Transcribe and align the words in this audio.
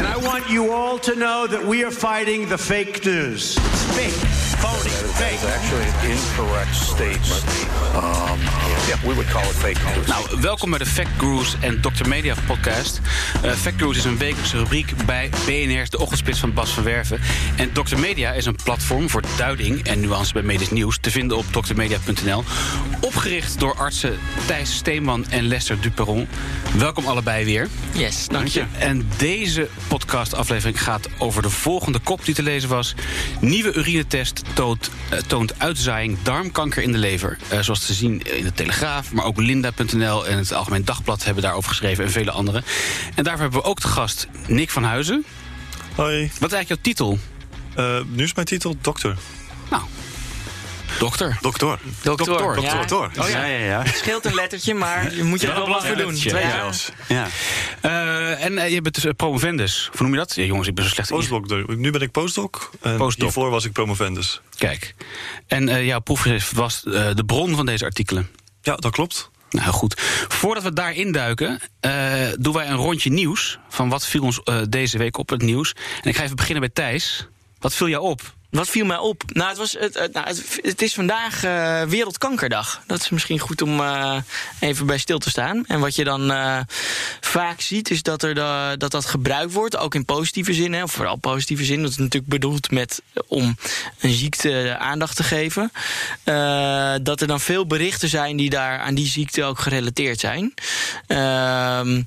And 0.00 0.08
I 0.08 0.16
want 0.16 0.48
you 0.48 0.72
all 0.72 0.98
to 1.00 1.14
know 1.14 1.46
that 1.46 1.62
we 1.62 1.84
are 1.84 1.90
fighting 1.90 2.48
the 2.48 2.56
fake 2.56 3.04
news. 3.04 3.58
It's 3.58 3.84
fake, 3.94 4.16
phony, 4.56 4.88
fake. 5.20 5.44
actually 5.44 5.84
an 5.84 6.16
incorrect 6.16 6.74
statement. 6.74 7.44
Um, 7.94 8.40
yeah, 8.90 9.08
we 9.08 9.14
would 9.14 9.30
call 9.30 9.42
it 9.42 9.56
fake 9.56 9.94
news. 9.94 10.06
Nou, 10.06 10.40
welkom 10.40 10.70
bij 10.70 10.78
de 10.78 10.86
Fact 10.86 11.08
Gurus 11.18 11.56
en 11.60 11.80
Dr. 11.80 12.08
Media 12.08 12.34
podcast. 12.46 13.00
Uh, 13.44 13.52
Fact 13.52 13.78
Gurus 13.78 13.96
is 13.96 14.04
een 14.04 14.18
wekelijkse 14.18 14.56
rubriek 14.56 14.92
bij 15.06 15.30
BNR's 15.46 15.90
De 15.90 15.98
Ochtendspits 15.98 16.38
van 16.38 16.54
Bas 16.54 16.70
van 16.70 16.82
Werven. 16.82 17.20
En 17.56 17.72
Dr. 17.72 17.98
Media 17.98 18.32
is 18.32 18.46
een 18.46 18.56
platform 18.64 19.10
voor 19.10 19.22
duiding 19.36 19.82
en 19.82 20.00
nuance 20.00 20.32
bij 20.32 20.42
medisch 20.42 20.70
nieuws... 20.70 20.98
te 21.00 21.10
vinden 21.10 21.36
op 21.36 21.44
drmedia.nl. 21.44 22.44
Opgericht 23.00 23.58
door 23.58 23.74
artsen 23.74 24.18
Thijs 24.46 24.74
Steeman 24.74 25.26
en 25.28 25.46
Lester 25.46 25.80
Duperon. 25.80 26.28
Welkom 26.78 27.06
allebei 27.06 27.44
weer. 27.44 27.68
Yes, 27.92 28.26
dank 28.26 28.48
je. 28.48 28.64
En 28.78 29.08
deze 29.16 29.68
podcastaflevering 29.88 30.82
gaat 30.82 31.08
over 31.18 31.42
de 31.42 31.50
volgende 31.50 31.98
kop 31.98 32.24
die 32.24 32.34
te 32.34 32.42
lezen 32.42 32.68
was. 32.68 32.94
Nieuwe 33.40 33.72
urinetest 33.74 34.42
toont, 34.54 34.90
eh, 35.08 35.18
toont 35.18 35.54
uitzaaiing 35.58 36.18
darmkanker 36.22 36.82
in 36.82 36.92
de 36.92 36.98
lever. 36.98 37.38
Eh, 37.48 37.60
zoals 37.60 37.86
te 37.86 37.94
zien 37.94 38.22
in 38.22 38.44
de 38.44 38.52
Telegraaf, 38.52 38.78
maar 39.12 39.24
ook 39.24 39.36
Linda.nl 39.40 40.26
en 40.26 40.36
het 40.38 40.52
Algemeen 40.52 40.84
Dagblad 40.84 41.24
hebben 41.24 41.42
daarover 41.42 41.68
geschreven 41.70 42.04
en 42.04 42.10
vele 42.10 42.30
anderen. 42.30 42.64
En 43.14 43.24
daarvoor 43.24 43.42
hebben 43.42 43.60
we 43.60 43.66
ook 43.66 43.80
te 43.80 43.88
gast 43.88 44.26
Nick 44.46 44.70
van 44.70 44.84
Huizen. 44.84 45.24
Hoi, 45.94 46.30
Wat 46.38 46.50
is 46.52 46.56
eigenlijk 46.56 46.68
jouw 46.68 46.76
titel? 46.94 47.18
Eh, 47.74 48.00
nu 48.06 48.22
is 48.24 48.34
mijn 48.34 48.46
titel 48.46 48.76
dokter. 48.80 49.16
Nou, 49.70 49.82
dokter. 50.98 51.38
Dokter. 51.40 51.78
Dokter. 52.02 52.62
Ja. 52.62 52.74
Dokter. 52.84 53.22
Oh 53.22 53.28
ja, 53.28 53.44
ja, 53.44 53.64
ja. 53.64 53.84
Scheelt 53.94 54.24
een 54.24 54.34
lettertje, 54.34 54.74
maar 54.74 55.14
je 55.14 55.24
moet 55.24 55.40
je 55.40 55.46
er 55.48 55.54
wel 55.54 55.68
wat 55.68 55.86
voor 55.86 55.96
doen. 55.96 56.14
Twee 56.14 56.42
Ja. 56.42 56.48
jaar. 56.48 56.76
ja. 57.08 57.26
Eh, 57.80 58.44
en 58.44 58.58
eh, 58.58 58.72
je 58.72 58.82
bent 58.82 59.02
dus 59.02 59.12
promovendus. 59.16 59.88
Hoe 59.92 60.00
noem 60.02 60.10
je 60.12 60.18
dat? 60.18 60.34
Ja, 60.34 60.42
jongens, 60.42 60.68
ik 60.68 60.74
ben 60.74 60.84
zo 60.84 60.90
slecht 60.90 61.10
in. 61.10 61.16
Postdoc. 61.16 61.66
Nu 61.76 61.90
ben 61.90 62.00
ik 62.00 62.10
postdoc. 62.10 62.70
En 62.80 62.96
Postdoc. 62.96 63.22
hiervoor 63.22 63.50
was 63.50 63.64
ik 63.64 63.72
promovendus. 63.72 64.40
Kijk. 64.58 64.94
En 65.46 65.68
eh, 65.68 65.86
jouw 65.86 66.00
proefschrift 66.00 66.52
was 66.52 66.82
eh, 66.84 67.08
de 67.14 67.24
bron 67.24 67.54
van 67.56 67.66
deze 67.66 67.84
artikelen. 67.84 68.28
Ja, 68.62 68.76
dat 68.76 68.92
klopt. 68.92 69.30
Nou 69.50 69.72
goed. 69.72 69.94
Voordat 70.28 70.62
we 70.62 70.72
daarin 70.72 71.12
duiken, 71.12 71.60
eh, 71.80 71.92
doen 72.38 72.52
wij 72.52 72.68
een 72.68 72.76
rondje 72.76 73.10
nieuws. 73.10 73.58
Van 73.68 73.88
wat 73.88 74.06
viel 74.06 74.22
ons 74.22 74.42
eh, 74.42 74.60
deze 74.68 74.98
week 74.98 75.18
op 75.18 75.28
het 75.28 75.42
nieuws. 75.42 75.74
En 76.02 76.08
ik 76.08 76.16
ga 76.16 76.22
even 76.22 76.36
beginnen 76.36 76.60
bij 76.60 76.84
Thijs. 76.84 77.28
Wat 77.58 77.74
viel 77.74 77.88
jou 77.88 78.04
op? 78.04 78.34
Wat 78.50 78.68
viel 78.68 78.84
mij 78.84 78.96
op? 78.96 79.22
Nou, 79.26 79.48
het, 79.48 79.58
was, 79.58 79.72
het, 79.78 79.98
het- 79.98 80.12
nou, 80.12 80.26
het, 80.62 80.82
is 80.82 80.94
vandaag 80.94 81.44
eh, 81.44 81.82
Wereldkankerdag. 81.82 82.82
Dat 82.86 83.00
is 83.00 83.08
misschien 83.08 83.38
goed 83.38 83.62
om 83.62 83.80
eh, 83.80 84.16
even 84.60 84.86
bij 84.86 84.98
stil 84.98 85.18
te 85.18 85.30
staan. 85.30 85.64
En 85.66 85.80
wat 85.80 85.94
je 85.94 86.04
dan 86.04 86.30
eh, 86.30 86.58
vaak 87.20 87.60
ziet, 87.60 87.90
is 87.90 88.02
dat, 88.02 88.22
er 88.22 88.34
dat 88.78 88.90
dat 88.90 89.06
gebruikt 89.06 89.52
wordt. 89.52 89.76
Ook 89.76 89.94
in 89.94 90.04
positieve 90.04 90.52
zin, 90.54 90.72
hè, 90.72 90.82
of 90.82 90.92
vooral 90.92 91.16
positieve 91.16 91.64
zin. 91.64 91.82
Dat 91.82 91.90
is 91.90 91.96
natuurlijk 91.96 92.32
bedoeld 92.32 92.70
met, 92.70 93.02
om 93.26 93.56
een 94.00 94.12
ziekte 94.12 94.76
aandacht 94.78 95.16
te 95.16 95.22
geven. 95.22 95.72
Dat 97.02 97.20
er 97.20 97.26
dan 97.26 97.40
veel 97.40 97.66
berichten 97.66 98.08
zijn 98.08 98.36
die 98.36 98.50
daar 98.50 98.78
aan 98.78 98.94
die 98.94 99.06
ziekte 99.06 99.44
ook 99.44 99.58
gerelateerd 99.58 100.20
zijn. 100.20 100.54
Ehm 101.06 102.02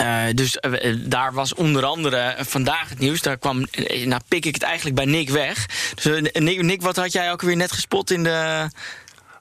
eh, 0.00 0.34
dus 0.34 0.56
eh, 0.56 0.90
eh, 0.90 0.96
daar 1.04 1.32
was 1.32 1.54
onder 1.54 1.84
andere 1.84 2.36
vandaag 2.38 2.88
het 2.88 2.98
nieuws. 2.98 3.22
Daar 3.22 3.38
kwam, 3.38 3.66
nou 4.04 4.20
pik 4.28 4.44
ik 4.44 4.54
het 4.54 4.62
eigenlijk 4.62 4.96
bij 4.96 5.04
Nick 5.04 5.30
weg. 5.30 5.66
Dus 5.94 6.30
Nick, 6.32 6.62
Nick, 6.62 6.82
wat 6.82 6.96
had 6.96 7.12
jij 7.12 7.32
ook 7.32 7.42
weer 7.42 7.56
net 7.56 7.72
gespot 7.72 8.10
in 8.10 8.22
de... 8.22 8.68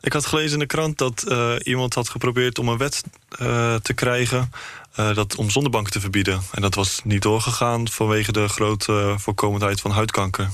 Ik 0.01 0.13
had 0.13 0.25
gelezen 0.25 0.53
in 0.53 0.59
de 0.59 0.65
krant 0.65 0.97
dat 0.97 1.25
iemand 1.63 1.93
had 1.93 2.09
geprobeerd 2.09 2.59
om 2.59 2.67
een 2.67 2.77
wet 2.77 3.03
eh, 3.29 3.75
te 3.75 3.93
krijgen... 3.93 4.51
eh, 4.95 5.15
dat 5.15 5.35
om 5.35 5.49
zonnebanken 5.49 5.91
te 5.91 5.99
verbieden. 5.99 6.41
En 6.51 6.61
dat 6.61 6.75
was 6.75 7.01
niet 7.03 7.21
doorgegaan 7.21 7.87
vanwege 7.87 8.31
de 8.31 8.47
grote 8.47 9.15
voorkomendheid 9.17 9.81
van 9.81 9.91
huidkanker. 9.91 10.49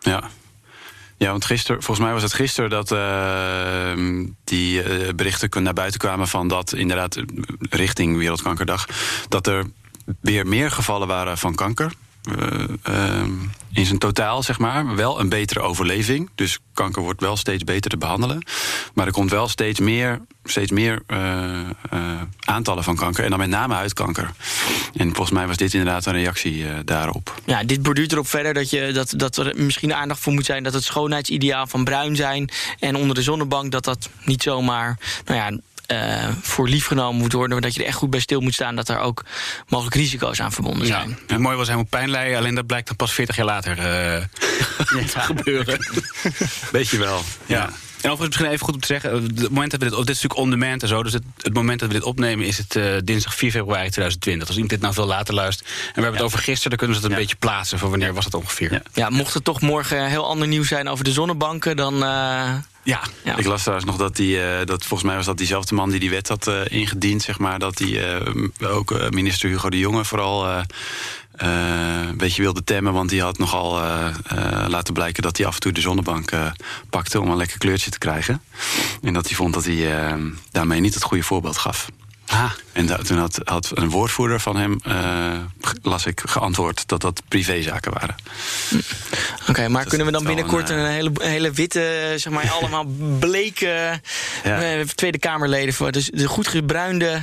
Ja. 0.00 0.30
Ja, 1.16 1.30
want 1.30 1.44
gisteren, 1.44 1.82
volgens 1.82 2.06
mij 2.06 2.14
was 2.14 2.22
het 2.22 2.32
gisteren 2.32 2.70
dat 2.70 2.92
eh, 2.92 4.28
die 4.44 4.82
eh, 4.82 5.14
berichten 5.14 5.62
naar 5.62 5.72
buiten 5.72 6.00
kwamen 6.00 6.28
van 6.28 6.48
dat 6.48 6.72
inderdaad 6.72 7.16
eh, 7.16 7.24
richting 7.70 8.16
Wereldkankerdag, 8.16 8.86
dat 9.28 9.46
er 9.46 9.64
weer 10.20 10.46
meer 10.46 10.70
gevallen 10.70 11.08
waren 11.08 11.38
van 11.38 11.54
kanker. 11.54 11.92
Eh, 12.24 12.64
eh, 12.82 13.28
in 13.72 13.86
zijn 13.86 13.98
totaal, 13.98 14.42
zeg 14.42 14.58
maar. 14.58 14.94
Wel 14.94 15.20
een 15.20 15.28
betere 15.28 15.60
overleving. 15.60 16.30
Dus 16.34 16.58
kanker 16.74 17.02
wordt 17.02 17.20
wel 17.20 17.36
steeds 17.36 17.64
beter 17.64 17.90
te 17.90 17.96
behandelen. 17.96 18.46
Maar 18.94 19.06
er 19.06 19.12
komt 19.12 19.30
wel 19.30 19.48
steeds 19.48 19.80
meer, 19.80 20.20
steeds 20.44 20.70
meer 20.70 21.02
eh, 21.06 21.60
eh, 21.60 21.66
aantallen 22.44 22.84
van 22.84 22.96
kanker. 22.96 23.24
En 23.24 23.30
dan 23.30 23.38
met 23.38 23.48
name 23.48 23.74
huidkanker. 23.74 24.30
En 24.94 25.06
volgens 25.06 25.30
mij 25.30 25.46
was 25.46 25.56
dit 25.56 25.74
inderdaad 25.74 26.06
een 26.06 26.12
reactie 26.12 26.84
daarop. 26.84 27.40
Ja, 27.44 27.64
dit 27.64 27.82
borduurt 27.82 28.12
erop 28.12 28.28
verder 28.28 28.54
dat, 28.54 28.70
je, 28.70 28.92
dat, 28.92 29.12
dat 29.16 29.36
er 29.36 29.52
misschien 29.56 29.94
aandacht 29.94 30.20
voor 30.20 30.32
moet 30.32 30.44
zijn... 30.44 30.62
dat 30.62 30.72
het 30.72 30.84
schoonheidsideaal 30.84 31.66
van 31.66 31.84
bruin 31.84 32.16
zijn 32.16 32.50
en 32.78 32.96
onder 32.96 33.14
de 33.14 33.22
zonnebank... 33.22 33.72
dat 33.72 33.84
dat 33.84 34.08
niet 34.24 34.42
zomaar 34.42 34.98
nou 35.24 35.38
ja, 35.38 35.58
eh, 35.86 36.28
voor 36.42 36.68
lief 36.68 36.86
genomen 36.86 37.20
moet 37.20 37.32
worden... 37.32 37.52
maar 37.52 37.60
dat 37.60 37.74
je 37.74 37.80
er 37.80 37.86
echt 37.86 37.96
goed 37.96 38.10
bij 38.10 38.20
stil 38.20 38.40
moet 38.40 38.54
staan... 38.54 38.76
dat 38.76 38.88
er 38.88 38.98
ook 38.98 39.24
mogelijk 39.68 39.96
risico's 39.96 40.40
aan 40.40 40.52
verbonden 40.52 40.86
Ja. 40.86 40.92
zijn. 41.00 41.18
Het 41.26 41.38
mooie 41.38 41.56
was 41.56 41.66
helemaal 41.66 41.88
pijn 41.90 42.10
lijden, 42.10 42.38
alleen 42.38 42.54
dat 42.54 42.66
blijkt 42.66 42.86
dan 42.86 42.96
pas 42.96 43.12
40 43.12 43.36
jaar 43.36 43.46
later 43.46 43.78
eh, 43.78 43.84
te 45.12 45.20
gebeuren. 45.20 45.78
Weet 46.72 46.88
je 46.88 46.98
wel. 46.98 47.22
Ja. 47.46 47.70
En 48.00 48.10
overigens 48.10 48.36
misschien 48.38 48.54
even 48.54 48.64
goed 48.66 48.74
om 48.74 48.80
te 48.80 48.86
zeggen, 48.86 49.10
eh, 49.12 49.16
het 49.42 49.48
moment 49.50 49.70
dat 49.70 49.80
we 49.80 49.86
dit, 49.88 49.96
dit 49.96 50.08
is 50.16 50.22
natuurlijk 50.22 50.40
on 50.40 50.50
demand 50.60 50.82
en 50.82 50.88
zo, 50.88 51.02
dus 51.02 51.12
het, 51.12 51.22
het 51.40 51.54
moment 51.54 51.80
dat 51.80 51.88
we 51.88 51.94
dit 51.94 52.02
opnemen 52.04 52.46
is 52.46 52.58
het 52.58 52.76
eh, 52.76 52.84
dinsdag 53.04 53.34
4 53.34 53.50
februari 53.50 53.88
2020. 53.90 54.46
Als 54.46 54.56
iemand 54.56 54.72
dit 54.72 54.82
nou 54.82 54.94
veel 54.94 55.06
later 55.06 55.34
luistert 55.34 55.68
en 55.68 55.74
we 55.94 56.00
hebben 56.00 56.12
het 56.12 56.22
over 56.22 56.38
gisteren, 56.38 56.68
dan 56.68 56.78
kunnen 56.78 56.96
ze 56.96 57.02
het 57.02 57.10
een 57.10 57.18
Ja. 57.18 57.24
beetje 57.24 57.38
plaatsen 57.38 57.78
voor 57.78 57.90
wanneer 57.90 58.14
was 58.14 58.24
het 58.24 58.34
ongeveer. 58.34 58.72
Ja. 58.72 58.82
Ja, 58.92 59.08
mocht 59.10 59.34
het 59.34 59.44
toch 59.44 59.60
morgen 59.60 60.06
heel 60.08 60.26
ander 60.26 60.48
nieuws 60.48 60.68
zijn 60.68 60.88
over 60.88 61.04
de 61.04 61.12
zonnebanken... 61.12 61.76
dan... 61.76 62.04
eh, 62.04 62.52
Ja. 62.84 63.00
ja. 63.24 63.36
Ik 63.36 63.46
las 63.46 63.60
trouwens 63.60 63.88
nog 63.90 63.96
dat 63.96 64.16
die, 64.16 64.40
eh, 64.42 64.66
dat 64.66 64.84
volgens 64.84 65.08
mij 65.08 65.16
was 65.16 65.26
dat 65.26 65.38
diezelfde 65.38 65.74
man 65.74 65.90
die 65.90 66.00
die 66.00 66.10
wet 66.10 66.28
had 66.28 66.46
eh, 66.46 66.60
ingediend, 66.68 67.22
zeg 67.22 67.38
maar, 67.38 67.58
dat 67.58 67.76
die 67.76 68.00
eh, 68.06 68.74
ook 68.74 69.10
minister 69.10 69.48
Hugo 69.48 69.70
de 69.70 69.78
Jonge 69.78 70.04
vooral 70.04 70.64
een 71.36 72.16
beetje 72.16 72.42
wilde 72.42 72.64
temmen, 72.64 72.92
want 72.92 73.08
die 73.10 73.22
had 73.22 73.38
nogal 73.38 73.80
laten 74.68 74.94
blijken 74.94 75.22
dat 75.22 75.36
hij 75.36 75.46
af 75.46 75.54
en 75.54 75.60
toe 75.60 75.72
de 75.72 75.80
zonnebank 75.80 76.30
pakte 76.90 77.20
om 77.20 77.30
een 77.30 77.36
lekker 77.36 77.58
kleurtje 77.58 77.90
te 77.90 77.98
krijgen. 77.98 78.42
En 79.02 79.12
dat 79.12 79.26
hij 79.26 79.36
vond 79.36 79.54
dat 79.54 79.64
hij 79.64 80.16
daarmee 80.50 80.80
niet 80.80 80.94
het 80.94 81.02
goede 81.02 81.22
voorbeeld 81.22 81.56
gaf. 81.58 81.88
Ah, 82.26 82.50
En 82.72 82.86
da- 82.86 82.96
toen 83.02 83.18
had, 83.18 83.40
had 83.44 83.70
een 83.74 83.90
woordvoerder 83.90 84.40
van 84.40 84.56
hem, 84.56 84.80
las 85.82 86.06
ik, 86.06 86.22
geantwoord 86.24 86.88
dat 86.88 87.00
dat 87.00 87.22
privézaken 87.28 87.92
waren. 87.92 88.14
Oké, 89.58 89.68
maar 89.68 89.80
Dat 89.80 89.88
kunnen 89.88 90.06
we 90.06 90.12
dan 90.12 90.22
is 90.22 90.26
binnenkort 90.26 90.68
een, 90.68 90.78
een, 90.78 90.84
eh, 90.86 90.92
hele, 90.92 91.10
hele 91.18 91.50
witte, 91.50 92.12
zeg 92.16 92.32
maar, 92.32 92.50
allemaal 92.60 92.84
bleke 93.18 94.00
Ja. 94.44 94.62
eh, 94.62 94.80
Tweede 94.80 95.18
Kamerleden 95.18 95.74
voor 95.74 95.92
dus 95.92 96.10
de 96.12 96.26
goed 96.26 96.48
gebruinde 96.48 97.22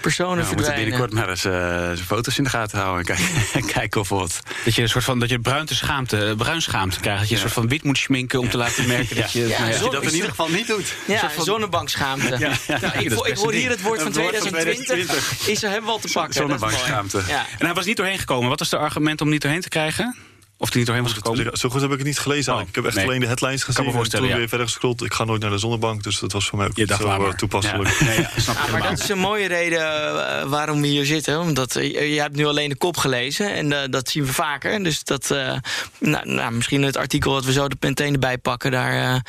personen 0.00 0.36
Nou, 0.36 0.48
we 0.48 0.54
moeten 0.54 0.74
binnenkort 0.74 1.12
maar 1.12 1.28
eens 1.28 1.44
eh, 1.44 1.52
zijn 1.52 1.98
foto's 1.98 2.38
in 2.38 2.44
de 2.44 2.50
gaten 2.50 2.78
houden 2.78 3.06
en 3.06 3.16
kijken, 3.16 3.72
kijken 3.78 4.00
of 4.00 4.08
wat. 4.08 4.40
dat 4.64 4.74
je 4.74 4.82
een 4.82 4.88
soort 4.88 5.04
van 5.04 5.18
dat 5.18 5.28
je 5.28 5.38
bruinte 5.38 5.74
schaamte, 5.74 6.34
bruinschaamte 6.36 7.00
krijgt, 7.00 7.20
dat 7.20 7.28
je 7.28 7.34
een 7.34 7.40
soort 7.40 7.52
van 7.52 7.68
wit 7.68 7.82
moet 7.82 7.98
schminken 7.98 8.38
om 8.40 8.48
te 8.48 8.56
laten 8.56 8.86
merken 8.86 9.16
dat 9.16 9.32
je. 9.32 9.46
Ja, 9.48 9.58
nou 9.58 9.70
ja, 9.70 9.78
zo- 9.78 9.90
Dat 9.90 10.02
in 10.02 10.14
ieder 10.14 10.28
geval 10.30 10.48
niet 10.48 10.66
doet. 10.66 10.94
Ja, 11.06 11.30
zonnebankschaamte. 11.38 12.36
Ja, 12.38 12.78
dat 12.78 12.94
ik, 12.94 13.10
is 13.24 13.38
hoor 13.38 13.52
hier 13.52 13.70
het 13.70 13.82
woord 13.82 14.02
van 14.02 14.06
Het 14.12 14.16
woord 14.16 14.36
van 14.38 14.48
2020. 14.50 15.48
Is 15.48 15.62
er 15.62 15.68
hebben 15.70 15.86
we 15.86 15.92
al 15.92 15.98
te 16.00 16.08
pakken. 16.12 16.34
dat 16.40 16.50
is. 16.50 16.58
Zonnebankschaamte. 16.60 17.22
Ja. 17.28 17.46
En 17.58 17.64
hij 17.66 17.74
was 17.74 17.84
niet 17.84 17.96
doorheen 17.96 18.18
gekomen. 18.18 18.48
Wat 18.48 18.58
was 18.58 18.68
de 18.68 18.76
argument 18.78 19.20
om 19.20 19.28
niet 19.28 19.40
doorheen 19.42 19.60
te 19.60 19.68
krijgen? 19.68 20.16
Of 20.62 20.68
die 20.68 20.76
niet 20.76 20.86
doorheen 20.86 21.04
was 21.04 21.12
gekomen? 21.12 21.58
Zo 21.58 21.68
goed 21.68 21.80
heb 21.80 21.90
ik 21.90 21.98
het 21.98 22.06
niet 22.06 22.18
gelezen. 22.18 22.54
Oh, 22.54 22.60
ik 22.60 22.74
heb 22.74 22.84
echt 22.84 22.94
nee. 22.94 23.04
alleen 23.04 23.20
de 23.20 23.26
headlines 23.26 23.64
gezien. 23.64 23.84
me 23.84 23.92
en 23.92 24.10
toen 24.10 24.26
ja. 24.26 24.36
weer 24.36 24.48
verder 24.48 24.66
gescrolld. 24.66 25.02
Ik 25.02 25.14
ga 25.14 25.24
nooit 25.24 25.40
naar 25.40 25.50
de 25.50 25.58
zonnebank, 25.58 26.02
dus 26.02 26.18
dat 26.18 26.32
was 26.32 26.48
voor 26.48 26.58
mij 26.58 26.66
ook 26.66 26.76
niet 26.76 26.88
dacht, 26.88 27.00
zo 27.00 27.08
eh, 27.08 27.18
maar. 27.18 27.36
toepasselijk. 27.36 27.98
Ja, 27.98 28.04
nee, 28.04 28.20
ja, 28.20 28.30
snap 28.36 28.70
maar 28.70 28.82
dat 28.82 28.98
is 28.98 29.08
een 29.08 29.18
mooie 29.18 29.46
reden 29.46 29.80
eh, 29.80 30.48
waarom 30.48 30.80
we 30.80 30.86
hier 30.86 31.06
zitten. 31.06 31.40
Omdat 31.40 31.76
eh, 31.76 32.14
je 32.14 32.20
hebt 32.20 32.36
nu 32.36 32.46
alleen 32.46 32.68
de 32.68 32.76
kop 32.76 32.96
gelezen. 32.96 33.54
En 33.54 33.72
eh, 33.72 33.88
dat 33.90 34.08
zien 34.08 34.24
we 34.24 34.32
vaker. 34.32 34.82
Dus 34.82 35.04
dat, 35.04 35.30
eh, 35.30 35.54
nou, 35.98 36.28
nou, 36.28 36.52
misschien 36.52 36.82
het 36.82 36.96
artikel 36.96 37.32
dat 37.32 37.44
we 37.44 37.52
zo 37.52 37.64
er 37.64 37.76
meteen 37.80 38.12
erbij 38.12 38.38
pakken. 38.38 38.70
Daar 38.70 39.14
eh, 39.14 39.20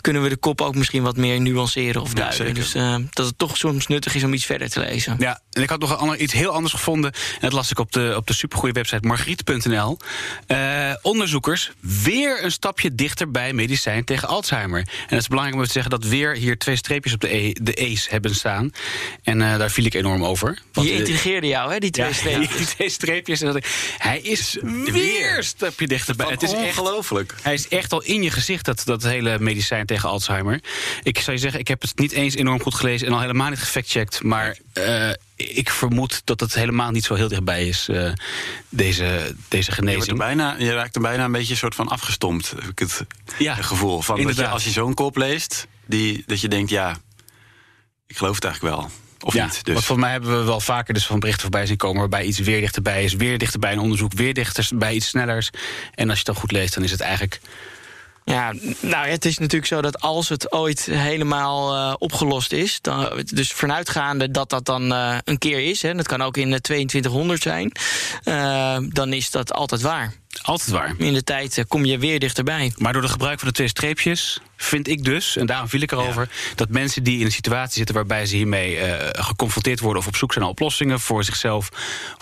kunnen 0.00 0.22
we 0.22 0.28
de 0.28 0.36
kop 0.36 0.60
ook 0.60 0.74
misschien 0.74 1.02
wat 1.02 1.16
meer 1.16 1.40
nuanceren 1.40 2.02
of 2.02 2.14
duiden. 2.14 2.54
dus 2.54 2.74
eh, 2.74 2.96
dat 3.10 3.26
het 3.26 3.38
toch 3.38 3.56
soms 3.56 3.86
nuttig 3.86 4.14
is 4.14 4.24
om 4.24 4.32
iets 4.32 4.46
verder 4.46 4.70
te 4.70 4.80
lezen. 4.80 5.16
Ja, 5.18 5.40
en 5.52 5.62
ik 5.62 5.70
had 5.70 5.80
nog 5.80 5.90
een 5.90 5.96
ander, 5.96 6.16
iets 6.16 6.32
heel 6.32 6.50
anders 6.50 6.72
gevonden. 6.72 7.12
En 7.12 7.40
dat 7.40 7.52
las 7.52 7.70
ik 7.70 7.78
op 7.78 7.92
de, 7.92 8.14
op 8.16 8.26
de 8.26 8.34
supergoeie 8.34 8.74
website 8.74 9.06
margriet.nl. 9.06 9.98
Eh, 10.82 10.94
onderzoekers 11.02 11.70
weer 11.80 12.44
een 12.44 12.52
stapje 12.52 12.94
dichter 12.94 13.30
bij 13.30 13.52
medicijn 13.52 14.04
tegen 14.04 14.28
Alzheimer. 14.28 14.78
En 14.78 14.86
het 15.06 15.18
is 15.18 15.28
belangrijk 15.28 15.58
om 15.60 15.66
te 15.66 15.72
zeggen 15.72 15.90
dat 15.90 16.04
weer 16.04 16.34
hier 16.34 16.58
twee 16.58 16.76
streepjes 16.76 17.12
op 17.12 17.20
de, 17.20 17.34
e, 17.34 17.52
de 17.62 17.74
E's 17.74 18.08
hebben 18.08 18.34
staan. 18.34 18.72
En 19.22 19.42
eh, 19.42 19.58
daar 19.58 19.70
viel 19.70 19.84
ik 19.84 19.94
enorm 19.94 20.24
over. 20.24 20.58
Want, 20.72 20.86
Die 20.86 20.96
eh, 20.96 21.00
intrigeerde 21.00 21.46
jou, 21.46 21.72
hè, 21.72 21.78
die 21.78 21.90
twee 21.90 22.06
ja, 22.06 22.12
streepjes. 22.20 22.56
die 22.56 22.66
twee 22.66 22.88
streepjes. 22.88 23.40
En 23.40 23.46
dat 23.46 23.56
ik, 23.56 23.94
hij 23.98 24.20
is 24.20 24.58
weer 24.84 25.36
een 25.36 25.44
stapje 25.44 25.86
dichterbij. 25.86 26.26
Het 26.26 26.42
is 26.42 26.52
echt 26.52 26.78
ongelooflijk. 26.78 27.34
hij 27.42 27.54
is 27.54 27.68
echt 27.68 27.92
al 27.92 28.02
in 28.02 28.22
je 28.22 28.30
gezicht, 28.30 28.64
dat, 28.64 28.82
dat 28.84 29.02
hele 29.02 29.38
medicijn 29.38 29.86
tegen 29.86 30.08
Alzheimer. 30.08 30.60
Ik 31.02 31.18
zou 31.18 31.36
je 31.36 31.42
zeggen, 31.42 31.60
ik 31.60 31.68
heb 31.68 31.82
het 31.82 31.98
niet 31.98 32.12
eens 32.12 32.34
enorm 32.34 32.62
goed 32.62 32.74
gelezen... 32.74 33.06
en 33.06 33.12
al 33.12 33.20
helemaal 33.20 33.50
niet 33.50 33.58
gefactcheckt. 33.58 34.22
Maar 34.22 34.56
eh, 34.72 35.10
ik 35.48 35.70
vermoed 35.70 36.22
dat 36.24 36.40
het 36.40 36.54
helemaal 36.54 36.90
niet 36.90 37.04
zo 37.04 37.14
heel 37.14 37.28
dichtbij 37.28 37.68
is, 37.68 37.88
eh, 37.88 38.12
deze, 38.68 39.04
deze 39.04 39.04
Je, 39.04 39.34
wordt 39.48 39.68
er 39.68 39.72
genezing. 39.72 40.18
bijna, 40.18 40.56
je 40.58 40.72
raakt 40.72 40.94
er 40.94 41.02
bijna 41.02 41.24
een 41.24 41.32
beetje 41.32 41.54
soort 41.54 41.74
van 41.74 41.88
afgestompt, 41.88 42.50
heb 42.50 42.68
ik 42.68 42.78
het 42.78 43.04
Ja, 43.38 43.54
gevoel. 43.54 44.02
Van 44.02 44.22
dat 44.22 44.36
je, 44.36 44.48
als 44.48 44.64
je 44.64 44.70
zo'n 44.70 44.94
kop 44.94 45.16
leest, 45.16 45.66
die, 45.86 46.22
dat 46.26 46.40
je 46.40 46.48
denkt, 46.48 46.70
ja, 46.70 46.96
ik 48.06 48.16
geloof 48.16 48.34
het 48.34 48.44
eigenlijk 48.44 48.74
wel. 48.74 48.90
Of 49.20 49.34
ja, 49.34 49.44
niet. 49.44 49.64
Dus. 49.64 49.74
want 49.74 49.84
volgens 49.84 50.06
mij 50.06 50.10
hebben 50.10 50.38
we 50.38 50.44
wel 50.44 50.60
vaker 50.60 50.94
dus 50.94 51.06
van 51.06 51.18
berichten 51.18 51.42
voorbij 51.42 51.66
zien 51.66 51.76
komen... 51.76 52.00
waarbij 52.00 52.24
iets 52.24 52.38
weer 52.38 52.60
dichterbij 52.60 53.04
is, 53.04 53.14
weer 53.14 53.38
dichterbij 53.38 53.72
een 53.72 53.78
onderzoek... 53.78 54.12
weer 54.12 54.34
dichterbij 54.34 54.94
iets 54.94 55.08
snellers. 55.08 55.50
En 55.94 56.08
als 56.08 56.18
je 56.18 56.24
het 56.24 56.26
dan 56.26 56.34
goed 56.34 56.52
leest, 56.52 56.74
dan 56.74 56.84
is 56.84 56.90
het 56.90 57.00
eigenlijk... 57.00 57.40
Ja, 58.24 58.52
nou, 58.80 59.08
het 59.08 59.24
is 59.24 59.38
natuurlijk 59.38 59.66
zo 59.66 59.80
dat 59.80 60.00
als 60.00 60.28
het 60.28 60.52
ooit 60.52 60.84
helemaal 60.84 61.74
eh, 61.74 61.94
opgelost 61.98 62.52
is, 62.52 62.80
dan, 62.80 63.22
dus 63.24 63.52
vanuitgaande 63.52 64.30
dat 64.30 64.50
dat 64.50 64.64
dan 64.64 64.92
eh, 64.92 65.18
een 65.24 65.38
keer 65.38 65.68
is, 65.68 65.82
hè, 65.82 65.94
dat 65.94 66.06
kan 66.06 66.22
ook 66.22 66.36
in 66.36 66.50
de 66.50 66.60
2200 66.60 67.42
zijn, 67.42 67.72
eh, 68.24 68.76
dan 68.88 69.12
is 69.12 69.30
dat 69.30 69.52
altijd 69.52 69.80
waar. 69.80 70.14
Altijd 70.42 70.70
waar. 70.70 70.94
In 70.98 71.12
de 71.14 71.24
tijd 71.24 71.58
eh, 71.58 71.64
kom 71.68 71.84
je 71.84 71.98
weer 71.98 72.18
dichterbij. 72.20 72.72
Maar 72.76 72.92
door 72.92 73.02
het 73.02 73.10
gebruik 73.10 73.38
van 73.38 73.48
de 73.48 73.54
twee 73.54 73.68
streepjes 73.68 74.40
vind 74.56 74.88
ik 74.88 75.04
dus, 75.04 75.36
en 75.36 75.46
daarom 75.46 75.68
viel 75.68 75.80
ik 75.80 75.92
erover, 75.92 76.28
dat 76.54 76.68
mensen 76.68 77.02
die 77.02 77.18
in 77.18 77.24
een 77.24 77.32
situatie 77.32 77.76
zitten 77.76 77.94
waarbij 77.94 78.26
ze 78.26 78.36
hiermee 78.36 78.76
eh, 78.78 79.24
geconfronteerd 79.24 79.80
worden 79.80 80.02
of 80.02 80.08
op 80.08 80.16
zoek 80.16 80.32
zijn 80.32 80.44
naar 80.44 80.52
oplossingen 80.52 81.00
voor 81.00 81.24
zichzelf 81.24 81.68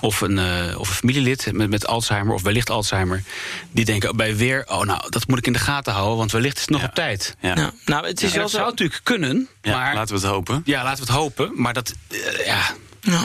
of 0.00 0.20
een, 0.20 0.38
eh, 0.38 0.78
of 0.78 0.88
een 0.88 0.94
familielid 0.94 1.52
met, 1.52 1.70
met 1.70 1.86
Alzheimer 1.86 2.34
of 2.34 2.42
wellicht 2.42 2.70
Alzheimer, 2.70 3.22
die 3.70 3.84
denken 3.84 4.16
bij 4.16 4.36
weer, 4.36 4.64
oh 4.66 4.82
nou, 4.82 5.10
dat 5.10 5.28
moet 5.28 5.38
ik 5.38 5.46
in 5.46 5.52
de 5.52 5.58
gaten 5.58 5.92
houden, 5.92 6.16
want 6.16 6.32
wellicht 6.32 6.54
is 6.56 6.60
het 6.60 6.70
nog 6.70 6.80
Ja. 6.80 6.86
op 6.86 6.94
tijd. 6.94 7.36
ja. 7.40 7.54
Ja, 7.56 7.72
nou, 7.84 8.06
het 8.06 8.22
is 8.22 8.28
Ja, 8.28 8.34
wel 8.34 8.42
dat 8.42 8.50
zo. 8.50 8.56
zou 8.56 8.70
natuurlijk 8.70 9.00
kunnen, 9.02 9.48
Ja, 9.62 9.76
maar 9.76 9.94
laten 9.94 10.14
we 10.14 10.20
het 10.20 10.30
hopen. 10.30 10.62
ja, 10.64 10.82
laten 10.84 11.04
we 11.06 11.12
het 11.12 11.20
hopen. 11.20 11.50
Maar 11.54 11.72
dat, 11.72 11.94
eh, 12.08 12.46
ja. 12.46 13.24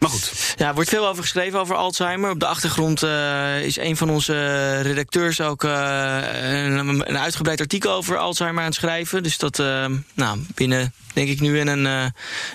Maar 0.00 0.10
goed. 0.10 0.54
Ja, 0.56 0.68
er 0.68 0.74
wordt 0.74 0.88
veel 0.88 1.08
over 1.08 1.22
geschreven 1.22 1.60
over 1.60 1.76
Alzheimer. 1.76 2.30
Op 2.30 2.40
de 2.40 2.46
achtergrond 2.46 3.02
eh, 3.02 3.62
is 3.62 3.76
een 3.76 3.96
van 3.96 4.10
onze 4.10 4.80
redacteurs 4.80 5.40
ook 5.40 5.64
eh, 5.64 6.18
een, 6.42 6.88
een 6.88 7.18
uitgebreid 7.18 7.60
artikel 7.60 7.92
over 7.92 8.16
Alzheimer 8.16 8.60
aan 8.62 8.68
het 8.68 8.78
schrijven. 8.78 9.22
Dus 9.22 9.38
dat 9.38 9.58
eh, 9.58 9.86
nou, 10.14 10.38
binnen, 10.54 10.92
denk 11.12 11.28
ik, 11.28 11.40
nu 11.40 11.58
in 11.58 11.66
een 11.66 12.12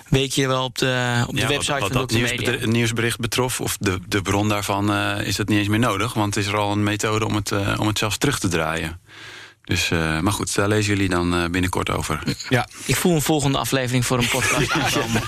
weekje 0.09 0.47
wel 0.47 0.63
op 0.63 0.77
de, 0.77 1.24
op 1.27 1.36
de 1.36 1.42
Ja, 1.42 1.47
website 1.47 1.71
wat, 1.71 1.81
wat 1.81 1.92
van 1.92 2.01
dat 2.01 2.12
nieuwsbericht, 2.12 2.65
nieuwsbericht 2.65 3.19
betrof, 3.19 3.62
of 3.62 3.77
de, 3.80 4.00
de 4.07 4.21
bron 4.21 4.50
daarvan, 4.50 4.94
is 5.19 5.36
dat 5.36 5.48
niet 5.48 5.59
eens 5.59 5.68
meer 5.68 5.80
nodig. 5.80 6.13
Want 6.13 6.36
is 6.36 6.48
er 6.48 6.57
al 6.57 6.71
een 6.71 6.83
methode 6.83 7.25
om 7.25 7.36
het, 7.36 7.51
om 7.77 7.88
het 7.88 7.98
zelfs 7.98 8.18
terug 8.18 8.39
te 8.39 8.48
draaien. 8.48 9.00
Dus, 9.65 9.91
eh, 9.91 10.19
maar 10.19 10.33
goed, 10.33 10.56
daar 10.56 10.67
lezen 10.67 10.94
jullie 10.94 11.09
dan 11.09 11.35
eh, 11.35 11.45
binnenkort 11.50 11.89
over. 11.89 12.23
Ja. 12.50 12.67
Ik 12.85 12.95
voel 12.95 13.15
een 13.15 13.21
volgende 13.21 13.57
aflevering 13.57 14.06
voor 14.06 14.17
een 14.17 14.27
podcast 14.29 14.71
aankomen. 14.81 15.21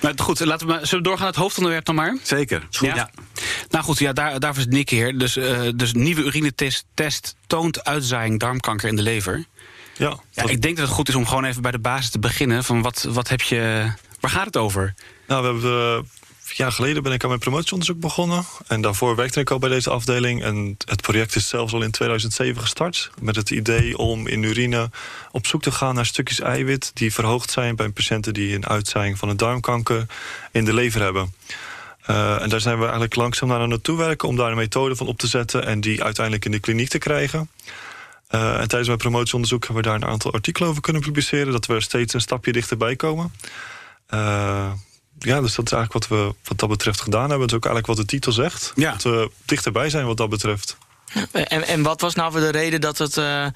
Maar 0.00 0.12
goed, 0.16 0.40
laten 0.40 0.66
we 0.66 0.72
maar, 0.72 0.86
zullen 0.86 1.02
we 1.04 1.08
doorgaan 1.08 1.24
naar 1.24 1.32
het 1.32 1.42
hoofdonderwerp 1.42 1.84
dan 1.84 1.94
maar? 1.94 2.18
Zeker. 2.22 2.66
Ja. 2.70 3.10
Nou 3.70 3.84
goed, 3.84 3.98
ja, 3.98 4.12
daar, 4.12 4.40
daarvoor 4.40 4.62
is 4.62 4.68
Nick 4.68 4.90
hier. 4.90 5.18
Dus, 5.18 5.36
eh 5.36 5.60
dus 5.74 5.92
nieuwe 5.92 6.22
urinetest 6.22 6.84
test 6.94 7.36
toont 7.46 7.84
uitzaaiing 7.84 8.38
darmkanker 8.38 8.88
in 8.88 8.96
de 8.96 9.02
lever. 9.02 9.44
Ja, 9.96 10.18
Ja, 10.30 10.42
ik 10.48 10.62
denk 10.62 10.76
dat 10.76 10.86
het 10.86 10.94
goed 10.94 11.08
is 11.08 11.14
om 11.14 11.26
gewoon 11.26 11.44
even 11.44 11.62
bij 11.62 11.70
de 11.70 11.78
basis 11.78 12.10
te 12.10 12.18
beginnen. 12.18 12.64
Van 12.64 12.82
wat, 12.82 13.06
wat 13.08 13.28
heb 13.28 13.40
je. 13.42 13.92
Waar 14.20 14.30
gaat 14.30 14.46
het 14.46 14.56
over? 14.56 14.94
Nou, 15.26 15.42
we 15.42 15.48
hebben 15.48 16.08
jaar 16.56 16.72
geleden 16.72 17.02
ben 17.02 17.12
ik 17.12 17.22
aan 17.22 17.28
mijn 17.28 17.40
promotieonderzoek 17.40 18.00
begonnen. 18.00 18.44
En 18.66 18.80
daarvoor 18.80 19.16
werkte 19.16 19.40
ik 19.40 19.50
al 19.50 19.58
bij 19.58 19.68
deze 19.68 19.90
afdeling. 19.90 20.42
En 20.42 20.76
het 20.84 21.02
project 21.02 21.36
is 21.36 21.48
zelfs 21.48 21.72
al 21.72 21.82
in 21.82 21.90
2007 21.90 22.60
gestart. 22.60 23.10
Met 23.20 23.36
het 23.36 23.50
idee 23.50 23.98
om 23.98 24.26
in 24.26 24.42
urine 24.42 24.90
op 25.30 25.46
zoek 25.46 25.62
te 25.62 25.70
gaan 25.70 25.94
naar 25.94 26.06
stukjes 26.06 26.40
eiwit... 26.40 26.90
die 26.94 27.12
verhoogd 27.12 27.50
zijn 27.50 27.76
bij 27.76 27.88
patiënten 27.88 28.34
die 28.34 28.54
een 28.54 28.66
uitzaaiing 28.66 29.18
van 29.18 29.28
een 29.28 29.36
darmkanker 29.36 30.06
in 30.52 30.64
de 30.64 30.74
lever 30.74 31.02
hebben. 31.02 31.34
Eh, 32.02 32.42
en 32.42 32.48
daar 32.48 32.60
zijn 32.60 32.76
we 32.76 32.82
eigenlijk 32.82 33.14
langzaam 33.14 33.48
naar 33.48 33.60
aan 33.60 33.70
het 33.70 33.84
toewerken... 33.84 34.28
om 34.28 34.36
daar 34.36 34.50
een 34.50 34.56
methode 34.56 34.96
van 34.96 35.06
op 35.06 35.18
te 35.18 35.26
zetten 35.26 35.66
en 35.66 35.80
die 35.80 36.02
uiteindelijk 36.02 36.44
in 36.44 36.50
de 36.50 36.60
kliniek 36.60 36.88
te 36.88 36.98
krijgen. 36.98 37.50
Eh, 38.28 38.50
en 38.50 38.68
tijdens 38.68 38.86
mijn 38.86 38.98
promotieonderzoek 38.98 39.64
hebben 39.64 39.82
we 39.82 39.88
daar 39.88 39.98
een 39.98 40.08
aantal 40.08 40.32
artikelen 40.32 40.68
over 40.68 40.82
kunnen 40.82 41.02
publiceren... 41.02 41.52
dat 41.52 41.66
we 41.66 41.80
steeds 41.80 42.14
een 42.14 42.20
stapje 42.20 42.52
dichterbij 42.52 42.96
komen. 42.96 43.32
Eh, 44.06 44.72
ja, 45.18 45.40
dus 45.40 45.54
dat 45.54 45.66
is 45.66 45.72
eigenlijk 45.72 45.92
wat 45.92 46.18
we 46.18 46.34
wat 46.44 46.58
dat 46.58 46.68
betreft 46.68 47.00
gedaan 47.00 47.28
hebben. 47.28 47.38
Dat 47.38 47.50
is 47.50 47.56
ook 47.56 47.64
eigenlijk 47.64 47.98
wat 47.98 48.08
de 48.08 48.12
titel 48.12 48.32
zegt. 48.32 48.72
Ja. 48.74 48.92
Dat 48.92 49.02
we 49.02 49.30
dichterbij 49.44 49.90
zijn 49.90 50.06
wat 50.06 50.16
dat 50.16 50.28
betreft. 50.28 50.76
En, 51.32 51.66
en 51.66 51.82
wat 51.82 52.00
was 52.00 52.14
nou 52.14 52.32
voor 52.32 52.40
de 52.40 52.50
reden 52.50 52.80
dat, 52.80 52.98
het, 52.98 53.16
eh, 53.16 53.46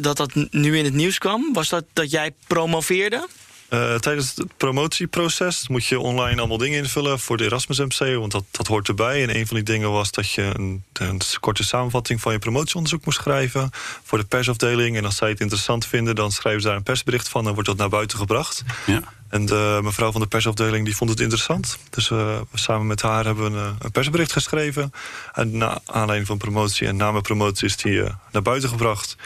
dat 0.00 0.16
dat 0.16 0.34
nu 0.50 0.78
in 0.78 0.84
het 0.84 0.94
nieuws 0.94 1.18
kwam? 1.18 1.52
Was 1.52 1.68
dat 1.68 1.84
dat 1.92 2.10
jij 2.10 2.34
promoveerde? 2.46 3.28
Eh, 3.68 3.94
tijdens 3.94 4.32
het 4.34 4.56
promotieproces 4.56 5.68
moet 5.68 5.84
je 5.84 6.00
online 6.00 6.38
allemaal 6.38 6.58
dingen 6.58 6.78
invullen 6.78 7.18
voor 7.18 7.36
de 7.36 7.44
Erasmus 7.44 7.78
MC, 7.78 8.16
want 8.18 8.32
dat, 8.32 8.44
dat 8.50 8.66
hoort 8.66 8.88
erbij. 8.88 9.22
En 9.22 9.36
een 9.36 9.46
van 9.46 9.56
die 9.56 9.64
dingen 9.64 9.90
was 9.90 10.10
dat 10.10 10.30
je 10.30 10.42
een, 10.42 10.84
een 10.92 11.20
korte 11.40 11.64
samenvatting 11.64 12.20
van 12.20 12.32
je 12.32 12.38
promotieonderzoek 12.38 13.04
moest 13.04 13.20
schrijven 13.20 13.70
voor 14.02 14.18
de 14.18 14.24
persafdeling. 14.24 14.96
En 14.96 15.04
als 15.04 15.16
zij 15.16 15.28
het 15.28 15.40
interessant 15.40 15.86
vinden, 15.86 16.14
dan 16.14 16.32
schrijven 16.32 16.62
ze 16.62 16.68
daar 16.68 16.76
een 16.76 16.82
persbericht 16.82 17.28
van 17.28 17.46
en 17.46 17.52
wordt 17.52 17.68
dat 17.68 17.76
naar 17.76 17.88
buiten 17.88 18.18
gebracht. 18.18 18.62
Ja. 18.86 19.02
En 19.34 19.46
de 19.46 19.80
mevrouw 19.82 20.12
van 20.12 20.20
de 20.20 20.26
persafdeling 20.26 20.84
die 20.84 20.96
vond 20.96 21.10
het 21.10 21.20
interessant. 21.20 21.78
Dus 21.90 22.10
eh, 22.10 22.40
samen 22.54 22.86
met 22.86 23.02
haar 23.02 23.24
hebben 23.24 23.52
we 23.52 23.58
een, 23.58 23.76
een 23.78 23.90
persbericht 23.90 24.32
geschreven. 24.32 24.92
En 25.32 25.56
na 25.56 25.80
aanleiding 25.84 26.26
van 26.26 26.38
promotie 26.38 26.86
en 26.86 26.96
na 26.96 27.10
mijn 27.10 27.22
promotie 27.22 27.66
is 27.66 27.76
die 27.76 28.02
eh, 28.02 28.14
naar 28.32 28.42
buiten 28.42 28.68
gebracht. 28.68 29.16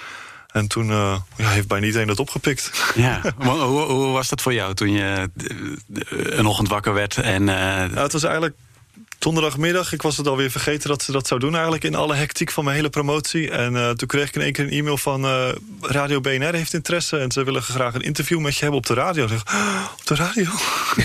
En 0.53 0.69
toen 0.69 0.91
eh, 0.91 1.17
ja, 1.37 1.49
heeft 1.49 1.69
bijna 1.69 1.87
iedereen 1.87 2.07
dat 2.07 2.21
opgepikt. 2.21 2.93
Ja. 2.95 3.21
hoe, 3.37 3.81
hoe, 3.81 4.13
was 4.13 4.29
dat 4.29 4.43
voor 4.43 4.55
jou 4.55 4.75
toen 4.75 4.93
je 4.93 5.31
een 6.09 6.47
ochtend 6.47 6.69
wakker 6.69 6.95
werd? 6.95 7.17
En, 7.17 7.47
het 7.47 8.13
was 8.13 8.23
eigenlijk 8.23 8.55
donderdagmiddag. 9.19 9.93
Ik 9.93 10.03
was 10.03 10.17
het 10.17 10.27
alweer 10.27 10.51
vergeten 10.51 10.89
dat 10.89 11.03
ze 11.03 11.13
dat 11.13 11.27
zou 11.27 11.41
doen 11.41 11.53
eigenlijk 11.55 11.85
in 11.85 11.95
alle 11.95 12.15
hectiek 12.15 12.51
van 12.51 12.65
mijn 12.65 12.77
hele 12.77 12.91
promotie. 12.91 13.51
En 13.51 13.77
eh, 13.77 13.91
toen 13.91 14.09
kreeg 14.09 14.29
ik 14.29 14.35
in 14.35 14.41
één 14.41 14.53
keer 14.53 14.65
een 14.65 14.71
e-mail 14.71 14.99
van 14.99 15.25
eh, 15.25 15.49
Radio 15.81 16.21
BNR 16.21 16.55
heeft 16.55 16.75
interesse. 16.75 17.19
En 17.19 17.31
ze 17.33 17.45
willen 17.45 17.63
graag 17.63 17.95
een 17.95 18.01
interview 18.01 18.41
met 18.41 18.55
je 18.55 18.61
hebben 18.61 18.79
op 18.79 18.87
de 18.87 18.95
radio. 18.95 19.25
Ik 19.25 19.31
zeg, 19.31 19.43
"Oh, 19.55 19.85
op 19.99 20.07
de 20.07 20.15
radio? 20.15 20.45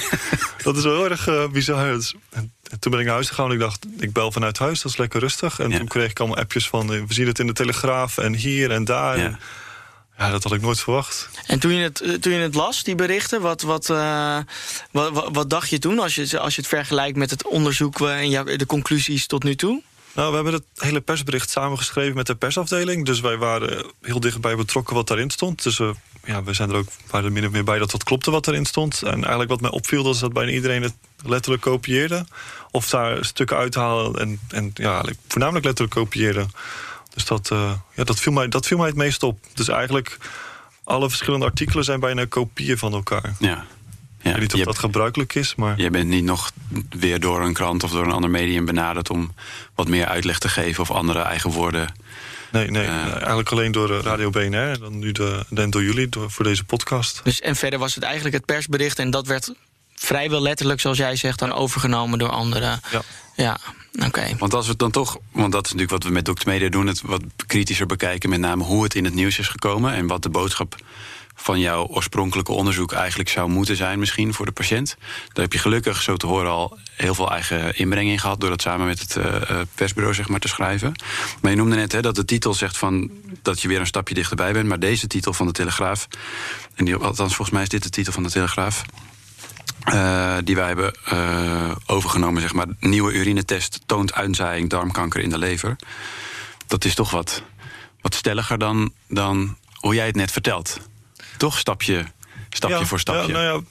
dat 0.63 0.77
is 0.77 0.83
wel 0.83 0.95
heel 0.95 1.09
erg 1.09 1.27
eh, 1.27 1.47
bizar. 1.47 1.93
Dus, 1.93 2.13
en, 2.29 2.53
en 2.69 2.79
toen 2.79 2.91
ben 2.91 2.99
ik 2.99 3.05
naar 3.05 3.15
huis 3.15 3.27
gegaan 3.29 3.45
en 3.45 3.51
ik 3.53 3.59
dacht, 3.59 3.85
ik 3.99 4.13
bel 4.13 4.31
vanuit 4.31 4.57
huis. 4.57 4.81
Dat 4.81 4.91
is 4.91 4.97
lekker 4.97 5.19
rustig. 5.19 5.59
En 5.59 5.69
Ja. 5.69 5.77
toen 5.77 5.87
kreeg 5.87 6.09
ik 6.09 6.19
allemaal 6.19 6.37
appjes 6.37 6.67
van, 6.67 6.87
we 6.87 7.03
zien 7.07 7.27
het 7.27 7.39
in 7.39 7.47
de 7.47 7.53
Telegraaf 7.53 8.17
en 8.17 8.33
hier 8.35 8.71
en 8.71 8.83
daar. 8.85 9.17
Ja. 9.17 9.37
Ja, 10.17 10.29
dat 10.29 10.43
had 10.43 10.53
ik 10.53 10.61
nooit 10.61 10.79
verwacht. 10.79 11.29
En 11.47 11.59
toen 11.59 11.73
je 11.73 11.83
het, 11.83 12.01
eh, 12.01 12.13
toen 12.13 12.33
je 12.33 12.39
het 12.39 12.55
las, 12.55 12.83
die 12.83 12.95
berichten, 12.95 13.41
wat, 13.41 13.61
wat, 13.61 13.89
eh, 13.89 14.37
wat, 14.91 15.29
wat, 15.31 15.49
dacht 15.49 15.69
je 15.69 15.79
toen 15.79 15.99
als 15.99 16.15
je, 16.15 16.39
als 16.39 16.55
je 16.55 16.61
het 16.61 16.69
vergelijkt 16.69 17.17
met 17.17 17.29
het 17.29 17.47
onderzoek 17.47 18.01
eh, 18.01 18.35
en 18.35 18.57
de 18.57 18.65
conclusies 18.65 19.27
tot 19.27 19.43
nu 19.43 19.55
toe? 19.55 19.81
Nou, 20.13 20.29
we 20.29 20.35
hebben 20.35 20.53
het 20.53 20.63
hele 20.75 21.01
persbericht 21.01 21.49
samengeschreven 21.49 22.15
met 22.15 22.27
de 22.27 22.35
persafdeling. 22.35 23.05
Dus 23.05 23.19
wij 23.19 23.37
waren 23.37 23.85
heel 24.01 24.19
dichtbij 24.19 24.55
betrokken 24.55 24.95
wat 24.95 25.07
daarin 25.07 25.29
stond. 25.29 25.63
Dus 25.63 25.77
we, 25.77 25.93
ja, 26.25 26.43
we 26.43 26.53
zijn 26.53 26.69
er 26.69 26.75
ook 26.75 26.87
waren 27.09 27.25
er 27.25 27.31
min 27.31 27.45
of 27.45 27.51
meer 27.51 27.63
bij 27.63 27.79
dat 27.79 27.91
dat 27.91 28.03
klopte 28.03 28.31
wat 28.31 28.47
erin 28.47 28.65
stond. 28.65 29.01
En 29.01 29.13
eigenlijk 29.13 29.49
wat 29.49 29.61
mij 29.61 29.71
opviel, 29.71 30.03
was 30.03 30.19
dat 30.19 30.33
bijna 30.33 30.51
iedereen 30.51 30.81
het 30.81 30.93
letterlijk 31.25 31.61
kopieerde. 31.61 32.25
Of 32.71 32.89
daar 32.89 33.25
stukken 33.25 33.57
uithaalde 33.57 34.19
en, 34.19 34.39
en 34.49 34.71
ja, 34.73 35.05
voornamelijk 35.27 35.65
letterlijk 35.65 35.95
kopieerde. 35.95 36.45
Dus 37.13 37.25
dat, 37.25 37.51
eh, 37.51 37.71
ja, 37.95 38.03
dat, 38.03 38.19
viel 38.19 38.31
mij, 38.31 38.47
dat 38.47 38.67
viel 38.67 38.77
mij 38.77 38.87
het 38.87 38.95
meest 38.95 39.23
op. 39.23 39.39
Dus 39.53 39.67
eigenlijk 39.67 40.17
alle 40.83 41.09
verschillende 41.09 41.45
artikelen 41.45 41.83
zijn 41.83 41.99
bijna 41.99 42.25
kopieën 42.25 42.77
van 42.77 42.93
elkaar. 42.93 43.33
ja. 43.39 43.65
Ik 44.23 44.31
weet 44.31 44.39
niet 44.41 44.53
of 44.53 44.59
Je- 44.59 44.65
dat 44.65 44.79
gebruikelijk 44.79 45.35
is, 45.35 45.55
maar... 45.55 45.79
Je 45.79 45.89
bent 45.89 46.07
niet 46.09 46.23
nog 46.23 46.51
weer 46.89 47.19
door 47.19 47.41
een 47.41 47.53
krant 47.53 47.83
of 47.83 47.91
door 47.91 48.05
een 48.05 48.11
ander 48.11 48.29
medium 48.29 48.65
benaderd 48.65 49.09
om 49.09 49.33
wat 49.75 49.87
meer 49.87 50.05
uitleg 50.05 50.39
te 50.39 50.49
geven 50.49 50.81
of 50.83 50.91
andere 50.91 51.19
eigen 51.19 51.49
woorden. 51.49 51.93
Nee, 52.51 52.69
nee 52.71 52.85
Eh. 52.85 53.11
eigenlijk 53.15 53.49
alleen 53.51 53.71
door 53.71 53.97
eh, 53.97 54.01
Radio 54.03 54.29
BNR. 54.29 54.69
En 54.69 54.79
dan 54.79 54.99
nu 54.99 55.11
de, 55.11 55.45
en 55.55 55.69
door 55.69 55.83
jullie 55.83 56.09
door, 56.09 56.31
voor 56.31 56.43
deze 56.45 56.63
podcast. 56.63 57.21
Dus, 57.23 57.39
en 57.41 57.55
verder 57.55 57.79
was 57.79 57.95
het 57.95 58.03
eigenlijk 58.03 58.35
het 58.35 58.45
persbericht 58.45 58.99
en 58.99 59.11
dat 59.11 59.27
werd 59.27 59.53
vrijwel 59.95 60.41
letterlijk, 60.41 60.79
zoals 60.81 60.97
jij 60.97 61.15
zegt, 61.15 61.39
dan 61.39 61.53
overgenomen 61.53 62.19
door 62.19 62.29
anderen. 62.29 62.79
Ja. 62.91 63.01
Ja, 63.35 63.57
Want 64.37 64.53
als 64.53 64.65
we 64.65 64.71
het 64.71 64.79
dan 64.79 64.91
toch, 64.91 65.17
want 65.31 65.51
dat 65.51 65.65
is 65.65 65.71
natuurlijk 65.71 66.03
wat 66.03 66.03
we 66.03 66.19
met 66.19 66.25
Dr. 66.25 66.49
Media 66.49 66.69
doen, 66.69 66.87
het 66.87 67.01
wat 67.01 67.21
kritischer 67.45 67.85
bekijken, 67.85 68.29
met 68.29 68.39
name 68.39 68.63
hoe 68.63 68.83
het 68.83 68.95
in 68.95 69.05
het 69.05 69.13
nieuws 69.13 69.39
is 69.39 69.47
gekomen 69.47 69.93
en 69.93 70.07
wat 70.07 70.23
de 70.23 70.29
boodschap 70.29 70.75
van 71.35 71.59
jouw 71.59 71.87
oorspronkelijke 71.87 72.51
onderzoek 72.51 72.91
eigenlijk 72.91 73.29
zou 73.29 73.49
moeten 73.49 73.75
zijn, 73.75 73.99
misschien 73.99 74.33
voor 74.33 74.45
de 74.45 74.51
patiënt. 74.51 74.95
Daar 75.33 75.43
heb 75.43 75.53
je 75.53 75.59
gelukkig, 75.59 76.01
zo 76.01 76.17
te 76.17 76.27
horen, 76.27 76.51
al 76.51 76.77
heel 76.95 77.15
veel 77.15 77.31
eigen 77.31 77.77
inbreng 77.77 78.09
in 78.09 78.19
gehad 78.19 78.39
door 78.39 78.49
dat 78.49 78.61
samen 78.61 78.87
met 78.87 78.99
het 78.99 79.15
eh, 79.15 79.49
eh, 79.49 79.59
persbureau 79.75 80.15
zeg 80.15 80.27
maar, 80.27 80.39
te 80.39 80.47
schrijven. 80.47 80.93
Maar 81.41 81.51
je 81.51 81.57
noemde 81.57 81.75
net 81.75 81.91
hè, 81.91 82.01
dat 82.01 82.15
de 82.15 82.25
titel 82.25 82.53
zegt 82.53 82.77
van 82.77 83.11
dat 83.41 83.61
je 83.61 83.67
weer 83.67 83.79
een 83.79 83.87
stapje 83.87 84.13
dichterbij 84.13 84.53
bent, 84.53 84.67
maar 84.67 84.79
deze 84.79 85.07
titel 85.07 85.33
van 85.33 85.45
de 85.45 85.53
Telegraaf, 85.53 86.07
en 86.75 86.85
die, 86.85 86.95
althans 86.95 87.35
volgens 87.35 87.49
mij 87.49 87.61
is 87.61 87.69
dit 87.69 87.83
de 87.83 87.89
titel 87.89 88.13
van 88.13 88.23
de 88.23 88.29
Telegraaf. 88.29 88.83
Eh, 89.83 90.37
die 90.43 90.55
wij 90.55 90.67
hebben 90.67 90.93
eh, 91.05 91.71
overgenomen, 91.85 92.41
zeg 92.41 92.53
maar. 92.53 92.67
Nieuwe 92.79 93.13
urinetest 93.13 93.79
toont 93.85 94.13
uitzaaiing 94.13 94.69
darmkanker 94.69 95.21
in 95.21 95.29
de 95.29 95.37
lever. 95.37 95.75
Dat 96.67 96.85
is 96.85 96.95
toch 96.95 97.11
wat, 97.11 97.43
wat 98.01 98.15
stelliger 98.15 98.57
dan, 98.57 98.93
dan 99.07 99.57
hoe 99.73 99.95
jij 99.95 100.05
het 100.05 100.15
net 100.15 100.31
vertelt. 100.31 100.79
Toch 101.37 101.57
stapje, 101.57 102.05
stapje 102.49 102.77
Ja, 102.77 102.85
voor 102.85 102.99
stapje. 102.99 103.27
Ja, 103.27 103.39
nou 103.39 103.57
ja, 103.57 103.63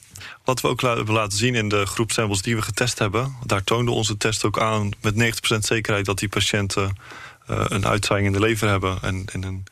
wat 0.43 0.61
we 0.61 0.67
ook 0.67 0.81
hebben 0.81 1.13
laten 1.13 1.37
zien 1.37 1.55
in 1.55 1.69
de 1.69 1.85
groep 1.85 2.11
samples 2.11 2.41
die 2.41 2.55
we 2.55 2.61
getest 2.61 2.99
hebben... 2.99 3.35
daar 3.43 3.63
toonde 3.63 3.91
onze 3.91 4.17
test 4.17 4.45
ook 4.45 4.59
aan 4.59 4.89
met 5.01 5.13
90% 5.55 5.57
zekerheid... 5.59 6.05
dat 6.05 6.19
die 6.19 6.29
patiënten 6.29 6.97
eh, 7.45 7.65
een 7.67 7.87
uitzaaiing 7.87 8.27
in 8.27 8.33
de 8.33 8.45
lever 8.47 8.69
hebben. 8.69 8.97
En 9.01 9.25
in 9.31 9.43
een, 9.43 9.63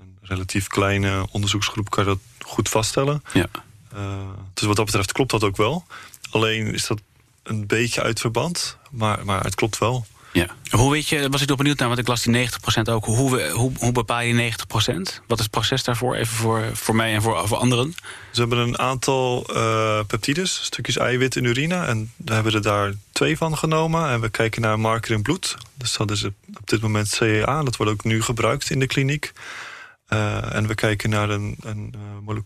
een 0.00 0.18
relatief 0.22 0.66
kleine 0.66 1.26
onderzoeksgroep 1.30 1.90
kan 1.90 2.04
je 2.04 2.10
dat 2.10 2.46
goed 2.46 2.68
vaststellen. 2.68 3.22
Ja. 3.32 3.46
Eh, 3.94 4.00
dus 4.54 4.66
wat 4.66 4.76
dat 4.76 4.84
betreft 4.84 5.12
klopt 5.12 5.30
dat 5.30 5.44
ook 5.44 5.56
wel. 5.56 5.84
Alleen 6.30 6.74
is 6.74 6.86
dat 6.86 7.00
een 7.42 7.66
beetje 7.66 8.02
uit 8.02 8.20
verband, 8.20 8.76
maar, 8.90 9.24
maar 9.24 9.44
het 9.44 9.54
klopt 9.54 9.78
wel. 9.78 10.06
Ja. 10.32 10.46
Hoe 10.70 10.90
weet 10.90 11.08
je, 11.08 11.28
was 11.28 11.42
ik 11.42 11.48
nog 11.48 11.56
benieuwd 11.56 11.78
naar, 11.78 11.88
want 11.88 12.00
ik 12.00 12.06
las 12.08 12.22
die 12.22 12.32
90% 12.32 12.88
ook. 12.90 13.04
Hoe, 13.04 13.30
we- 13.36 13.50
hoe, 13.50 13.72
hoe 13.78 13.92
bepaal 13.92 14.20
je 14.20 14.34
die 14.34 14.52
90%? 14.52 15.22
Wat 15.26 15.38
is 15.38 15.44
het 15.44 15.50
proces 15.50 15.84
daarvoor? 15.84 16.14
Even 16.14 16.36
voor, 16.36 16.64
voor 16.72 16.94
mij 16.94 17.14
en 17.14 17.22
voor, 17.22 17.48
voor 17.48 17.56
anderen. 17.56 17.94
Ze 18.32 18.40
hebben 18.40 18.58
een 18.58 18.78
aantal 18.78 19.46
eh, 19.54 20.00
peptides, 20.06 20.60
stukjes 20.64 20.96
eiwit 20.96 21.36
in 21.36 21.44
urine. 21.44 21.74
En 21.84 22.12
we 22.16 22.32
hebben 22.34 22.52
er 22.54 22.62
daar 22.62 22.92
twee 23.12 23.36
van 23.36 23.58
genomen. 23.58 24.08
En 24.10 24.20
we 24.20 24.28
kijken 24.28 24.62
naar 24.62 24.72
een 24.72 24.80
marker 24.80 25.10
in 25.14 25.22
bloed. 25.22 25.56
Dus 25.74 25.96
dat 25.96 26.10
is 26.10 26.24
op 26.24 26.34
dit 26.64 26.80
moment 26.80 27.08
CEA. 27.08 27.62
Dat 27.62 27.76
wordt 27.76 27.92
ook 27.92 28.04
nu 28.04 28.22
gebruikt 28.22 28.70
in 28.70 28.78
de 28.78 28.86
kliniek. 28.86 29.32
Eh, 30.08 30.54
en 30.54 30.66
we 30.66 30.74
kijken 30.74 31.10
naar 31.10 31.30
een, 31.30 31.56
een 31.60 31.94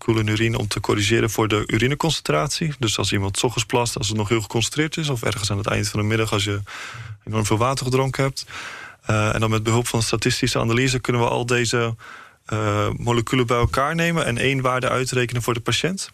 eh, 0.07 0.17
in 0.17 0.27
urine 0.27 0.59
om 0.59 0.69
te 0.69 0.81
corrigeren 0.81 1.31
voor 1.31 1.49
de 1.49 1.65
urineconcentratie. 1.67 2.75
Dus 2.79 2.99
als 2.99 3.13
iemand 3.13 3.45
ochtends 3.45 3.67
plast, 3.67 3.97
als 3.97 4.09
het 4.09 4.17
nog 4.17 4.29
heel 4.29 4.41
geconcentreerd 4.41 4.97
is... 4.97 5.09
of 5.09 5.23
ergens 5.23 5.51
aan 5.51 5.59
het 5.59 5.67
eind 5.67 5.89
van 5.89 6.01
de 6.01 6.07
middag 6.07 6.33
als 6.33 6.45
je 6.45 6.63
enorm 7.25 7.47
veel 7.47 7.59
water 7.59 7.85
gedronken 7.85 8.23
hebt. 8.23 8.47
Eh, 9.03 9.35
en 9.35 9.41
dan 9.41 9.51
met 9.51 9.63
behulp 9.63 9.87
van 9.87 10.03
statistische 10.03 10.59
analyse 10.59 10.99
kunnen 10.99 11.23
we 11.23 11.29
al 11.29 11.47
deze 11.47 11.95
moleculen 12.97 13.47
bij 13.47 13.59
elkaar 13.59 13.95
nemen... 13.95 14.25
en 14.25 14.39
één 14.39 14.61
waarde 14.61 14.89
uitrekenen 14.89 15.43
voor 15.43 15.55
de 15.55 15.61
patiënt. 15.61 16.11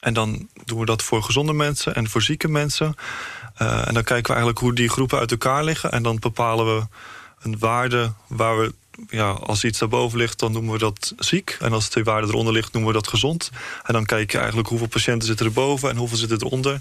En 0.00 0.14
dan 0.14 0.48
doen 0.64 0.78
we 0.78 0.84
dat 0.84 1.02
voor 1.02 1.22
gezonde 1.22 1.52
mensen 1.52 1.94
en 1.94 2.08
voor 2.08 2.22
zieke 2.22 2.48
mensen. 2.48 2.94
En 3.56 3.94
dan 3.94 4.04
kijken 4.04 4.22
we 4.22 4.28
eigenlijk 4.28 4.58
hoe 4.58 4.74
die 4.74 4.88
groepen 4.88 5.18
uit 5.18 5.30
elkaar 5.30 5.64
liggen. 5.64 5.92
En 5.92 6.02
dan 6.02 6.18
bepalen 6.18 6.76
we 6.76 6.86
een 7.42 7.58
waarde 7.58 8.12
waar 8.26 8.58
we, 8.58 8.74
ja, 9.08 9.30
als 9.30 9.64
iets 9.64 9.78
daarboven 9.78 10.18
ligt, 10.18 10.38
dan 10.38 10.52
noemen 10.52 10.72
we 10.72 10.78
dat 10.78 11.14
ziek. 11.18 11.56
En 11.60 11.72
als 11.72 11.90
die 11.90 12.04
waarde 12.04 12.26
eronder 12.26 12.52
ligt, 12.52 12.72
noemen 12.72 12.92
we 12.92 12.98
dat 12.98 13.08
gezond. 13.08 13.50
En 13.82 13.92
dan 13.92 14.04
kijk 14.06 14.32
je 14.32 14.38
eigenlijk 14.38 14.68
hoeveel 14.68 14.86
patiënten 14.86 15.28
zitten 15.28 15.46
er 15.46 15.52
boven 15.52 15.90
en 15.90 15.96
hoeveel 15.96 16.16
zitten 16.16 16.38
eronder. 16.42 16.78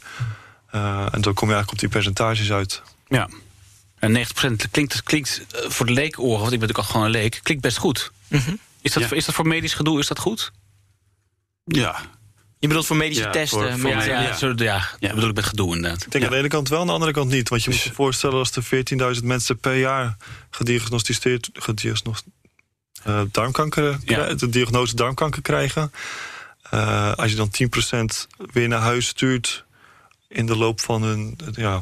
Eh 0.71 1.05
en 1.11 1.21
dan 1.21 1.33
kom 1.33 1.47
je 1.47 1.53
eigenlijk 1.53 1.71
op 1.71 1.79
die 1.79 1.89
percentages 1.89 2.51
uit. 2.51 2.81
Ja. 3.07 3.29
En 3.99 4.11
90% 4.11 4.69
klinkt, 4.71 5.03
klinkt 5.03 5.45
eh, 5.51 5.69
voor 5.69 5.85
de 5.85 5.91
leekoren, 5.93 6.39
want 6.39 6.51
ik 6.53 6.59
ben 6.59 6.67
natuurlijk 6.67 6.77
al 6.87 6.93
gewoon 6.93 7.05
een 7.05 7.11
leek, 7.11 7.39
klinkt 7.43 7.63
best 7.63 7.77
goed. 7.77 8.11
Mhm. 8.27 8.55
Is 8.81 8.93
dat, 8.93 9.09
Ja. 9.09 9.15
is 9.15 9.25
dat 9.25 9.35
voor 9.35 9.47
medisch 9.47 9.73
gedoe, 9.73 9.99
is 9.99 10.07
dat 10.07 10.19
goed? 10.19 10.51
Ja. 11.65 12.01
Je 12.59 12.67
bedoelt 12.67 12.85
voor 12.85 12.95
medische 12.97 13.23
Ja, 13.23 13.29
testen? 13.29 13.59
voor- 13.59 13.79
voor 13.79 13.89
Ja, 13.89 14.03
ja. 14.03 14.21
ja, 14.41 14.55
ja, 14.59 14.87
dat 14.99 15.13
bedoel 15.13 15.29
ik 15.29 15.35
met 15.35 15.45
gedoe 15.45 15.75
inderdaad. 15.75 16.05
Ik 16.05 16.11
denk 16.11 16.23
Ja. 16.23 16.29
aan 16.29 16.35
de 16.35 16.39
ene 16.39 16.47
kant 16.49 16.69
wel, 16.69 16.79
aan 16.79 16.87
de 16.87 16.93
andere 16.93 17.11
kant 17.11 17.31
niet. 17.31 17.49
Want 17.49 17.63
je 17.63 17.69
moet 17.69 17.79
je 17.81 17.93
voorstellen 17.93 18.35
als 18.37 18.51
er 18.55 18.63
14.000 18.63 19.23
mensen 19.25 19.57
per 19.59 19.75
jaar 19.77 20.17
gediagnosticeerd, 20.49 21.49
gediagnost, 21.53 22.25
eh, 23.03 23.21
darmkanker, 23.31 23.99
de 24.37 24.49
diagnose 24.49 24.95
darmkanker 24.95 25.41
krijgen. 25.41 25.91
Eh, 26.69 27.13
als 27.13 27.31
je 27.31 27.37
dan 27.37 27.49
10% 27.49 28.27
weer 28.53 28.67
naar 28.67 28.81
huis 28.81 29.07
stuurt 29.07 29.65
in 30.27 30.45
de 30.45 30.55
loop 30.55 30.79
van 30.79 31.03
hun. 31.03 31.37
Ja, 31.51 31.81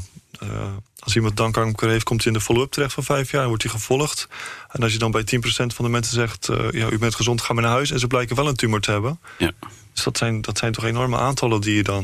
als 1.00 1.16
iemand 1.16 1.38
darmkanker 1.38 1.90
heeft, 1.90 2.04
komt 2.04 2.24
hij 2.24 2.32
in 2.32 2.38
de 2.38 2.44
follow-up 2.46 2.72
terecht 2.72 2.94
van 2.94 3.04
vijf 3.04 3.32
jaar 3.32 3.42
en 3.42 3.48
wordt 3.48 3.64
hij 3.64 3.72
gevolgd. 3.72 4.28
En 4.72 4.84
als 4.84 4.92
je 4.94 4.98
dan 5.00 5.12
bij 5.12 5.24
10% 5.36 5.42
van 5.50 5.86
de 5.86 5.92
mensen 5.92 6.14
zegt: 6.14 6.50
eh, 6.50 6.72
ja, 6.72 6.90
U 6.90 6.98
bent 6.98 7.16
gezond, 7.16 7.42
ga 7.42 7.54
maar 7.54 7.64
naar 7.64 7.72
huis. 7.72 7.92
En 7.92 8.00
ze 8.00 8.08
blijken 8.08 8.36
wel 8.36 8.48
een 8.48 8.56
tumor 8.56 8.80
te 8.82 8.92
hebben. 8.92 9.20
Ja. 9.38 9.52
Dus 9.94 10.04
dat 10.04 10.18
zijn, 10.18 10.42
dat 10.42 10.58
zijn 10.58 10.72
toch 10.72 10.84
enorme 10.84 11.18
aantallen 11.18 11.62
die 11.62 11.76
je 11.76 11.84
dan 11.84 12.04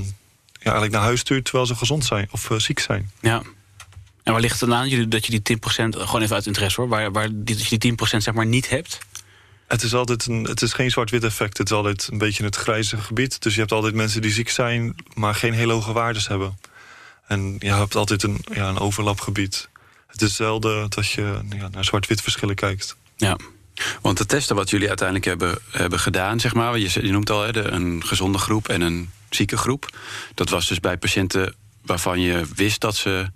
ja, 0.52 0.60
eigenlijk 0.60 0.92
naar 0.94 1.02
huis 1.04 1.20
stuurt 1.20 1.44
terwijl 1.46 1.66
ze 1.66 1.76
gezond 1.76 2.06
zijn 2.06 2.28
of 2.32 2.50
eh, 2.52 2.58
ziek 2.58 2.80
zijn. 2.80 3.12
Ja. 3.22 3.42
En 4.24 4.32
waar 4.32 4.42
ligt 4.42 4.60
het 4.60 4.70
dan 4.70 4.78
aan 4.80 4.90
jullie- 4.90 5.08
dat 5.08 5.26
je 5.26 5.32
die 5.32 5.42
10%, 5.42 5.96
gewoon 5.98 6.22
even 6.22 6.36
uit 6.36 6.46
interesse 6.46 6.82
hoor, 6.82 6.90
waar, 6.90 7.12
waar 7.12 7.28
die, 7.32 7.56
dat 7.56 7.68
je 7.68 7.78
die 7.78 7.92
10% 7.92 7.98
zeg 8.24 8.34
maar 8.34 8.46
niet 8.46 8.70
hebt? 8.70 8.98
Het 9.68 9.84
is 9.84 9.94
altijd 9.94 10.26
een, 10.26 10.44
het 10.44 10.62
is 10.62 10.74
geen 10.74 10.92
zwart-wit 10.92 11.24
effect. 11.24 11.58
Het 11.58 11.70
is 11.70 11.76
altijd 11.76 12.08
een 12.12 12.18
beetje 12.18 12.44
het 12.44 12.56
grijze 12.56 12.98
gebied. 12.98 13.42
Dus 13.42 13.54
je 13.54 13.60
hebt 13.60 13.72
altijd 13.72 13.94
mensen 13.94 14.22
die 14.22 14.32
ziek 14.32 14.50
zijn, 14.50 14.96
maar 15.14 15.36
geen 15.36 15.54
hele 15.54 15.74
hoge 15.74 15.92
waardes 15.92 16.28
hebben. 16.28 16.58
En 17.28 17.56
je 17.60 17.74
hebt 17.74 17.96
altijd 17.96 18.24
een, 18.24 18.46
ja, 18.54 18.70
een 18.70 18.80
overlapgebied. 18.80 19.70
Het 20.08 20.22
is 20.22 20.36
zelden 20.36 20.90
dat 20.90 21.10
je 21.10 21.40
ja, 21.50 21.70
naar 21.72 21.86
zwart-wit 21.86 22.22
verschillen 22.22 22.56
kijkt. 22.56 22.96
Ja. 23.16 23.38
Want 24.02 24.18
de 24.18 24.26
testen 24.26 24.56
wat 24.56 24.70
jullie 24.70 24.88
uiteindelijk 24.88 25.28
hebben, 25.28 25.60
hebben 25.72 26.00
gedaan, 26.00 26.40
zeg 26.40 26.54
maar, 26.54 26.78
je, 26.78 27.06
je 27.06 27.12
noemt 27.12 27.30
al 27.30 27.42
hè, 27.42 27.52
de, 27.52 27.62
een 27.62 28.06
gezonde 28.06 28.38
groep 28.38 28.70
en 28.70 28.82
een 28.82 29.10
zieke 29.30 29.58
groep. 29.58 29.98
Dat 30.34 30.50
was 30.50 30.68
dus 30.68 30.80
bij 30.80 30.98
patiënten 30.98 31.56
waarvan 31.82 32.20
je 32.20 32.46
wist 32.56 32.82
dat 32.82 32.96
ze 32.96 33.32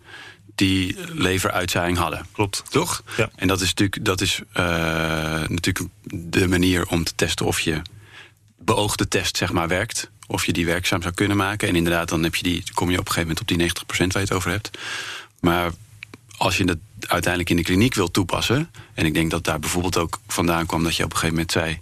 die 0.56 0.98
leveruitzaaiing 1.14 1.98
hadden. 1.98 2.26
Klopt. 2.32 2.64
Toch? 2.70 3.04
Ja. 3.18 3.30
En 3.36 3.48
dat 3.48 3.62
is 3.62 3.68
natuurlijk, 3.68 4.06
dat 4.06 4.22
is, 4.22 4.40
eh, 4.54 4.64
natuurlijk 5.48 5.90
de 6.04 6.48
manier 6.48 6.88
om 6.88 7.04
te 7.04 7.16
testen 7.16 7.46
of 7.46 7.60
je 7.60 7.82
beoogde 8.58 9.08
test 9.08 9.38
zeg 9.38 9.52
maar, 9.52 9.68
werkt. 9.68 10.10
Of 10.28 10.46
je 10.46 10.54
die 10.54 10.66
werkzaam 10.66 11.02
zou 11.02 11.14
kunnen 11.14 11.38
maken. 11.38 11.68
En 11.68 11.76
inderdaad, 11.76 12.10
dan 12.10 12.24
heb 12.24 12.36
je 12.36 12.44
die, 12.44 12.64
kom 12.74 12.92
je 12.92 13.00
op 13.00 13.08
een 13.08 13.14
gegeven 13.14 13.36
moment 13.48 13.52
op 13.52 13.58
die 13.58 13.86
90% 13.86 13.98
waar 13.98 14.22
je 14.22 14.28
het 14.28 14.34
over 14.34 14.52
hebt. 14.52 14.78
Maar 15.40 15.72
als 16.38 16.58
je 16.58 16.64
het 16.64 16.80
uiteindelijk 17.00 17.50
in 17.50 17.56
de 17.56 17.64
kliniek 17.64 17.94
wil 17.94 18.12
toepassen. 18.12 18.72
En 18.94 19.06
ik 19.06 19.14
denk 19.14 19.32
dat 19.32 19.44
daar 19.44 19.60
bijvoorbeeld 19.60 19.98
ook 19.98 20.20
vandaan 20.28 20.66
kwam 20.66 20.84
dat 20.84 20.96
je 20.96 21.04
op 21.04 21.12
een 21.12 21.18
gegeven 21.18 21.36
moment 21.36 21.52
zei. 21.52 21.80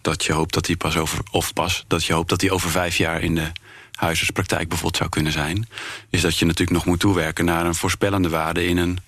dat 0.00 0.24
je 0.24 0.32
hoopt 0.32 0.54
dat 0.54 0.64
die 0.64 0.76
pas 0.76 0.96
over. 0.96 1.20
of 1.30 1.52
pas, 1.52 1.84
dat 1.86 2.04
je 2.04 2.12
hoopt 2.12 2.28
dat 2.28 2.40
die 2.40 2.52
over 2.52 2.70
vijf 2.70 2.96
jaar 2.96 3.22
in 3.22 3.34
de 3.34 3.52
huisartspraktijk 3.92 4.68
bijvoorbeeld 4.68 4.96
zou 4.96 5.10
kunnen 5.10 5.32
zijn. 5.32 5.68
Is 6.10 6.20
dat 6.20 6.38
je 6.38 6.44
natuurlijk 6.44 6.76
nog 6.76 6.86
moet 6.86 7.00
toewerken 7.00 7.44
naar 7.44 7.66
een 7.66 7.74
voorspellende 7.74 8.28
waarde 8.28 8.66
in 8.66 8.76
een 8.76 8.98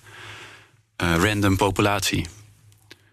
eh, 0.95 1.15
random 1.15 1.57
populatie. 1.57 2.25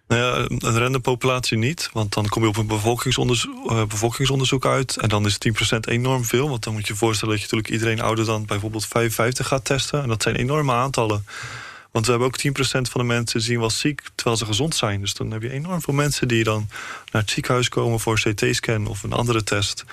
Nou 0.09 0.21
ja, 0.21 0.47
een 0.49 0.79
random 0.79 1.01
populatie 1.01 1.59
niet. 1.59 1.91
Want 1.93 2.15
dan 2.15 2.29
kom 2.29 2.43
je 2.43 2.49
op 2.49 2.57
een 2.57 2.67
bevolkingsonderzoek, 2.67 3.71
eh, 3.71 3.85
bevolkingsonderzoek 3.85 4.67
uit. 4.67 4.97
En 4.97 5.09
dan 5.09 5.27
is 5.27 5.39
10% 5.39 5.87
enorm 5.87 6.25
veel. 6.25 6.49
Want 6.49 6.65
dan 6.65 6.73
moet 6.73 6.87
je 6.87 6.93
je 6.93 6.99
voorstellen 6.99 7.35
dat 7.35 7.43
je 7.43 7.49
natuurlijk 7.51 7.81
iedereen 7.81 8.07
ouder 8.07 8.25
dan 8.25 8.45
bijvoorbeeld 8.45 8.87
55 8.87 9.47
gaat 9.47 9.65
testen. 9.65 10.03
En 10.03 10.09
dat 10.09 10.23
zijn 10.23 10.37
enorme 10.37 10.73
aantallen. 10.73 11.25
Want 11.91 12.09
we 12.09 12.11
hebben 12.11 12.29
ook 12.29 12.37
10% 12.37 12.89
van 12.89 13.01
de 13.01 13.07
mensen 13.07 13.41
zien 13.41 13.59
wel 13.59 13.71
ziek 13.71 14.03
terwijl 14.15 14.37
ze 14.37 14.45
gezond 14.45 14.75
zijn. 14.75 15.01
Dus 15.01 15.15
dan 15.15 15.31
heb 15.31 15.43
je 15.43 15.51
enorm 15.51 15.81
veel 15.81 15.95
mensen 15.95 16.29
die 16.29 16.45
dan 16.45 16.69
naar 17.13 17.23
het 17.23 17.31
ziekenhuis 17.31 17.69
komen 17.69 18.01
voor 18.01 18.21
een 18.23 18.35
CT-scan 18.35 18.87
of 18.87 19.03
een 19.03 19.13
andere 19.13 19.45
test. 19.45 19.85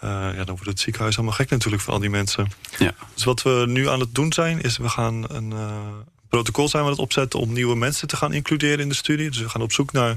Eh, 0.00 0.10
ja, 0.10 0.44
dan 0.44 0.46
wordt 0.46 0.66
het 0.66 0.80
ziekenhuis 0.80 1.16
helemaal 1.16 1.36
gek 1.36 1.50
natuurlijk 1.50 1.82
voor 1.82 1.92
al 1.92 2.00
die 2.00 2.10
mensen. 2.10 2.50
Ja. 2.78 2.94
Dus 3.14 3.24
wat 3.24 3.42
we 3.42 3.64
nu 3.68 3.88
aan 3.88 4.00
het 4.00 4.14
doen 4.14 4.32
zijn, 4.32 4.60
is 4.60 4.76
we 4.76 4.88
gaan 4.88 5.24
een 5.28 5.52
eh, 5.52 5.86
protocol 6.30 6.68
zijn 6.68 6.82
we 6.82 6.88
aan 6.88 6.94
het 6.94 7.04
opzetten 7.04 7.40
om 7.40 7.52
nieuwe 7.52 7.76
mensen 7.76 8.08
te 8.08 8.16
gaan 8.16 8.32
includeren 8.32 8.78
in 8.78 8.88
de 8.88 8.94
studie. 8.94 9.30
Dus 9.30 9.38
we 9.40 9.48
gaan 9.48 9.62
op 9.62 9.72
zoek 9.72 9.92
naar 9.92 10.16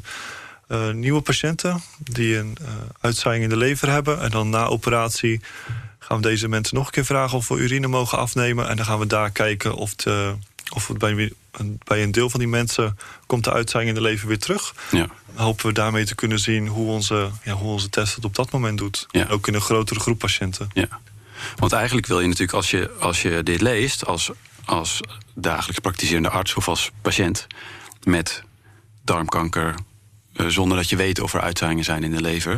eh, 0.67 0.89
nieuwe 0.89 1.21
patiënten 1.21 1.81
die 1.97 2.37
een 2.37 2.57
eh 2.61 2.67
uitzaaiing 2.99 3.43
in 3.43 3.49
de 3.49 3.57
lever 3.57 3.89
hebben. 3.89 4.21
En 4.21 4.31
dan 4.31 4.49
na 4.49 4.65
operatie 4.65 5.41
gaan 5.99 6.17
we 6.17 6.23
deze 6.23 6.47
mensen 6.47 6.75
nog 6.75 6.85
een 6.85 6.91
keer 6.91 7.05
vragen 7.05 7.37
of 7.37 7.47
we 7.47 7.55
urine 7.55 7.87
mogen 7.87 8.17
afnemen. 8.17 8.69
En 8.69 8.75
dan 8.75 8.85
gaan 8.85 8.99
we 8.99 9.07
daar 9.07 9.31
kijken 9.31 9.75
of, 9.75 9.95
de, 9.95 10.35
of 10.73 10.87
het 10.87 10.97
bij, 10.97 11.31
bij 11.83 12.03
een 12.03 12.11
deel 12.11 12.29
van 12.29 12.39
die 12.39 12.49
mensen 12.49 12.97
komt 13.25 13.43
de 13.43 13.53
uitzaaiing 13.53 13.95
in 13.95 14.03
de 14.03 14.09
lever 14.09 14.27
weer 14.27 14.39
terug. 14.39 14.75
Ja. 14.91 15.07
Hopen 15.33 15.65
we 15.65 15.73
daarmee 15.73 16.05
te 16.05 16.15
kunnen 16.15 16.39
zien 16.39 16.67
hoe 16.67 16.91
onze, 16.91 17.29
ja, 17.43 17.53
hoe 17.53 17.71
onze 17.71 17.89
test 17.89 18.15
het 18.15 18.25
op 18.25 18.35
dat 18.35 18.51
moment 18.51 18.77
doet. 18.77 19.07
Ja. 19.11 19.27
Ook 19.27 19.47
in 19.47 19.53
een 19.53 19.61
grotere 19.61 19.99
groep 19.99 20.19
patiënten. 20.19 20.69
Ja. 20.73 20.87
Want 21.55 21.71
eigenlijk 21.71 22.07
wil 22.07 22.19
je 22.19 22.27
natuurlijk, 22.27 22.53
als 22.53 22.71
je, 22.71 22.91
als 22.99 23.21
je 23.21 23.43
dit 23.43 23.61
leest, 23.61 24.05
als, 24.05 24.31
als 24.65 24.99
dagelijks 25.35 25.79
praktiserende 25.79 26.29
arts 26.29 26.53
of 26.55 26.67
als 26.67 26.91
patiënt 27.01 27.47
met 28.03 28.43
darmkanker, 29.03 29.75
eh, 30.35 30.45
zonder 30.47 30.77
dat 30.77 30.89
je 30.89 30.95
weet 30.95 31.19
of 31.19 31.33
er 31.33 31.41
uitzaaiingen 31.41 31.83
zijn 31.83 32.03
in 32.03 32.11
de 32.11 32.21
lever, 32.21 32.57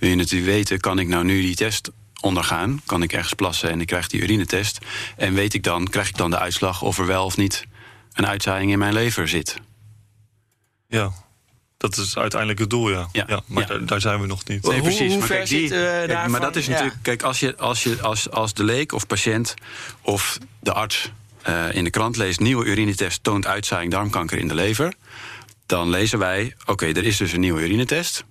wil 0.00 0.08
je 0.08 0.16
natuurlijk 0.16 0.50
weten: 0.50 0.80
kan 0.80 0.98
ik 0.98 1.08
nou 1.08 1.24
nu 1.24 1.40
die 1.40 1.54
test 1.56 1.90
ondergaan? 2.20 2.80
Kan 2.86 3.02
ik 3.02 3.12
ergens 3.12 3.32
plassen 3.34 3.70
en 3.70 3.80
ik 3.80 3.86
krijg 3.86 4.08
die 4.08 4.20
urinetest? 4.20 4.78
En 5.16 5.34
weet 5.34 5.54
ik 5.54 5.62
dan, 5.62 5.88
krijg 5.88 6.08
ik 6.08 6.16
dan 6.16 6.30
de 6.30 6.38
uitslag 6.38 6.82
of 6.82 6.98
er 6.98 7.06
wel 7.06 7.24
of 7.24 7.36
niet 7.36 7.64
een 8.12 8.26
uitzaaiing 8.26 8.72
in 8.72 8.78
mijn 8.78 8.92
lever 8.92 9.28
zit? 9.28 9.56
Ja, 10.88 11.10
dat 11.76 11.96
is 11.96 12.16
uiteindelijk 12.16 12.60
het 12.60 12.70
doel, 12.70 12.90
ja. 12.90 13.08
Ja. 13.12 13.40
maar 13.46 13.62
Ja. 13.62 13.68
Daar, 13.68 13.86
daar 13.86 14.00
zijn 14.00 14.20
we 14.20 14.26
nog 14.26 14.44
niet. 14.44 14.62
Hoe- 14.62 14.72
Nee, 14.72 14.82
precies. 14.82 15.08
hoe 15.10 15.18
maar 15.18 15.26
ver 15.26 15.36
kijk, 15.36 15.48
die- 15.48 15.68
kijk, 15.68 16.08
daarvan? 16.08 16.30
Maar 16.30 16.40
dat 16.40 16.56
is 16.56 16.66
Ja. 16.66 16.70
natuurlijk. 16.72 16.98
Kijk, 17.02 17.22
als 17.22 17.40
je 17.40 17.56
als, 17.56 17.82
je, 17.82 18.02
als, 18.02 18.30
als 18.30 18.54
de 18.54 18.64
leek 18.64 18.92
of 18.92 19.06
patiënt 19.06 19.54
of 20.02 20.38
de 20.60 20.72
arts 20.72 21.10
eh, 21.46 21.74
in 21.74 21.84
de 21.84 21.90
krant 21.90 22.16
leest: 22.16 22.40
nieuwe 22.40 22.64
urinetest 22.64 23.22
toont 23.22 23.46
uitzaaiing 23.46 23.92
darmkanker 23.92 24.38
in 24.38 24.48
de 24.48 24.54
lever. 24.54 24.94
Dan 25.66 25.90
lezen 25.90 26.18
wij: 26.18 26.54
oké, 26.64 26.86
er 26.86 27.04
is 27.04 27.16
dus 27.16 27.32
een 27.32 27.40
nieuwe 27.40 27.62
urinetest. 27.62 28.24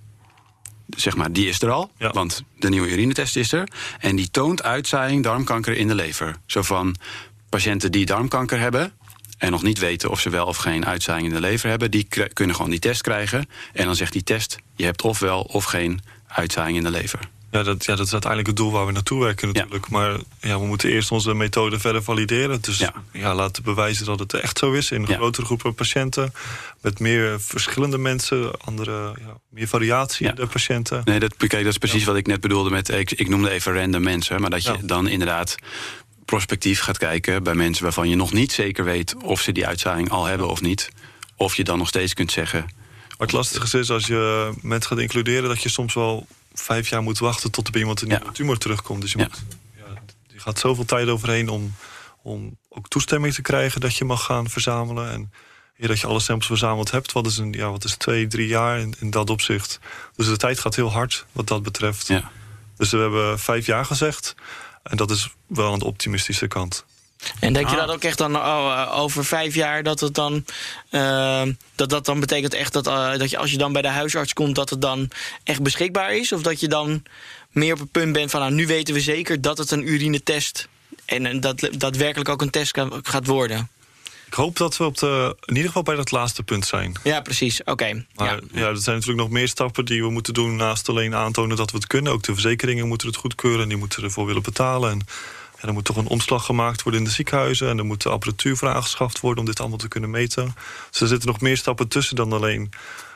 Zeg 0.97 1.15
maar, 1.15 1.31
die 1.31 1.47
is 1.47 1.61
er 1.61 1.71
al, 1.71 1.91
Ja. 1.97 2.11
want 2.11 2.43
de 2.59 2.69
nieuwe 2.69 2.91
urinetest 2.91 3.35
is 3.35 3.51
er. 3.51 3.67
En 3.99 4.15
die 4.15 4.29
toont 4.31 4.63
uitzaaiing 4.63 5.23
darmkanker 5.23 5.77
in 5.77 5.87
de 5.87 5.95
lever. 5.95 6.35
Zo 6.45 6.61
van 6.61 6.95
patiënten 7.49 7.91
die 7.91 8.05
darmkanker 8.05 8.59
hebben 8.59 8.93
en 9.37 9.51
nog 9.51 9.63
niet 9.63 9.79
weten 9.79 10.09
of 10.09 10.19
ze 10.19 10.29
wel 10.29 10.45
of 10.45 10.57
geen 10.57 10.85
uitzaaiing 10.85 11.27
in 11.27 11.33
de 11.33 11.39
lever 11.39 11.69
hebben, 11.69 11.91
die 11.91 12.07
kunnen 12.33 12.55
gewoon 12.55 12.71
die 12.71 12.79
test 12.79 13.01
krijgen. 13.01 13.49
En 13.73 13.85
dan 13.85 13.95
zegt 13.95 14.11
die 14.13 14.23
test: 14.23 14.57
je 14.75 14.83
hebt 14.85 15.01
of 15.01 15.19
wel 15.19 15.41
of 15.41 15.63
geen 15.63 15.99
uitzaaiing 16.27 16.77
in 16.77 16.83
de 16.83 16.91
lever. 16.91 17.19
Ja 17.55 17.63
dat, 17.63 17.85
ja, 17.85 17.95
dat 17.95 18.05
is 18.05 18.11
uiteindelijk 18.11 18.47
het 18.47 18.57
doel 18.57 18.71
waar 18.71 18.85
we 18.85 18.91
naartoe 18.91 19.23
werken 19.23 19.47
natuurlijk. 19.47 19.89
Maar 19.89 20.17
ja, 20.39 20.59
we 20.59 20.65
moeten 20.65 20.89
eerst 20.89 21.11
onze 21.11 21.33
methode 21.33 21.79
verder 21.79 22.03
valideren. 22.03 22.61
Dus 22.61 22.77
ja. 22.77 22.93
Ja. 23.11 23.35
laten 23.35 23.63
bewijzen 23.63 24.05
dat 24.05 24.19
het 24.19 24.33
echt 24.33 24.57
zo 24.57 24.71
is 24.71 24.91
in 24.91 25.01
een 25.01 25.15
grotere 25.15 25.45
groepen 25.45 25.75
patiënten. 25.75 26.33
Met 26.81 26.99
meer 26.99 27.41
verschillende 27.41 27.97
mensen, 27.97 28.59
andere, 28.59 29.13
ja, 29.19 29.37
meer 29.49 29.67
variatie 29.67 30.27
in 30.27 30.35
de 30.35 30.47
patiënten. 30.47 31.01
Nee, 31.05 31.19
dat, 31.19 31.35
kijk, 31.37 31.51
dat 31.51 31.65
is 31.65 31.77
precies 31.77 32.03
wat 32.03 32.15
ik 32.15 32.27
net 32.27 32.41
bedoelde 32.41 32.69
met. 32.69 32.89
Ik, 32.89 33.11
ik 33.11 33.29
noemde 33.29 33.49
even 33.49 33.73
random 33.73 34.03
mensen. 34.03 34.41
Maar 34.41 34.49
dat 34.49 34.63
je 34.63 34.77
dan 34.81 35.07
inderdaad 35.07 35.55
prospectief 36.25 36.79
gaat 36.79 36.97
kijken 36.97 37.43
bij 37.43 37.55
mensen 37.55 37.83
waarvan 37.83 38.09
je 38.09 38.15
nog 38.15 38.33
niet 38.33 38.51
zeker 38.51 38.83
weet 38.83 39.15
of 39.23 39.41
ze 39.41 39.51
die 39.51 39.67
uitzaaiing 39.67 40.09
al 40.09 40.25
hebben 40.25 40.47
of 40.47 40.61
niet. 40.61 40.89
Of 41.35 41.55
je 41.55 41.63
dan 41.63 41.77
nog 41.77 41.87
steeds 41.87 42.13
kunt 42.13 42.31
zeggen. 42.31 42.59
Maar 43.17 43.27
het 43.27 43.31
lastige 43.31 43.79
is 43.79 43.89
als 43.89 44.07
je 44.07 44.51
mensen 44.61 44.89
gaat 44.89 44.99
includeren... 44.99 45.49
dat 45.49 45.63
je 45.63 45.69
soms 45.69 45.93
wel 45.93 46.27
vijf 46.59 46.89
jaar 46.89 47.01
moet 47.01 47.19
wachten 47.19 47.51
tot 47.51 47.65
er 47.65 47.71
bij 47.71 47.81
iemand 47.81 48.01
een 48.01 48.07
nieuwe 48.07 48.31
tumor 48.31 48.57
terugkomt. 48.57 49.01
Dus 49.01 49.11
je, 49.11 49.17
moet, 49.17 49.43
je 50.27 50.39
gaat 50.39 50.59
zoveel 50.59 50.85
tijd 50.85 51.07
overheen 51.07 51.49
om, 51.49 51.75
om 52.21 52.57
ook 52.69 52.87
toestemming 52.87 53.33
te 53.33 53.41
krijgen... 53.41 53.81
dat 53.81 53.95
je 53.95 54.05
mag 54.05 54.23
gaan 54.23 54.49
verzamelen. 54.49 55.11
En 55.11 55.31
eer 55.77 55.87
dat 55.87 55.99
je 55.99 56.07
alle 56.07 56.19
samples 56.19 56.47
verzameld 56.47 56.91
hebt... 56.91 57.11
wat 57.11 57.25
is, 57.25 57.37
een, 57.37 57.53
ja, 57.53 57.71
wat 57.71 57.83
is 57.83 57.95
twee, 57.95 58.27
drie 58.27 58.47
jaar 58.47 58.79
in, 58.79 58.95
in 58.99 59.09
dat 59.09 59.29
opzicht. 59.29 59.79
Dus 60.15 60.27
de 60.27 60.37
tijd 60.37 60.59
gaat 60.59 60.75
heel 60.75 60.91
hard 60.91 61.25
wat 61.31 61.47
dat 61.47 61.63
betreft. 61.63 62.07
Ja. 62.07 62.31
Dus 62.77 62.91
we 62.91 62.97
hebben 62.97 63.39
vijf 63.39 63.65
jaar 63.65 63.85
gezegd. 63.85 64.35
En 64.83 64.97
dat 64.97 65.11
is 65.11 65.33
wel 65.47 65.73
aan 65.73 65.79
de 65.79 65.85
optimistische 65.85 66.47
kant. 66.47 66.85
En 67.39 67.53
denk 67.53 67.69
je 67.69 67.75
Ah. 67.75 67.85
dat 67.87 67.95
ook 67.95 68.03
echt 68.03 68.17
dan 68.17 68.35
oh, 68.35 68.41
eh, 68.91 68.99
over 68.99 69.25
vijf 69.25 69.55
jaar 69.55 69.83
dat 69.83 69.99
het 69.99 70.13
dan. 70.13 70.45
eh, 70.89 71.41
dat 71.75 71.89
dat 71.89 72.05
dan 72.05 72.19
betekent 72.19 72.53
echt 72.53 72.73
dat, 72.73 72.87
eh, 72.87 73.17
dat 73.17 73.29
je 73.29 73.37
als 73.37 73.51
je 73.51 73.57
dan 73.57 73.73
bij 73.73 73.81
de 73.81 73.87
huisarts 73.87 74.33
komt, 74.33 74.55
dat 74.55 74.69
het 74.69 74.81
dan 74.81 75.09
echt 75.43 75.61
beschikbaar 75.61 76.15
is? 76.15 76.31
Of 76.31 76.41
dat 76.41 76.59
je 76.59 76.67
dan 76.67 77.03
meer 77.51 77.73
op 77.73 77.79
het 77.79 77.91
punt 77.91 78.13
bent 78.13 78.31
van 78.31 78.39
nou, 78.39 78.53
nu 78.53 78.67
weten 78.67 78.93
we 78.93 79.01
zeker 79.01 79.41
dat 79.41 79.57
het 79.57 79.71
een 79.71 79.87
urinetest 79.89 80.67
en 81.05 81.39
dat 81.39 81.69
daadwerkelijk 81.77 82.29
ook 82.29 82.41
een 82.41 82.49
test 82.49 82.71
kan- 82.71 82.99
gaat 83.03 83.25
worden? 83.27 83.69
Ik 84.27 84.33
hoop 84.33 84.57
dat 84.57 84.77
we 84.77 84.83
op 84.83 84.97
de, 84.97 85.35
in 85.45 85.51
ieder 85.53 85.67
geval 85.67 85.83
bij 85.83 85.95
dat 85.95 86.11
laatste 86.11 86.43
punt 86.43 86.65
zijn. 86.65 86.99
Ja, 87.03 87.21
precies. 87.21 87.63
Oké. 87.63 87.85
Ja. 87.85 88.39
ja. 88.51 88.67
er 88.67 88.77
zijn 88.77 88.95
natuurlijk 88.95 89.17
nog 89.17 89.29
meer 89.29 89.47
stappen 89.47 89.85
die 89.85 90.01
we 90.03 90.09
moeten 90.09 90.33
doen... 90.33 90.55
naast 90.55 90.89
alleen 90.89 91.15
aantonen 91.15 91.57
dat 91.57 91.71
we 91.71 91.77
het 91.77 91.87
kunnen. 91.87 92.11
Ook 92.11 92.23
de 92.23 92.33
verzekeringen 92.33 92.87
moeten 92.87 93.07
het 93.07 93.15
goedkeuren 93.17 93.61
en 93.61 93.67
die 93.69 93.77
moeten 93.77 94.03
ervoor 94.03 94.25
willen 94.25 94.41
betalen. 94.41 94.91
En 94.91 95.01
ja, 95.61 95.67
er 95.67 95.73
moet 95.73 95.83
toch 95.85 95.95
een 95.97 96.07
omslag 96.07 96.45
gemaakt 96.45 96.83
worden 96.83 97.01
in 97.01 97.05
de 97.07 97.13
ziekenhuizen... 97.13 97.69
en 97.69 97.77
er 97.77 97.85
moet 97.85 98.01
de 98.03 98.09
apparatuur 98.09 98.57
voor 98.57 98.69
aangeschaft 98.69 99.19
worden 99.19 99.39
om 99.39 99.45
dit 99.45 99.59
allemaal 99.59 99.77
te 99.77 99.87
kunnen 99.87 100.09
meten. 100.09 100.55
Dus 100.91 101.01
er 101.01 101.07
zitten 101.07 101.27
nog 101.29 101.41
meer 101.41 101.57
stappen 101.57 101.87
tussen 101.87 102.15
dan 102.15 102.33
alleen 102.33 102.71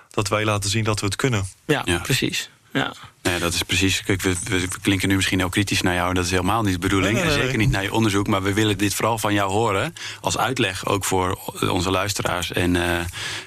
dat 0.10 0.28
wij 0.28 0.46
laten 0.46 0.70
zien 0.70 0.84
dat 0.84 1.00
we 1.00 1.06
het 1.06 1.16
kunnen. 1.16 1.48
Ja, 1.66 1.82
Ja. 1.86 1.98
precies. 1.98 2.50
Ja. 2.74 2.94
Nee, 3.22 3.40
dat 3.40 3.54
is 3.54 3.64
precies. 3.64 4.04
Kijk, 4.04 4.22
we, 4.22 4.36
we- 4.44 4.60
we 4.60 4.80
klinken 4.82 5.10
nu 5.10 5.16
misschien 5.16 5.40
heel 5.40 5.50
kritisch 5.50 5.82
naar 5.82 5.94
jou. 5.94 6.10
en 6.10 6.16
Dat 6.16 6.26
is 6.26 6.32
helemaal 6.32 6.64
niet 6.64 6.74
de 6.74 6.80
bedoeling. 6.80 7.14
Nee, 7.14 7.24
nee, 7.24 7.34
En 7.34 7.42
zeker 7.42 7.58
niet 7.58 7.70
naar 7.72 7.84
je 7.84 7.94
onderzoek. 7.94 8.28
Maar 8.28 8.44
we 8.44 8.54
willen 8.54 8.78
dit 8.78 8.94
vooral 8.94 9.18
van 9.18 9.34
jou 9.34 9.52
horen. 9.52 9.96
Als 10.22 10.38
uitleg 10.38 10.86
ook 10.86 11.06
voor 11.06 11.40
onze 11.70 11.90
luisteraars 11.92 12.52
en, 12.52 12.76
eh, 12.76 13.00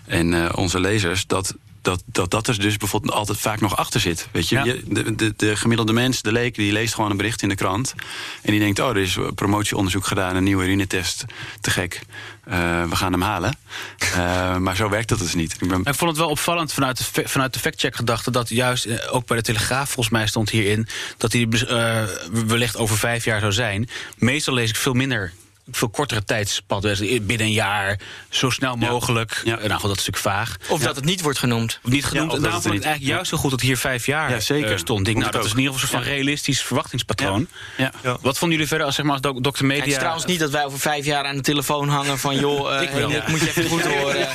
en 0.06 0.34
eh, 0.34 0.50
onze 0.58 0.80
lezers. 0.80 1.26
Dat, 1.26 1.54
dat, 1.82 2.02
dat 2.06 2.30
dat 2.30 2.46
er 2.46 2.60
dus 2.60 2.76
bijvoorbeeld 2.76 3.12
altijd 3.12 3.38
vaak 3.38 3.60
nog 3.60 3.76
achter 3.76 4.00
zit. 4.00 4.28
Weet 4.32 4.48
je? 4.48 4.56
Ja. 4.56 4.64
je 4.64 4.82
de, 4.86 5.14
de, 5.14 5.34
de 5.36 5.56
gemiddelde 5.56 5.92
mens, 5.92 6.22
de 6.22 6.32
leek, 6.32 6.54
die 6.54 6.72
leest 6.72 6.94
gewoon 6.94 7.10
een 7.10 7.16
bericht 7.16 7.42
in 7.42 7.48
de 7.48 7.54
krant. 7.54 7.94
En 8.42 8.50
die 8.50 8.60
denkt: 8.60 8.78
oh, 8.78 8.88
er 8.88 8.96
is 8.96 9.18
promotieonderzoek 9.34 10.06
gedaan, 10.06 10.36
een 10.36 10.44
nieuwe 10.44 10.64
urinetest. 10.64 11.24
Te 11.60 11.70
gek. 11.70 12.00
Eh, 12.44 12.84
we 12.88 12.96
gaan 12.96 13.12
hem 13.12 13.22
halen. 13.22 13.56
Eh, 13.98 14.56
maar 14.64 14.76
zo 14.76 14.88
werkt 14.88 15.08
dat 15.08 15.18
dus 15.18 15.34
niet. 15.34 15.56
Ik 15.60 15.68
ben, 15.68 15.80
Ik 15.84 15.94
vond 15.94 16.10
het 16.10 16.18
wel 16.18 16.28
opvallend 16.28 16.72
vanuit 16.72 17.14
de, 17.14 17.28
vanuit 17.28 17.52
de 17.52 17.58
fact-check-gedachte... 17.58 18.30
dat 18.30 18.48
juist, 18.48 18.84
eh, 18.84 19.14
ook 19.14 19.26
bij 19.26 19.36
de 19.36 19.42
Telegraaf 19.42 19.90
volgens 19.90 20.14
mij 20.14 20.26
stond 20.26 20.50
hierin... 20.50 20.86
dat 21.16 21.30
die 21.30 21.66
eh, 21.66 22.04
wellicht 22.46 22.76
over 22.76 22.98
vijf 22.98 23.24
jaar 23.24 23.40
zou 23.40 23.52
zijn. 23.52 23.88
Meestal 24.16 24.54
lees 24.54 24.70
ik 24.70 24.76
veel 24.76 24.92
minder, 24.92 25.32
veel 25.70 25.88
kortere 25.88 26.24
tijdspad. 26.24 26.82
Dus 26.82 26.98
Binnen 27.00 27.40
een 27.46 27.52
jaar, 27.52 27.98
zo 28.28 28.50
snel 28.50 28.76
mogelijk. 28.76 29.40
Ja. 29.44 29.58
Eh, 29.58 29.68
Nou 29.68 29.80
goed, 29.80 29.88
dat 29.88 29.98
is 29.98 30.06
natuurlijk 30.06 30.36
vaag. 30.36 30.56
Of 30.68 30.80
dat 30.82 30.96
het 30.96 31.04
niet 31.04 31.20
wordt 31.20 31.38
genoemd. 31.38 31.80
Of 31.84 31.90
niet 31.90 32.04
genoemd. 32.04 32.30
Ja, 32.30 32.36
of 32.36 32.42
daarom 32.42 32.52
het 32.54 32.62
vond 32.62 32.74
ik 32.74 32.80
het 32.80 32.88
eigenlijk 32.88 33.14
juist 33.16 33.30
zo 33.30 33.36
goed 33.36 33.50
dat 33.50 33.60
hier 33.60 33.76
vijf 33.76 34.06
jaar 34.06 34.30
Ja, 34.30 34.40
zeker. 34.40 34.70
eh, 34.72 34.78
stond. 34.78 35.04
Denk, 35.04 35.16
nou, 35.16 35.30
dat 35.30 35.40
het 35.40 35.44
is 35.50 35.52
in 35.56 35.58
ieder 35.62 35.72
geval 35.72 35.88
een 35.88 35.94
soort 35.94 36.02
van 36.04 36.12
ook. 36.12 36.16
realistisch 36.18 36.62
verwachtingspatroon. 36.62 37.46
ja. 37.76 37.92
Ja. 38.02 38.16
Wat 38.20 38.38
vonden 38.38 38.50
jullie 38.50 38.66
verder 38.66 38.86
als, 38.86 38.94
zeg 38.96 39.04
maar, 39.04 39.12
als 39.20 39.22
dokter 39.22 39.52
Het 39.52 39.62
Media? 39.62 39.84
is 39.84 39.94
trouwens 39.94 40.24
niet 40.24 40.38
dat 40.38 40.50
wij 40.50 40.64
over 40.64 40.78
vijf 40.78 41.04
jaar 41.04 41.24
aan 41.24 41.36
de 41.36 41.42
telefoon 41.42 41.88
hangen 41.88 42.18
van... 42.18 42.36
joh, 42.38 42.74
eh, 42.76 42.82
Ik 42.82 42.88
hey, 42.88 43.06
Nick, 43.06 43.28
moet 43.28 43.40
je 43.40 43.48
even 43.48 43.68
goed 43.68 43.86
horen. 43.94 44.28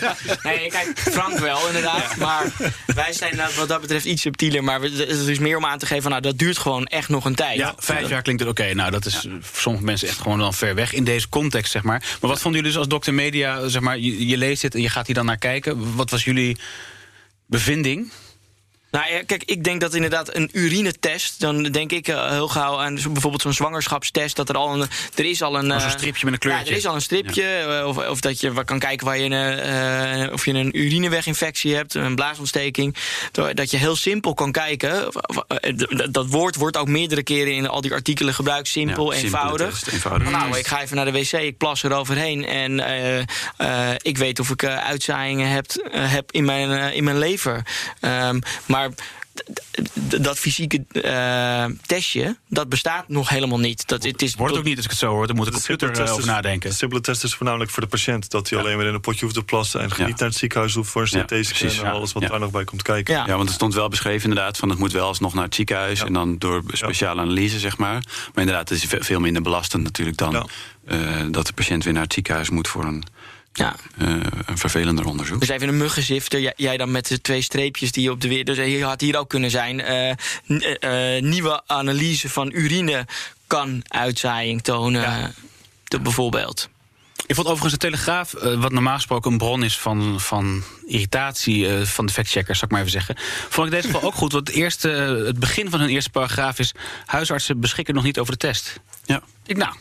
Nee, 0.43 0.69
kijk, 0.69 0.99
Frank 0.99 1.39
wel 1.39 1.67
inderdaad. 1.67 2.15
Maar 2.15 2.45
wij 2.85 3.13
zijn 3.13 3.39
eh, 3.39 3.47
wat 3.47 3.67
dat 3.67 3.81
betreft 3.81 4.05
iets 4.05 4.21
subtieler. 4.21 4.63
Maar 4.63 4.81
het 4.81 5.09
is 5.27 5.39
meer 5.39 5.57
om 5.57 5.65
aan 5.65 5.77
te 5.79 5.85
geven 5.85 6.01
van... 6.01 6.11
nou, 6.11 6.23
dat 6.23 6.37
duurt 6.37 6.57
gewoon 6.57 6.85
echt 6.85 7.09
nog 7.09 7.25
een 7.25 7.35
tijd. 7.35 7.57
Ja, 7.57 7.73
vijf 7.77 8.09
jaar 8.09 8.21
klinkt 8.21 8.41
het 8.41 8.49
oké. 8.51 8.73
Nou, 8.73 8.91
dat 8.91 9.05
is 9.05 9.25
eh, 9.25 9.31
voor 9.41 9.61
sommige 9.61 9.85
mensen 9.85 10.07
echt 10.07 10.19
gewoon 10.21 10.39
dan 10.39 10.53
ver 10.53 10.75
weg 10.75 10.93
in 10.93 11.03
deze 11.03 11.16
context, 11.29 11.71
zeg 11.71 11.83
maar. 11.83 11.99
Maar 11.99 12.29
wat 12.29 12.41
vonden 12.41 12.61
jullie 12.61 12.75
dus 12.75 12.77
als 12.77 12.87
dokter 12.87 13.13
media, 13.13 13.67
zeg 13.67 13.81
maar, 13.81 13.97
je, 13.99 14.27
je 14.27 14.37
leest 14.37 14.61
dit 14.61 14.75
en 14.75 14.81
je 14.81 14.89
gaat 14.89 15.05
hier 15.05 15.15
dan 15.15 15.25
naar 15.25 15.37
kijken. 15.37 15.95
Wat 15.95 16.09
was 16.09 16.23
jullie 16.23 16.57
bevinding? 17.45 18.11
Nou 18.91 19.11
ja, 19.11 19.23
kijk, 19.25 19.43
ik 19.45 19.63
denk 19.63 19.81
dat 19.81 19.93
inderdaad 19.93 20.35
een 20.35 20.49
urinetest... 20.53 21.39
dan 21.39 21.63
denk 21.63 21.91
ik 21.91 22.07
eh, 22.07 22.29
heel 22.29 22.47
gauw 22.47 22.79
aan 22.79 22.97
zo- 22.99 23.09
bijvoorbeeld 23.09 23.41
zo'n 23.41 23.53
zwangerschapstest... 23.53 24.35
dat 24.35 24.49
er 24.49 24.55
al 24.57 24.73
een... 24.81 24.87
Er 25.15 25.25
is 25.25 25.41
al 25.41 25.57
een... 25.57 25.71
Oh, 25.71 25.79
zo'n 25.79 25.89
eh, 25.89 25.95
stripje 25.97 26.25
met 26.25 26.33
een 26.33 26.39
kleurtje. 26.39 26.65
Ja, 26.65 26.71
er 26.71 26.77
is 26.77 26.85
al 26.85 26.95
een 26.95 27.01
stripje. 27.01 27.43
eh, 27.43 27.87
Of, 27.87 27.97
of 27.97 28.19
dat 28.19 28.39
je 28.39 28.63
kan 28.65 28.79
kijken 28.79 29.05
waar 29.05 29.17
je 29.17 29.29
een, 29.29 30.33
of 30.33 30.45
je 30.45 30.53
een 30.53 30.79
urineweginfectie 30.79 31.75
hebt, 31.75 31.93
een 31.93 32.15
blaasontsteking. 32.15 32.95
Dat 33.53 33.71
je 33.71 33.77
heel 33.77 33.95
simpel 33.95 34.33
kan 34.33 34.51
kijken. 34.51 35.11
Dat 36.11 36.27
woord 36.27 36.55
wordt 36.55 36.77
ook 36.77 36.87
meerdere 36.87 37.23
keren 37.23 37.53
in 37.53 37.67
al 37.67 37.81
die 37.81 37.93
artikelen 37.93 38.33
gebruikt. 38.33 38.67
Simpel, 38.67 39.13
Ja, 39.13 39.19
eenvoudig. 39.19 39.69
test, 39.69 39.87
eenvoudig. 39.87 40.29
Nou, 40.29 40.57
ik 40.57 40.67
ga 40.67 40.81
even 40.81 40.95
naar 40.95 41.05
de 41.05 41.11
wc, 41.11 41.31
ik 41.31 41.57
plas 41.57 41.83
eroverheen. 41.83 42.45
En 42.45 42.79
ik 44.01 44.17
weet 44.17 44.39
of 44.39 44.49
ik 44.49 44.63
uitzaaiingen 44.65 45.49
heb, 45.49 45.65
heb 45.91 46.31
in, 46.31 46.45
mijn, 46.45 46.93
in 46.93 47.03
mijn 47.03 47.17
lever. 47.17 47.65
Ehm, 47.99 48.39
maar 48.65 48.76
d- 48.85 50.23
dat 50.23 50.39
fysieke 50.39 50.83
eh, 51.01 51.65
testje, 51.85 52.37
dat 52.49 52.69
bestaat 52.69 53.07
nog 53.07 53.29
helemaal 53.29 53.59
niet. 53.59 53.87
Dat, 53.87 54.03
het 54.03 54.21
is 54.21 54.35
Wordt 54.35 54.57
ook 54.57 54.63
niet 54.63 54.75
als 54.75 54.85
ik 54.85 54.91
het 54.91 54.99
zo 54.99 55.07
hoor. 55.09 55.27
Daar 55.27 55.35
moet 55.35 55.45
de 55.45 55.51
De 55.51 55.57
computer 55.57 55.87
simpele 55.87 56.07
eh, 56.09 56.13
test 56.15 56.23
over 56.23 56.35
nadenken. 56.43 56.69
De 56.69 56.75
simpele 56.75 57.01
test 57.01 57.23
is 57.23 57.33
voornamelijk 57.33 57.71
voor 57.71 57.83
de 57.83 57.89
patiënt. 57.89 58.29
Dat 58.29 58.49
hij 58.49 58.59
alleen 58.59 58.77
maar 58.77 58.85
in 58.85 58.93
een 58.93 59.01
potje 59.01 59.21
hoeft 59.21 59.33
te 59.35 59.43
plassen... 59.43 59.81
en 59.81 59.89
Ja. 59.97 60.05
niet 60.05 60.19
naar 60.19 60.27
het 60.29 60.37
ziekenhuis 60.37 60.73
hoeft 60.73 60.89
voor 60.89 61.01
een 61.01 61.07
Ja, 61.11 61.23
CT-scan... 61.41 61.69
en 61.69 61.75
ja. 61.75 61.89
alles 61.91 62.13
wat 62.13 62.23
Ja. 62.23 62.29
daar 62.29 62.39
nog 62.39 62.51
bij 62.51 62.63
komt 62.63 62.81
kijken. 62.81 63.13
Ja. 63.13 63.25
Ja, 63.27 63.35
want 63.35 63.49
er 63.49 63.55
stond 63.55 63.73
wel 63.73 63.89
beschreven 63.89 64.29
inderdaad 64.29 64.57
van 64.57 64.69
het 64.69 64.79
moet 64.79 64.91
wel 64.91 65.07
alsnog 65.07 65.33
naar 65.33 65.43
het 65.43 65.55
ziekenhuis 65.55 65.99
Ja. 65.99 66.05
en 66.05 66.13
dan 66.13 66.37
door 66.37 66.63
speciale 66.71 67.21
analyse, 67.21 67.59
zeg 67.59 67.77
maar. 67.77 68.03
Maar 68.33 68.43
inderdaad, 68.43 68.69
het 68.69 68.77
is 68.83 68.89
ve- 68.89 69.03
veel 69.03 69.19
minder 69.19 69.41
belastend 69.41 69.83
natuurlijk 69.83 70.17
dan 70.17 70.31
Ja. 70.31 70.45
eh, 70.85 71.25
dat 71.31 71.45
de 71.47 71.53
patiënt 71.53 71.83
weer 71.83 71.93
naar 71.93 72.03
het 72.03 72.13
ziekenhuis 72.13 72.49
moet 72.49 72.67
voor 72.67 72.83
een, 72.85 73.03
Ja. 73.57 73.75
eh, 73.97 74.07
een 74.45 74.57
vervelender 74.57 75.05
onderzoek. 75.05 75.39
Dus 75.39 75.49
even 75.49 75.67
een 75.67 75.77
muggenzifter. 75.77 76.39
Jij, 76.39 76.53
jij 76.55 76.77
dan 76.77 76.91
met 76.91 77.07
de 77.07 77.21
twee 77.21 77.41
streepjes 77.41 77.91
die 77.91 78.03
je 78.03 78.11
op 78.11 78.21
de 78.21 78.27
weer. 78.27 78.45
Dus 78.45 78.57
hier 78.57 78.85
had 78.85 79.01
hier 79.01 79.17
ook 79.17 79.29
kunnen 79.29 79.49
zijn. 79.51 79.81
eh, 79.81 80.09
eh, 80.09 81.15
eh, 81.17 81.23
nieuwe 81.23 81.61
analyse 81.67 82.29
van 82.29 82.51
urine 82.53 83.05
kan 83.47 83.81
uitzaaiing 83.87 84.63
tonen. 84.63 85.01
Ja. 85.01 85.31
de- 85.83 85.99
bijvoorbeeld. 85.99 86.69
Ik 87.25 87.35
vond 87.35 87.47
overigens 87.47 87.73
de 87.73 87.79
Telegraaf, 87.79 88.33
eh, 88.33 88.61
wat 88.61 88.71
normaal 88.71 88.95
gesproken 88.95 89.31
een 89.31 89.37
bron 89.37 89.63
is 89.63 89.77
van, 89.77 90.19
van 90.19 90.63
irritatie 90.85 91.67
eh, 91.77 91.81
van 91.85 92.05
de 92.05 92.13
factcheckers, 92.13 92.57
zal 92.59 92.67
ik 92.67 92.73
maar 92.73 92.81
even 92.85 92.93
zeggen. 93.01 93.15
Vond 93.49 93.67
ik 93.67 93.73
in 93.73 93.79
deze 93.81 93.87
geval 93.93 94.09
ook 94.09 94.15
goed, 94.15 94.31
want 94.31 94.47
het, 94.47 94.55
eerste, 94.57 94.91
eh, 94.93 95.25
het 95.25 95.39
begin 95.39 95.69
van 95.69 95.79
hun 95.79 95.89
eerste 95.89 96.09
paragraaf 96.09 96.59
is: 96.59 96.71
huisartsen 97.05 97.59
beschikken 97.59 97.93
nog 97.95 98.03
niet 98.03 98.19
over 98.19 98.31
de 98.31 98.37
test. 98.39 98.79
Ja, 99.05 99.21
Ik, 99.45 99.57
nou, 99.57 99.75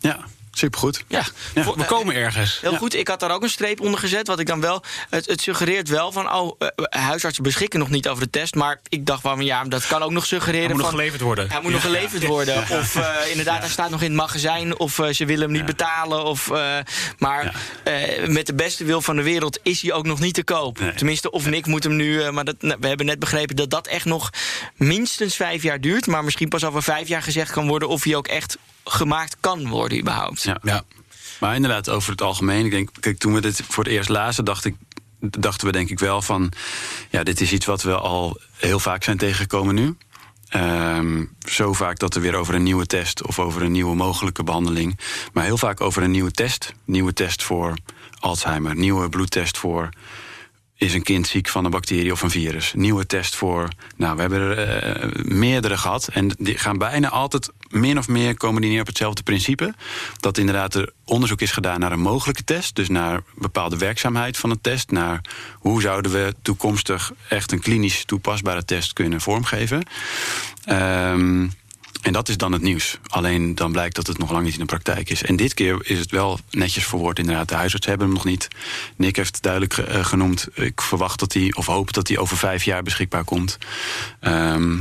ja 0.00 0.18
supergoed. 0.58 1.04
Ja, 1.08 1.24
Ja. 1.54 1.64
We 1.76 1.84
komen 1.84 2.14
ergens. 2.14 2.58
Heel 2.60 2.76
goed, 2.76 2.94
ik 2.94 3.08
had 3.08 3.20
daar 3.20 3.30
ook 3.30 3.42
een 3.42 3.48
streep 3.48 3.80
onder 3.80 4.00
gezet. 4.00 4.26
Wat 4.26 4.38
ik 4.38 4.46
dan 4.46 4.60
wel. 4.60 4.82
Het, 5.10 5.26
het 5.26 5.40
suggereert 5.40 5.88
wel 5.88 6.12
van. 6.12 6.32
Oh, 6.32 6.56
eh, 6.58 7.02
huisartsen 7.02 7.42
beschikken 7.42 7.78
nog 7.78 7.90
niet 7.90 8.08
over 8.08 8.22
de 8.22 8.30
test. 8.30 8.54
Maar 8.54 8.80
ik 8.88 9.06
dacht 9.06 9.20
van 9.20 9.44
ja, 9.44 9.64
dat 9.64 9.86
kan 9.86 10.02
ook 10.02 10.10
nog 10.10 10.26
suggereren. 10.26 10.64
Hij 10.66 10.74
moet 10.74 10.82
nog 10.82 10.90
geleverd 10.90 11.20
worden. 11.20 11.50
Hij 11.50 11.60
moet 11.62 11.72
nog 11.72 11.80
geleverd 11.80 12.26
worden. 12.26 12.56
Of 12.70 12.96
eh, 12.96 13.30
inderdaad, 13.30 13.58
hij 13.60 13.68
staat 13.68 13.90
nog 13.90 14.00
in 14.02 14.08
het 14.10 14.16
magazijn. 14.20 14.78
Of 14.78 14.98
eh, 14.98 15.08
ze 15.08 15.24
willen 15.24 15.42
hem 15.42 15.52
niet 15.52 15.64
betalen. 15.66 16.24
Of, 16.24 16.50
eh, 16.50 16.76
maar 17.18 17.54
eh, 17.84 18.26
met 18.28 18.46
de 18.46 18.54
beste 18.54 18.84
wil 18.84 19.00
van 19.02 19.16
de 19.16 19.22
wereld 19.22 19.58
is 19.62 19.82
hij 19.82 19.92
ook 19.92 20.06
nog 20.06 20.20
niet 20.20 20.34
te 20.34 20.44
koop. 20.44 20.78
Nee. 20.80 20.94
Tenminste, 20.94 21.30
of 21.30 21.46
Nick 21.46 21.66
moet 21.66 21.82
hem 21.84 21.96
nu. 21.96 22.22
eh, 22.22 22.30
maar 22.30 22.44
dat, 22.44 22.62
nou, 22.62 22.76
we 22.80 22.86
hebben 22.88 23.06
net 23.06 23.18
begrepen 23.18 23.56
dat 23.56 23.70
dat 23.70 23.86
echt 23.86 24.04
nog 24.04 24.30
minstens 24.76 25.36
vijf 25.36 25.62
jaar 25.62 25.80
duurt. 25.80 26.06
Maar 26.06 26.24
misschien 26.24 26.48
pas 26.48 26.64
over 26.64 26.82
vijf 26.82 27.08
jaar 27.08 27.22
gezegd 27.22 27.50
kan 27.50 27.68
worden 27.68 27.88
of 27.88 28.04
hij 28.04 28.14
ook 28.16 28.26
echt 28.28 28.56
gemaakt 28.84 29.36
kan 29.40 29.68
worden, 29.68 29.98
überhaupt. 29.98 30.42
Ja. 30.42 30.58
Ja. 30.62 30.84
Maar 31.40 31.54
inderdaad, 31.54 31.88
over 31.88 32.10
het 32.10 32.22
algemeen. 32.22 32.64
Ik 32.64 32.70
denk, 32.70 32.90
kijk, 33.00 33.18
toen 33.18 33.34
we 33.34 33.40
dit 33.40 33.62
voor 33.68 33.84
het 33.84 33.92
eerst 33.92 34.08
lazen, 34.08 34.44
dacht 34.44 34.64
ik, 34.64 34.74
dachten 35.20 35.66
we 35.66 35.72
denk 35.72 35.90
ik 35.90 35.98
wel 35.98 36.22
van... 36.22 36.52
ja, 37.10 37.22
dit 37.22 37.40
is 37.40 37.52
iets 37.52 37.66
wat 37.66 37.82
we 37.82 37.94
al 37.96 38.40
heel 38.56 38.78
vaak 38.78 39.04
zijn 39.04 39.16
tegengekomen 39.16 39.74
nu. 39.74 39.96
Ehm, 40.48 41.24
zo 41.48 41.72
vaak 41.72 41.98
dat 41.98 42.14
er 42.14 42.20
weer 42.20 42.34
over 42.34 42.54
een 42.54 42.62
nieuwe 42.62 42.86
test 42.86 43.26
of 43.26 43.38
over 43.38 43.62
een 43.62 43.72
nieuwe 43.72 43.94
mogelijke 43.94 44.44
behandeling... 44.44 44.98
maar 45.32 45.44
heel 45.44 45.58
vaak 45.58 45.80
over 45.80 46.02
een 46.02 46.10
nieuwe 46.10 46.30
test. 46.30 46.74
Nieuwe 46.84 47.12
test 47.12 47.42
voor 47.42 47.74
Alzheimer, 48.20 48.76
nieuwe 48.76 49.08
bloedtest 49.08 49.58
voor... 49.58 49.88
Is 50.84 50.94
een 50.94 51.02
kind 51.02 51.26
ziek 51.26 51.48
van 51.48 51.64
een 51.64 51.70
bacterie 51.70 52.12
of 52.12 52.22
een 52.22 52.30
virus? 52.30 52.72
Nieuwe 52.76 53.06
test 53.06 53.36
voor. 53.36 53.68
Nou, 53.96 54.14
we 54.14 54.20
hebben 54.20 54.40
er 54.40 54.58
eh, 54.58 55.24
meerdere 55.24 55.76
gehad. 55.76 56.08
En 56.12 56.34
die 56.38 56.58
gaan 56.58 56.78
bijna 56.78 57.08
altijd 57.08 57.50
min 57.68 57.98
of 57.98 58.08
meer 58.08 58.36
komen 58.36 58.62
die 58.62 58.70
neer 58.70 58.80
op 58.80 58.86
hetzelfde 58.86 59.22
principe. 59.22 59.74
Dat 60.20 60.38
inderdaad 60.38 60.74
er 60.74 60.92
onderzoek 61.04 61.40
is 61.40 61.50
gedaan 61.50 61.80
naar 61.80 61.92
een 61.92 62.00
mogelijke 62.00 62.44
test. 62.44 62.76
Dus 62.76 62.88
naar 62.88 63.22
bepaalde 63.34 63.78
werkzaamheid 63.78 64.36
van 64.36 64.50
een 64.50 64.60
test. 64.60 64.90
Naar 64.90 65.20
hoe 65.52 65.80
zouden 65.80 66.12
we 66.12 66.34
toekomstig 66.42 67.12
echt 67.28 67.52
een 67.52 67.60
klinisch 67.60 68.04
toepasbare 68.04 68.64
test 68.64 68.92
kunnen 68.92 69.20
vormgeven. 69.20 69.86
Ehm, 70.64 71.46
en 72.04 72.12
dat 72.12 72.28
is 72.28 72.36
dan 72.36 72.52
het 72.52 72.62
nieuws. 72.62 72.98
Alleen 73.08 73.54
dan 73.54 73.72
blijkt 73.72 73.94
dat 73.94 74.06
het 74.06 74.18
nog 74.18 74.30
lang 74.30 74.44
niet 74.44 74.52
in 74.52 74.58
de 74.58 74.64
praktijk 74.64 75.10
is. 75.10 75.22
En 75.22 75.36
dit 75.36 75.54
keer 75.54 75.76
is 75.82 75.98
het 75.98 76.10
wel 76.10 76.38
netjes 76.50 76.84
verwoord. 76.84 77.18
Inderdaad, 77.18 77.48
de 77.48 77.54
huisarts 77.54 77.86
hebben 77.86 78.06
hem 78.06 78.16
nog 78.16 78.24
niet. 78.24 78.48
Nick 78.96 79.16
heeft 79.16 79.42
duidelijk 79.42 79.78
eh, 79.78 80.04
genoemd. 80.04 80.48
Ik 80.54 80.80
verwacht 80.80 81.18
dat 81.18 81.32
hij, 81.32 81.52
of 81.54 81.66
hoop 81.66 81.92
dat 81.92 82.08
hij 82.08 82.18
over 82.18 82.36
vijf 82.36 82.64
jaar 82.64 82.82
beschikbaar 82.82 83.24
komt. 83.24 83.58
Ehm, 84.20 84.78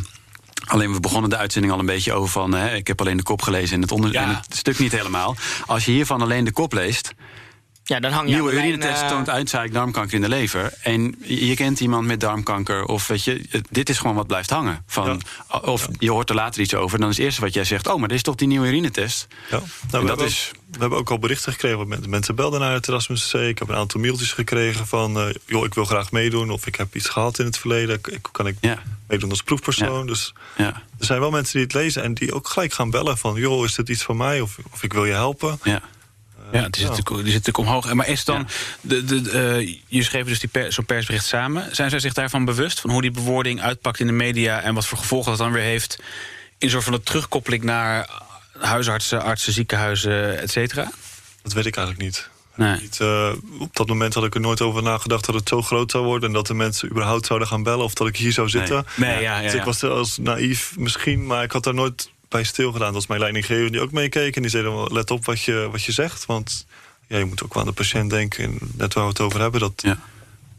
Alleen 0.65 0.93
we 0.93 0.99
begonnen 0.99 1.29
de 1.29 1.38
uitzending 1.38 1.73
al 1.73 1.79
een 1.79 1.86
beetje 1.86 2.13
over 2.13 2.29
van... 2.31 2.53
Hè, 2.53 2.75
ik 2.75 2.88
heb 2.88 3.01
alleen 3.01 3.17
de 3.17 3.23
kop 3.23 3.41
gelezen 3.41 3.75
en 3.75 3.81
het, 3.81 3.91
onder, 3.91 4.12
Ja. 4.12 4.21
en 4.23 4.29
het 4.29 4.55
stuk 4.55 4.79
niet 4.79 4.91
helemaal. 4.91 5.36
Als 5.65 5.86
je 5.86 5.91
hiervan 5.91 6.21
alleen 6.21 6.43
de 6.43 6.51
kop 6.51 6.73
leest... 6.73 7.13
Ja, 7.85 7.99
dan 7.99 8.11
hang 8.11 8.27
je 8.27 8.33
nieuwe 8.33 8.51
urinetest 8.53 9.01
eh, 9.01 9.07
toont 9.07 9.29
uitzaak 9.29 9.73
darmkanker 9.73 10.13
in 10.15 10.21
de 10.21 10.29
lever... 10.29 10.73
en 10.81 11.15
je 11.21 11.55
kent 11.55 11.79
iemand 11.79 12.05
met 12.07 12.19
darmkanker 12.19 12.85
of 12.85 13.07
weet 13.07 13.23
je... 13.23 13.41
dit 13.71 13.89
is 13.89 13.97
gewoon 13.97 14.15
wat 14.15 14.27
blijft 14.27 14.49
hangen. 14.49 14.83
Van, 14.87 15.21
Of 15.61 15.87
je 15.99 16.11
hoort 16.11 16.29
er 16.29 16.35
later 16.35 16.61
iets 16.61 16.73
over, 16.75 16.99
dan 16.99 17.09
is 17.09 17.15
het 17.17 17.25
eerste 17.25 17.41
wat 17.41 17.53
jij 17.53 17.63
zegt... 17.63 17.87
oh, 17.87 17.99
maar 17.99 18.07
dit 18.07 18.17
is 18.17 18.23
toch 18.23 18.35
die 18.35 18.47
nieuwe 18.47 18.67
urinetest? 18.67 19.27
Ja. 19.51 19.57
Nou, 19.57 19.61
we, 19.89 19.89
dat 19.91 20.01
hebben 20.07 20.25
is- 20.25 20.51
ook, 20.55 20.61
we 20.73 20.79
hebben 20.79 20.97
ook 20.99 21.09
al 21.11 21.19
berichten 21.19 21.51
gekregen. 21.51 22.09
Mensen 22.09 22.35
belden 22.35 22.59
naar 22.59 22.73
het 22.73 22.87
Erasmus 22.87 23.29
C. 23.31 23.33
Ik 23.33 23.59
heb 23.59 23.69
een 23.69 23.75
aantal 23.75 23.99
mailtjes 23.99 24.31
gekregen 24.31 24.87
van... 24.87 25.19
eh, 25.19 25.25
joh, 25.45 25.65
ik 25.65 25.73
wil 25.73 25.85
graag 25.85 26.11
meedoen. 26.11 26.49
Of 26.49 26.65
ik 26.67 26.75
heb 26.75 26.95
iets 26.95 27.09
gehad 27.09 27.39
in 27.39 27.45
het 27.45 27.57
verleden. 27.57 27.99
Ik- 28.05 28.19
Kan 28.31 28.47
ik 28.47 28.55
Ja, 28.61 28.81
meedoen 29.07 29.29
als 29.29 29.43
proefpersoon? 29.43 30.07
Dus 30.07 30.33
ja, 30.57 30.65
er 30.99 31.05
zijn 31.05 31.19
wel 31.19 31.31
mensen 31.31 31.53
die 31.53 31.63
het 31.63 31.73
lezen... 31.73 32.03
en 32.03 32.13
die 32.13 32.33
ook 32.33 32.47
gelijk 32.47 32.73
gaan 32.73 32.89
bellen 32.89 33.17
van... 33.17 33.35
joh, 33.35 33.63
is 33.65 33.75
dit 33.75 33.89
iets 33.89 34.03
van 34.03 34.17
mij? 34.17 34.41
Of, 34.41 34.57
of 34.71 34.83
ik 34.83 34.93
wil 34.93 35.05
je 35.05 35.13
helpen. 35.13 35.59
ja. 35.63 35.81
Ja, 36.53 36.69
die 36.69 36.81
zit, 36.81 36.89
natuurlijk, 36.89 37.23
die 37.23 37.33
zit 37.33 37.45
natuurlijk 37.45 37.57
omhoog. 37.57 37.93
Maar 37.93 38.07
is 38.07 38.25
dan, 38.25 38.37
Ja. 38.39 38.45
de, 38.81 39.03
de, 39.03 39.31
eh, 39.31 39.77
je 39.87 40.03
schreef 40.03 40.25
dus 40.25 40.39
die 40.39 40.49
per, 40.49 40.73
zo'n 40.73 40.85
persbericht 40.85 41.25
samen. 41.25 41.75
Zijn 41.75 41.89
zij 41.89 41.99
zich 41.99 42.13
daarvan 42.13 42.45
bewust 42.45 42.79
van 42.79 42.89
hoe 42.89 43.01
die 43.01 43.11
bewoording 43.11 43.61
uitpakt 43.61 43.99
in 43.99 44.07
de 44.07 44.13
media 44.13 44.61
en 44.61 44.73
wat 44.73 44.85
voor 44.85 44.97
gevolgen 44.97 45.29
dat 45.29 45.39
dan 45.39 45.51
weer 45.51 45.63
heeft 45.63 45.99
in 46.57 46.69
soort 46.69 46.83
van 46.83 46.93
de 46.93 47.03
terugkoppeling 47.03 47.63
naar 47.63 48.09
huisartsen, 48.59 49.23
artsen, 49.23 49.53
ziekenhuizen, 49.53 50.39
et 50.39 50.51
cetera? 50.51 50.91
Dat 51.43 51.53
weet 51.53 51.65
ik 51.65 51.75
eigenlijk 51.75 52.05
niet. 52.05 52.29
Nee. 52.55 52.79
Niet, 52.81 52.99
eh, 52.99 53.31
op 53.59 53.75
dat 53.75 53.87
moment 53.87 54.13
had 54.13 54.23
ik 54.23 54.33
er 54.35 54.39
nooit 54.41 54.61
over 54.61 54.83
nagedacht 54.83 55.25
dat 55.25 55.35
het 55.35 55.49
zo 55.49 55.61
groot 55.61 55.91
zou 55.91 56.03
worden... 56.03 56.27
en 56.29 56.35
dat 56.35 56.47
de 56.47 56.53
mensen 56.53 56.89
überhaupt 56.89 57.25
zouden 57.25 57.47
gaan 57.47 57.63
bellen 57.63 57.83
of 57.85 57.93
dat 57.93 58.07
ik 58.07 58.17
hier 58.17 58.31
zou 58.31 58.49
zitten. 58.49 58.85
Nee, 58.95 59.21
ja, 59.21 59.37
ja, 59.37 59.41
Dus 59.41 59.51
ja. 59.51 59.59
ik 59.59 59.65
was 59.65 59.81
er 59.81 59.89
als 59.89 60.17
naïef 60.17 60.73
misschien, 60.77 61.25
maar 61.25 61.43
ik 61.43 61.51
had 61.51 61.63
daar 61.63 61.73
nooit 61.73 62.11
bij 62.33 62.43
stilgedaan. 62.43 62.85
Dat 62.85 62.95
was 62.95 63.07
mijn 63.07 63.19
leidinggever 63.19 63.71
die 63.71 63.81
ook 63.81 63.91
meekeek. 63.91 64.35
En 64.35 64.41
die 64.41 64.51
zei 64.51 64.87
let 64.93 65.11
op 65.11 65.25
wat 65.25 65.41
je, 65.41 65.67
wat 65.71 65.83
je 65.83 65.91
zegt. 65.91 66.25
Want 66.25 66.65
ja, 67.07 67.17
je 67.17 67.25
moet 67.25 67.43
ook 67.43 67.53
wel 67.53 67.63
aan 67.63 67.69
de 67.69 67.75
patiënt 67.75 68.09
denken. 68.09 68.43
En 68.43 68.57
net 68.75 68.93
waar 68.93 69.03
we 69.03 69.09
het 69.09 69.19
over 69.19 69.39
hebben, 69.39 69.59
dat 69.59 69.81
Ja. 69.85 69.99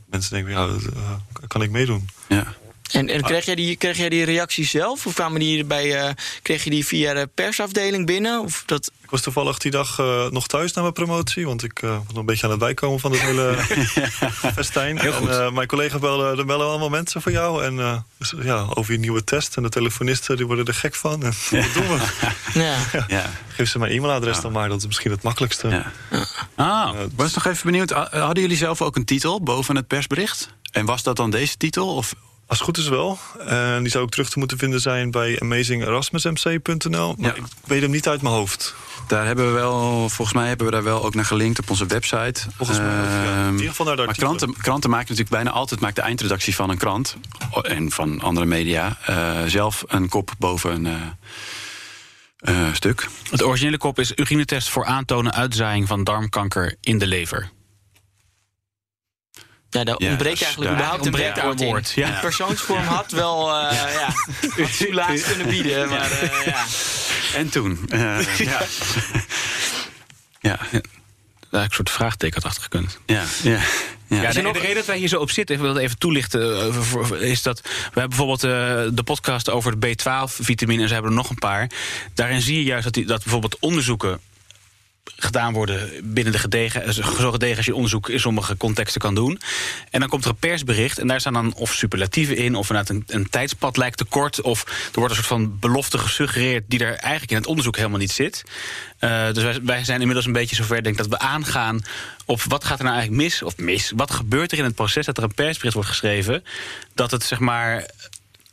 mensen 0.07 0.33
denken... 0.33 0.53
ja, 0.53 0.67
eh, 0.67 1.47
kan 1.47 1.63
ik 1.63 1.71
meedoen? 1.71 2.09
ja. 2.29 2.55
En, 2.93 3.09
en 3.09 3.23
kreeg, 3.23 3.45
jij 3.45 3.55
die, 3.55 3.77
kreeg 3.77 3.97
jij 3.97 4.09
die 4.09 4.25
reactie 4.25 4.67
zelf? 4.67 5.07
Of 5.07 5.15
kwamen 5.15 5.41
die 5.41 5.65
bij, 5.65 6.01
eh, 6.01 6.11
kreeg 6.43 6.65
je 6.65 6.71
die 6.71 6.87
via 6.87 7.15
de 7.15 7.29
persafdeling 7.35 8.07
binnen? 8.07 8.41
Of 8.41 8.63
dat, 8.67 8.91
Ik 9.03 9.11
was 9.11 9.21
toevallig 9.23 9.59
die 9.59 9.71
dag 9.71 9.99
eh, 9.99 10.31
nog 10.31 10.47
thuis 10.47 10.73
na 10.73 10.81
mijn 10.83 10.93
promotie. 10.95 11.47
Want 11.47 11.63
ik 11.63 11.83
eh, 11.83 11.91
was 11.91 12.07
nog 12.09 12.17
een 12.17 12.27
beetje 12.27 12.45
aan 12.45 12.51
het 12.51 12.59
bijkomen 12.61 13.01
van 13.01 13.13
het 13.13 13.21
hele 13.29 13.57
festijn. 14.55 15.01
Heel 15.01 15.13
goed. 15.13 15.29
En, 15.29 15.41
eh, 15.45 15.53
mijn 15.53 15.67
collega 15.69 15.99
belde, 15.99 16.39
er 16.39 16.47
bellen 16.47 16.67
allemaal 16.67 16.89
mensen 16.89 17.23
voor 17.23 17.33
jou. 17.33 17.65
En 17.65 17.79
eh, 17.81 17.97
dus, 18.19 18.35
ja, 18.43 18.67
over 18.75 18.93
je 18.93 18.99
nieuwe 18.99 19.25
test. 19.25 19.57
En 19.57 19.63
de 19.63 19.69
telefonisten 19.69 20.37
die 20.37 20.47
worden 20.47 20.65
er 20.67 20.75
gek 20.75 20.95
van. 20.95 21.23
En, 21.23 21.33
wat 21.51 21.73
doen 21.75 21.89
we? 21.89 21.99
ja. 22.65 22.77
ja. 23.09 23.31
Geef 23.49 23.69
ze 23.69 23.79
mijn 23.79 23.93
e-mailadres 23.93 24.41
dan 24.41 24.53
maar. 24.53 24.69
Dat 24.69 24.79
is 24.79 24.87
misschien 24.87 25.11
het 25.11 25.23
makkelijkste. 25.23 25.69
ja. 25.69 25.93
Ah, 26.55 26.91
Was 27.17 27.35
nog 27.35 27.47
even 27.47 27.67
benieuwd, 27.71 27.91
ha- 27.91 28.09
hadden 28.11 28.43
jullie 28.43 28.57
zelf 28.57 28.83
ook 28.83 28.97
een 28.97 29.05
titel 29.05 29.43
boven 29.43 29.77
het 29.77 29.87
persbericht? 29.87 30.49
En 30.73 30.85
was 30.85 31.03
dat 31.03 31.17
dan 31.17 31.31
deze 31.31 31.57
titel? 31.57 31.95
Of 31.95 32.15
Als 32.47 32.59
het 32.59 32.67
goed 32.67 32.79
is 32.79 32.89
wel. 32.89 33.19
En 33.47 33.83
die 33.83 33.91
zou 33.91 34.05
ook 34.05 34.11
terug 34.11 34.31
te 34.31 34.39
moeten 34.39 34.59
vinden 34.59 34.81
zijn 34.81 35.11
bij 35.11 35.41
amazingerasmusmc.nl. 35.41 37.15
Maar 37.19 37.37
Ja. 37.37 37.37
ik 37.37 37.45
weet 37.67 37.83
hem 37.83 37.91
niet 37.91 38.09
uit 38.09 38.23
mijn 38.23 38.35
hoofd. 38.35 38.75
Daar 39.09 39.27
hebben 39.27 39.47
we 39.47 39.53
wel, 39.53 40.09
volgens 40.09 40.33
mij 40.37 40.49
hebben 40.49 40.67
we 40.67 40.73
daar 40.73 40.83
wel 40.83 41.05
ook 41.05 41.15
naar 41.15 41.25
gelinkt 41.25 41.59
op 41.59 41.71
onze 41.71 41.87
website. 41.87 42.41
Volgens 42.57 42.79
mij 42.79 42.87
ja. 42.89 43.25
Ehm, 43.25 43.47
In 43.47 43.53
ieder 43.53 43.69
geval 43.69 43.87
naar 43.87 43.97
de 43.97 44.05
Maar 44.05 44.15
kranten, 44.15 44.57
kranten 44.57 44.91
maken 44.91 45.09
natuurlijk 45.09 45.37
bijna 45.45 45.51
altijd 45.51 45.81
maakt 45.81 45.97
de 45.97 46.03
eindredactie 46.03 46.55
van 46.55 46.71
een 46.71 46.79
krant 46.79 47.17
en 47.63 47.91
van 47.91 48.21
andere 48.21 48.47
media 48.47 48.99
eh, 49.07 49.43
zelf 49.47 49.85
een 49.87 50.09
kop 50.09 50.31
boven 50.39 50.85
een 50.85 50.87
eh, 50.87 52.67
eh, 52.67 52.75
stuk. 52.75 53.09
het 53.31 53.43
originele 53.43 53.79
kop 53.79 53.99
is 53.99 54.13
urinetest 54.17 54.69
voor 54.69 54.85
aantonen 54.85 55.35
uitzaaiing 55.35 55.89
van 55.89 56.05
darmkanker 56.05 56.77
in 56.81 56.99
de 56.99 57.07
lever. 57.07 57.51
Ja, 59.75 59.85
daar 59.85 59.95
Ja, 59.99 60.09
ontbreekt 60.09 60.39
dus 60.39 60.47
eigenlijk 60.47 60.71
daar 60.71 60.73
überhaupt 60.81 61.07
een 61.07 61.13
ontbreekt 61.13 61.35
werkwoord 61.35 61.61
een 61.61 61.67
in. 61.67 61.73
woord, 61.73 61.91
ja. 61.91 62.11
De 62.15 62.21
persoonsvorm 62.21 62.85
had 62.85 63.11
wel 63.11 63.53
eh 63.55 63.79
ja. 63.95 64.15
had 64.63 64.77
toelaat 64.79 65.23
kunnen 65.25 65.47
bieden. 65.49 65.89
Maar 65.89 66.11
eh, 66.11 66.47
ja. 66.47 66.65
En 67.35 67.49
toen. 67.49 67.81
eh, 67.89 68.37
ja. 68.39 68.63
ja, 70.41 70.57
Daar 70.71 70.71
heb 70.71 70.83
ik 71.53 71.53
een 71.53 71.71
soort 71.71 71.91
vraagteken 71.91 72.35
had 72.43 72.45
achter 72.51 72.63
gekund. 72.63 72.99
ja, 73.07 73.23
ja. 73.43 73.51
ja. 73.51 74.23
Ja, 74.23 74.33
de, 74.33 74.43
de 74.53 74.59
reden 74.59 74.75
dat 74.75 74.87
wij 74.87 74.99
hier 74.99 75.09
zo 75.09 75.19
op 75.21 75.31
zitten, 75.31 75.55
ik 75.57 75.61
wil 75.63 75.73
dat 75.75 75.83
even 75.83 75.99
toelichten, 75.99 76.73
is 77.21 77.43
dat 77.43 77.61
we 77.63 77.71
hebben 78.01 78.09
bijvoorbeeld 78.09 78.45
eh, 78.45 78.51
de 78.97 79.03
podcast 79.05 79.51
over 79.51 79.81
de 79.81 79.87
B12-vitamine 79.97 80.83
en 80.83 80.89
ze 80.89 80.95
hebben 80.95 81.11
er 81.11 81.17
nog 81.17 81.31
een 81.31 81.39
paar. 81.39 81.71
Daarin 82.15 82.41
zie 82.41 82.57
je 82.57 82.65
juist 82.65 82.85
dat, 82.85 82.93
die, 82.93 83.05
dat 83.07 83.23
bijvoorbeeld 83.23 83.59
onderzoeken 83.59 84.21
gedaan 85.17 85.53
worden 85.53 85.91
binnen 86.03 86.33
de 86.33 86.39
gedegen, 86.39 86.95
zo 86.95 87.31
gedegen 87.31 87.57
als 87.57 87.67
je 87.67 87.75
onderzoek 87.75 88.09
in 88.09 88.21
sommige 88.21 88.57
contexten 88.57 89.01
kan 89.01 89.15
doen. 89.15 89.41
En 89.91 90.01
dan 90.01 90.09
komt 90.09 90.25
er 90.25 90.31
een 90.31 90.37
persbericht 90.37 90.99
en 90.99 91.07
daar 91.07 91.21
staan 91.21 91.33
dan 91.33 91.55
of 91.55 91.73
superlatieven 91.73 92.37
in, 92.37 92.55
of 92.55 92.71
inderdaad 92.71 92.97
een, 92.97 93.05
een 93.07 93.29
tijdspad 93.31 93.77
lijkt 93.77 93.97
te 93.97 94.05
kort, 94.05 94.41
of 94.41 94.65
er 94.65 94.99
wordt 94.99 95.11
een 95.11 95.25
soort 95.25 95.41
van 95.41 95.59
belofte 95.59 95.99
gesuggereerd 95.99 96.65
die 96.69 96.85
er 96.85 96.95
eigenlijk 96.95 97.31
in 97.31 97.37
het 97.37 97.47
onderzoek 97.47 97.77
helemaal 97.77 97.99
niet 97.99 98.11
zit. 98.11 98.43
Eh, 98.99 99.33
dus 99.33 99.59
wij, 99.59 99.85
zijn 99.85 100.01
inmiddels 100.01 100.27
een 100.27 100.33
beetje 100.33 100.57
zover 100.57 100.83
denk 100.83 100.97
dat 100.97 101.07
we 101.07 101.19
aangaan 101.19 101.83
op 102.25 102.43
wat 102.43 102.65
gaat 102.65 102.79
er 102.79 102.85
nou 102.85 102.97
eigenlijk 102.97 103.25
mis, 103.25 103.43
of 103.43 103.57
mis, 103.57 103.93
wat 103.97 104.11
gebeurt 104.11 104.53
er 104.53 104.59
in 104.59 104.65
het 104.65 104.75
proces 104.75 105.07
dat 105.07 105.17
er 105.17 105.23
een 105.23 105.35
persbericht 105.35 105.75
wordt 105.75 105.89
geschreven, 105.89 106.45
dat 106.95 107.11
het 107.11 107.25
zeg 107.25 107.39
maar 107.39 107.87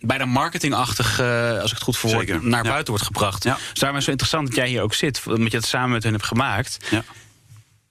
bijna 0.01 0.25
marketingachtig, 0.25 1.19
eh, 1.19 1.51
als 1.59 1.69
ik 1.69 1.75
het 1.75 1.83
goed 1.83 1.97
verwoord, 1.97 2.27
Zeker, 2.27 2.47
naar 2.47 2.63
ja. 2.63 2.69
buiten 2.69 2.89
wordt 2.89 3.05
gebracht. 3.05 3.43
Ja. 3.43 3.57
Dus 3.69 3.79
daarom 3.79 3.99
is 3.99 4.05
het 4.05 4.05
zo 4.05 4.11
interessant 4.11 4.47
dat 4.47 4.55
jij 4.55 4.67
hier 4.67 4.81
ook 4.81 4.93
zit, 4.93 5.21
omdat 5.25 5.51
je 5.51 5.57
het 5.57 5.65
samen 5.67 5.89
met 5.89 6.03
hen 6.03 6.11
hebt 6.13 6.25
gemaakt. 6.25 6.77
Ja. 6.89 7.03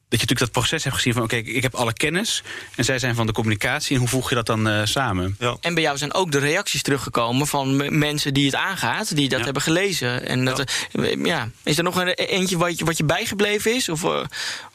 Dat 0.09 0.21
je 0.21 0.27
natuurlijk 0.27 0.55
dat 0.55 0.63
proces 0.65 0.85
hebt 0.85 0.97
gezien 0.97 1.13
van 1.13 1.23
oké, 1.23 1.37
ik 1.37 1.63
heb 1.63 1.75
alle 1.75 1.93
kennis 1.93 2.43
en 2.77 2.85
zij 2.85 2.99
zijn 2.99 3.15
van 3.15 3.27
de 3.27 3.33
communicatie. 3.33 3.93
En 3.95 3.99
hoe 4.01 4.09
voeg 4.09 4.29
je 4.29 4.35
dat 4.35 4.47
dan 4.47 4.69
eh, 4.69 4.81
samen? 4.85 5.37
Ja. 5.39 5.57
En 5.61 5.75
bij 5.75 5.83
jou 5.83 5.99
zijn 5.99 6.15
ook 6.15 6.33
de 6.33 6.39
reacties 6.39 6.83
teruggekomen 6.83 7.47
van 7.47 7.77
m- 7.77 7.99
mensen 7.99 8.35
die 8.35 8.45
het 8.47 8.55
aangaat, 8.55 9.17
die 9.17 9.29
dat 9.29 9.39
Ja. 9.39 9.45
hebben 9.45 9.63
gelezen. 9.63 10.27
En 10.27 10.45
dat, 10.45 10.65
eh, 10.93 11.25
ja. 11.25 11.49
Is 11.63 11.79
er 11.79 11.85
nog 11.85 11.97
een 11.97 12.09
eentje 12.09 12.59
wat 12.59 12.79
je, 12.79 12.85
wat 12.85 12.97
je 12.97 13.05
bijgebleven 13.05 13.75
is? 13.75 13.89
Of, 13.89 14.01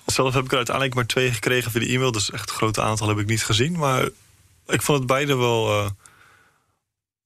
Zelf 0.06 0.34
heb 0.34 0.44
ik 0.44 0.52
er 0.52 0.58
uiteindelijk 0.58 0.96
maar 0.96 1.06
twee 1.06 1.32
gekregen 1.32 1.72
via 1.72 1.80
de 1.80 1.88
e-mail. 1.88 2.12
Dus 2.12 2.32
echt 2.32 2.50
een 2.50 2.56
groot 2.56 2.80
aantal 2.80 3.08
heb 3.08 3.18
ik 3.20 3.26
niet 3.28 3.44
gezien. 3.44 3.78
Maar 3.78 4.04
ik 4.68 4.82
vond 4.82 4.98
het 4.98 5.08
beide 5.08 5.36
wel... 5.36 5.92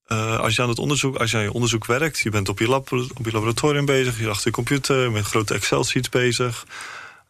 eh, 0.09 0.17
Uh, 0.17 0.39
als 0.39 0.55
je 0.55 0.61
aan 0.61 0.69
het 0.69 0.79
onderzoek, 0.79 1.15
als 1.17 1.31
je 1.31 1.37
aan 1.37 1.43
je 1.43 1.53
onderzoek 1.53 1.85
werkt, 1.85 2.19
je 2.19 2.29
bent 2.29 2.49
op 2.49 2.59
je, 2.59 2.67
lab, 2.67 2.91
op 2.91 3.25
je 3.25 3.31
laboratorium 3.31 3.85
bezig, 3.85 4.19
je 4.19 4.29
achter 4.29 4.45
je 4.47 4.51
computer 4.53 5.11
met 5.11 5.25
grote 5.25 5.53
Excel-sheets 5.53 6.09
bezig. 6.09 6.65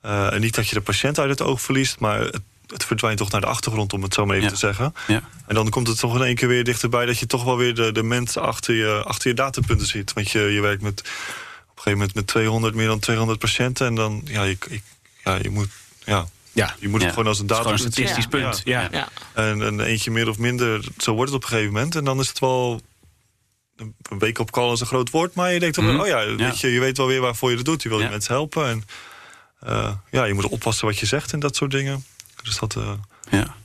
Uh, 0.05 0.33
en 0.33 0.41
niet 0.41 0.55
dat 0.55 0.67
je 0.67 0.73
de 0.75 0.81
patiënt 0.81 1.19
uit 1.19 1.29
het 1.29 1.41
oog 1.41 1.61
verliest, 1.61 1.99
maar 1.99 2.19
het, 2.19 2.39
het 2.67 2.85
verdwijnt 2.85 3.17
toch 3.17 3.31
naar 3.31 3.41
de 3.41 3.47
achtergrond, 3.47 3.93
om 3.93 4.03
het 4.03 4.13
zo 4.13 4.25
maar 4.25 4.35
even 4.35 4.47
Ja. 4.47 4.53
te 4.53 4.59
zeggen. 4.59 4.93
Ja. 5.07 5.21
En 5.47 5.55
dan 5.55 5.69
komt 5.69 5.87
het 5.87 5.99
toch 5.99 6.15
in 6.15 6.21
één 6.21 6.35
keer 6.35 6.47
weer 6.47 6.63
dichterbij 6.63 7.05
dat 7.05 7.19
je 7.19 7.25
toch 7.25 7.43
wel 7.43 7.57
weer 7.57 7.75
de, 7.75 7.91
de 7.91 8.03
mensen 8.03 8.41
achter 8.41 8.75
je, 8.75 9.01
achter 9.05 9.29
je 9.29 9.35
datapunten 9.35 9.87
ziet. 9.87 10.13
Want 10.13 10.31
je, 10.31 10.39
je 10.39 10.61
werkt 10.61 10.81
met, 10.81 10.99
op 10.99 11.05
een 11.05 11.11
gegeven 11.75 11.91
moment 11.91 12.13
met 12.15 12.27
200, 12.27 12.75
meer 12.75 12.87
dan 12.87 12.99
200 12.99 13.39
patiënten. 13.39 13.87
En 13.87 13.95
dan, 13.95 14.21
ja, 14.25 14.43
je, 14.43 14.57
je- 14.69 14.81
ja, 15.23 15.37
je 15.41 15.49
moet, 15.49 15.69
ja, 16.05 16.27
Ja, 16.51 16.75
je 16.79 16.87
moet 16.89 16.99
Ja. 16.99 17.05
het 17.05 17.13
gewoon 17.15 17.29
als 17.29 17.39
een 17.39 17.47
is 17.47 17.55
gewoon 17.57 17.71
een 17.73 17.79
statistisch 17.79 18.27
punt. 18.27 18.61
Ja. 18.63 18.87
Ja. 18.91 19.07
En, 19.33 19.61
en 19.61 19.79
eentje 19.79 20.11
meer 20.11 20.29
of 20.29 20.37
minder, 20.37 20.87
zo 20.97 21.13
wordt 21.13 21.31
het 21.31 21.37
op 21.43 21.43
een 21.43 21.49
gegeven 21.55 21.73
moment. 21.73 21.95
En 21.95 22.03
dan 22.03 22.19
is 22.19 22.27
het 22.27 22.39
wel. 22.39 22.81
Een 24.09 24.19
week 24.19 24.39
op 24.39 24.51
call 24.51 24.71
is 24.71 24.79
een 24.79 24.87
groot 24.87 25.09
woord, 25.09 25.33
maar 25.33 25.53
je 25.53 25.59
denkt 25.59 25.75
dan, 25.75 25.85
Mhm. 25.85 25.99
oh 25.99 26.07
ja, 26.07 26.35
weet 26.35 26.59
je, 26.59 26.67
je 26.71 26.79
weet 26.79 26.97
wel 26.97 27.07
weer 27.07 27.21
waarvoor 27.21 27.49
je 27.49 27.55
het 27.55 27.65
doet. 27.65 27.81
Je 27.81 27.89
wil 27.89 27.97
die 27.97 28.05
Ja. 28.07 28.11
mensen 28.13 28.33
helpen. 28.33 28.67
En 28.67 28.83
eh, 29.59 29.93
ja, 30.11 30.23
je 30.23 30.33
moet 30.33 30.45
oppassen 30.47 30.85
wat 30.85 30.99
je 30.99 31.05
zegt 31.05 31.33
en 31.33 31.39
dat 31.39 31.55
soort 31.55 31.71
dingen. 31.71 32.05
Dus 32.43 32.57
dat. 32.59 32.75
eh, 32.75 32.91
Ja. 33.29 33.55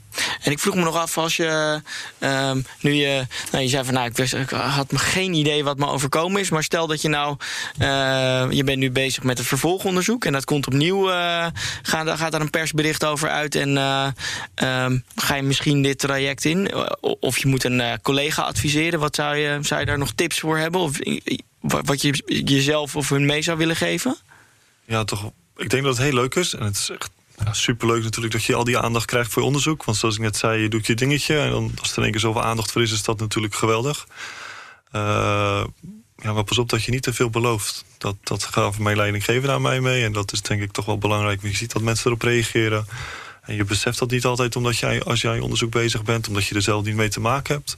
En 0.42 0.52
ik 0.52 0.58
vroeg 0.58 0.74
me 0.74 0.82
nog 0.82 0.96
af, 0.96 1.18
als 1.18 1.36
je 1.36 1.80
ehm, 2.18 2.60
nu 2.80 2.92
je, 2.92 3.26
nou, 3.50 3.62
je 3.62 3.70
zei 3.70 3.84
van 3.84 3.94
nou, 3.94 4.06
ik, 4.06 4.16
wist, 4.16 4.34
ik 4.34 4.50
had 4.50 4.86
geen 4.94 5.34
idee 5.34 5.64
wat 5.64 5.78
me 5.78 5.86
overkomen 5.86 6.40
is, 6.40 6.50
maar 6.50 6.62
stel 6.62 6.86
dat 6.86 7.02
je 7.02 7.08
nou, 7.08 7.36
eh, 7.78 8.46
je 8.50 8.64
bent 8.64 8.78
nu 8.78 8.90
bezig 8.90 9.22
met 9.22 9.38
het 9.38 9.46
vervolgonderzoek 9.46 10.24
en 10.24 10.32
dat 10.32 10.44
komt 10.44 10.66
opnieuw, 10.66 11.10
eh, 11.10 11.46
gaat, 11.82 12.18
gaat 12.18 12.32
daar 12.32 12.40
een 12.40 12.50
persbericht 12.50 13.04
over 13.04 13.28
uit 13.28 13.54
en 13.54 13.76
eh, 13.76 14.06
ehm, 14.54 14.98
ga 15.16 15.34
je 15.34 15.42
misschien 15.42 15.82
dit 15.82 15.98
traject 15.98 16.44
in, 16.44 16.70
of 17.00 17.38
je 17.38 17.48
moet 17.48 17.64
een 17.64 17.98
collega 18.02 18.42
adviseren, 18.42 19.00
wat 19.00 19.14
zou 19.14 19.36
je, 19.36 19.58
zou 19.60 19.80
je 19.80 19.86
daar 19.86 19.98
nog 19.98 20.12
tips 20.12 20.40
voor 20.40 20.58
hebben, 20.58 20.80
of 20.80 20.98
wat 21.60 22.02
je 22.02 22.22
jezelf 22.44 22.96
of 22.96 23.08
hun 23.08 23.26
mee 23.26 23.42
zou 23.42 23.58
willen 23.58 23.76
geven? 23.76 24.16
ja, 24.84 25.04
toch. 25.04 25.30
Ik 25.56 25.70
denk 25.70 25.82
dat 25.82 25.96
het 25.96 26.06
heel 26.06 26.14
leuk 26.14 26.34
is. 26.34 26.54
En 26.54 26.64
het 26.64 26.76
is 26.76 26.90
echt 26.90 27.10
superleuk 27.50 28.02
natuurlijk 28.02 28.32
dat 28.32 28.44
je 28.44 28.54
al 28.54 28.64
die 28.64 28.78
aandacht 28.78 29.06
krijgt 29.06 29.32
voor 29.32 29.42
je 29.42 29.48
onderzoek. 29.48 29.84
Want 29.84 29.96
zoals 29.96 30.14
ik 30.14 30.20
net 30.20 30.36
zei, 30.36 30.62
je 30.62 30.68
doet 30.68 30.86
je 30.86 30.94
dingetje. 30.94 31.38
En 31.38 31.50
dan, 31.50 31.72
als 31.80 31.96
er 31.96 32.02
één 32.02 32.10
keer 32.10 32.20
zoveel 32.20 32.42
aandacht 32.42 32.72
voor 32.72 32.82
is, 32.82 32.92
is 32.92 33.02
dat 33.02 33.18
natuurlijk 33.18 33.54
geweldig. 33.54 34.06
Eh, 34.90 35.64
ja, 36.16 36.32
maar 36.32 36.44
pas 36.44 36.58
op 36.58 36.68
dat 36.68 36.84
je 36.84 36.90
niet 36.90 37.02
te 37.02 37.12
veel 37.12 37.30
belooft. 37.30 37.84
Dat, 37.98 38.16
dat 38.22 38.44
gaf 38.44 38.78
mijn 38.78 38.96
leidinggever 38.96 39.50
aan 39.50 39.62
mij 39.62 39.80
mee. 39.80 40.04
En 40.04 40.12
dat 40.12 40.32
is 40.32 40.42
denk 40.42 40.62
ik 40.62 40.72
toch 40.72 40.84
wel 40.84 40.98
belangrijk. 40.98 41.40
Want 41.40 41.52
je 41.52 41.58
ziet 41.58 41.72
dat 41.72 41.82
mensen 41.82 42.06
erop 42.06 42.22
reageren. 42.22 42.86
En 43.42 43.54
je 43.54 43.64
beseft 43.64 43.98
dat 43.98 44.10
niet 44.10 44.24
altijd 44.24 44.56
omdat 44.56 44.78
jij, 44.78 45.02
als 45.02 45.20
jij 45.20 45.38
onderzoek 45.38 45.70
bezig 45.70 46.02
bent, 46.02 46.28
omdat 46.28 46.46
je 46.46 46.54
er 46.54 46.62
zelf 46.62 46.84
niet 46.84 46.94
mee 46.94 47.08
te 47.08 47.20
maken 47.20 47.54
hebt. 47.54 47.76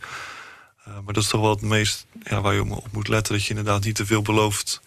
Eh, 0.85 0.92
maar 1.05 1.14
dat 1.14 1.22
is 1.22 1.29
toch 1.29 1.40
wel 1.40 1.50
het 1.50 1.61
meest 1.61 2.07
ja, 2.22 2.40
waar 2.40 2.55
je 2.55 2.64
op 2.74 2.92
moet 2.92 3.09
letten. 3.09 3.35
Dat 3.35 3.42
je 3.44 3.50
inderdaad 3.50 3.85
niet 3.85 3.94
te 3.94 4.07
veel 4.07 4.22
belooft. 4.22 4.81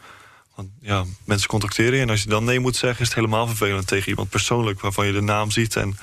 Want 0.60 0.72
ja, 0.82 1.04
mensen 1.24 1.48
contacteren 1.50 1.96
je. 1.96 2.02
En 2.02 2.10
als 2.10 2.24
je 2.24 2.30
dan 2.30 2.44
nee 2.44 2.60
moet 2.60 2.76
zeggen, 2.76 3.00
is 3.02 3.06
het 3.08 3.16
helemaal 3.16 3.48
vervelend 3.48 3.88
tegen 3.88 4.10
iemand 4.10 4.30
persoonlijk. 4.30 4.82
Waarvan 4.82 5.06
je 5.06 5.12
de 5.12 5.22
naam 5.22 5.52
ziet. 5.52 5.76
En 5.76 5.98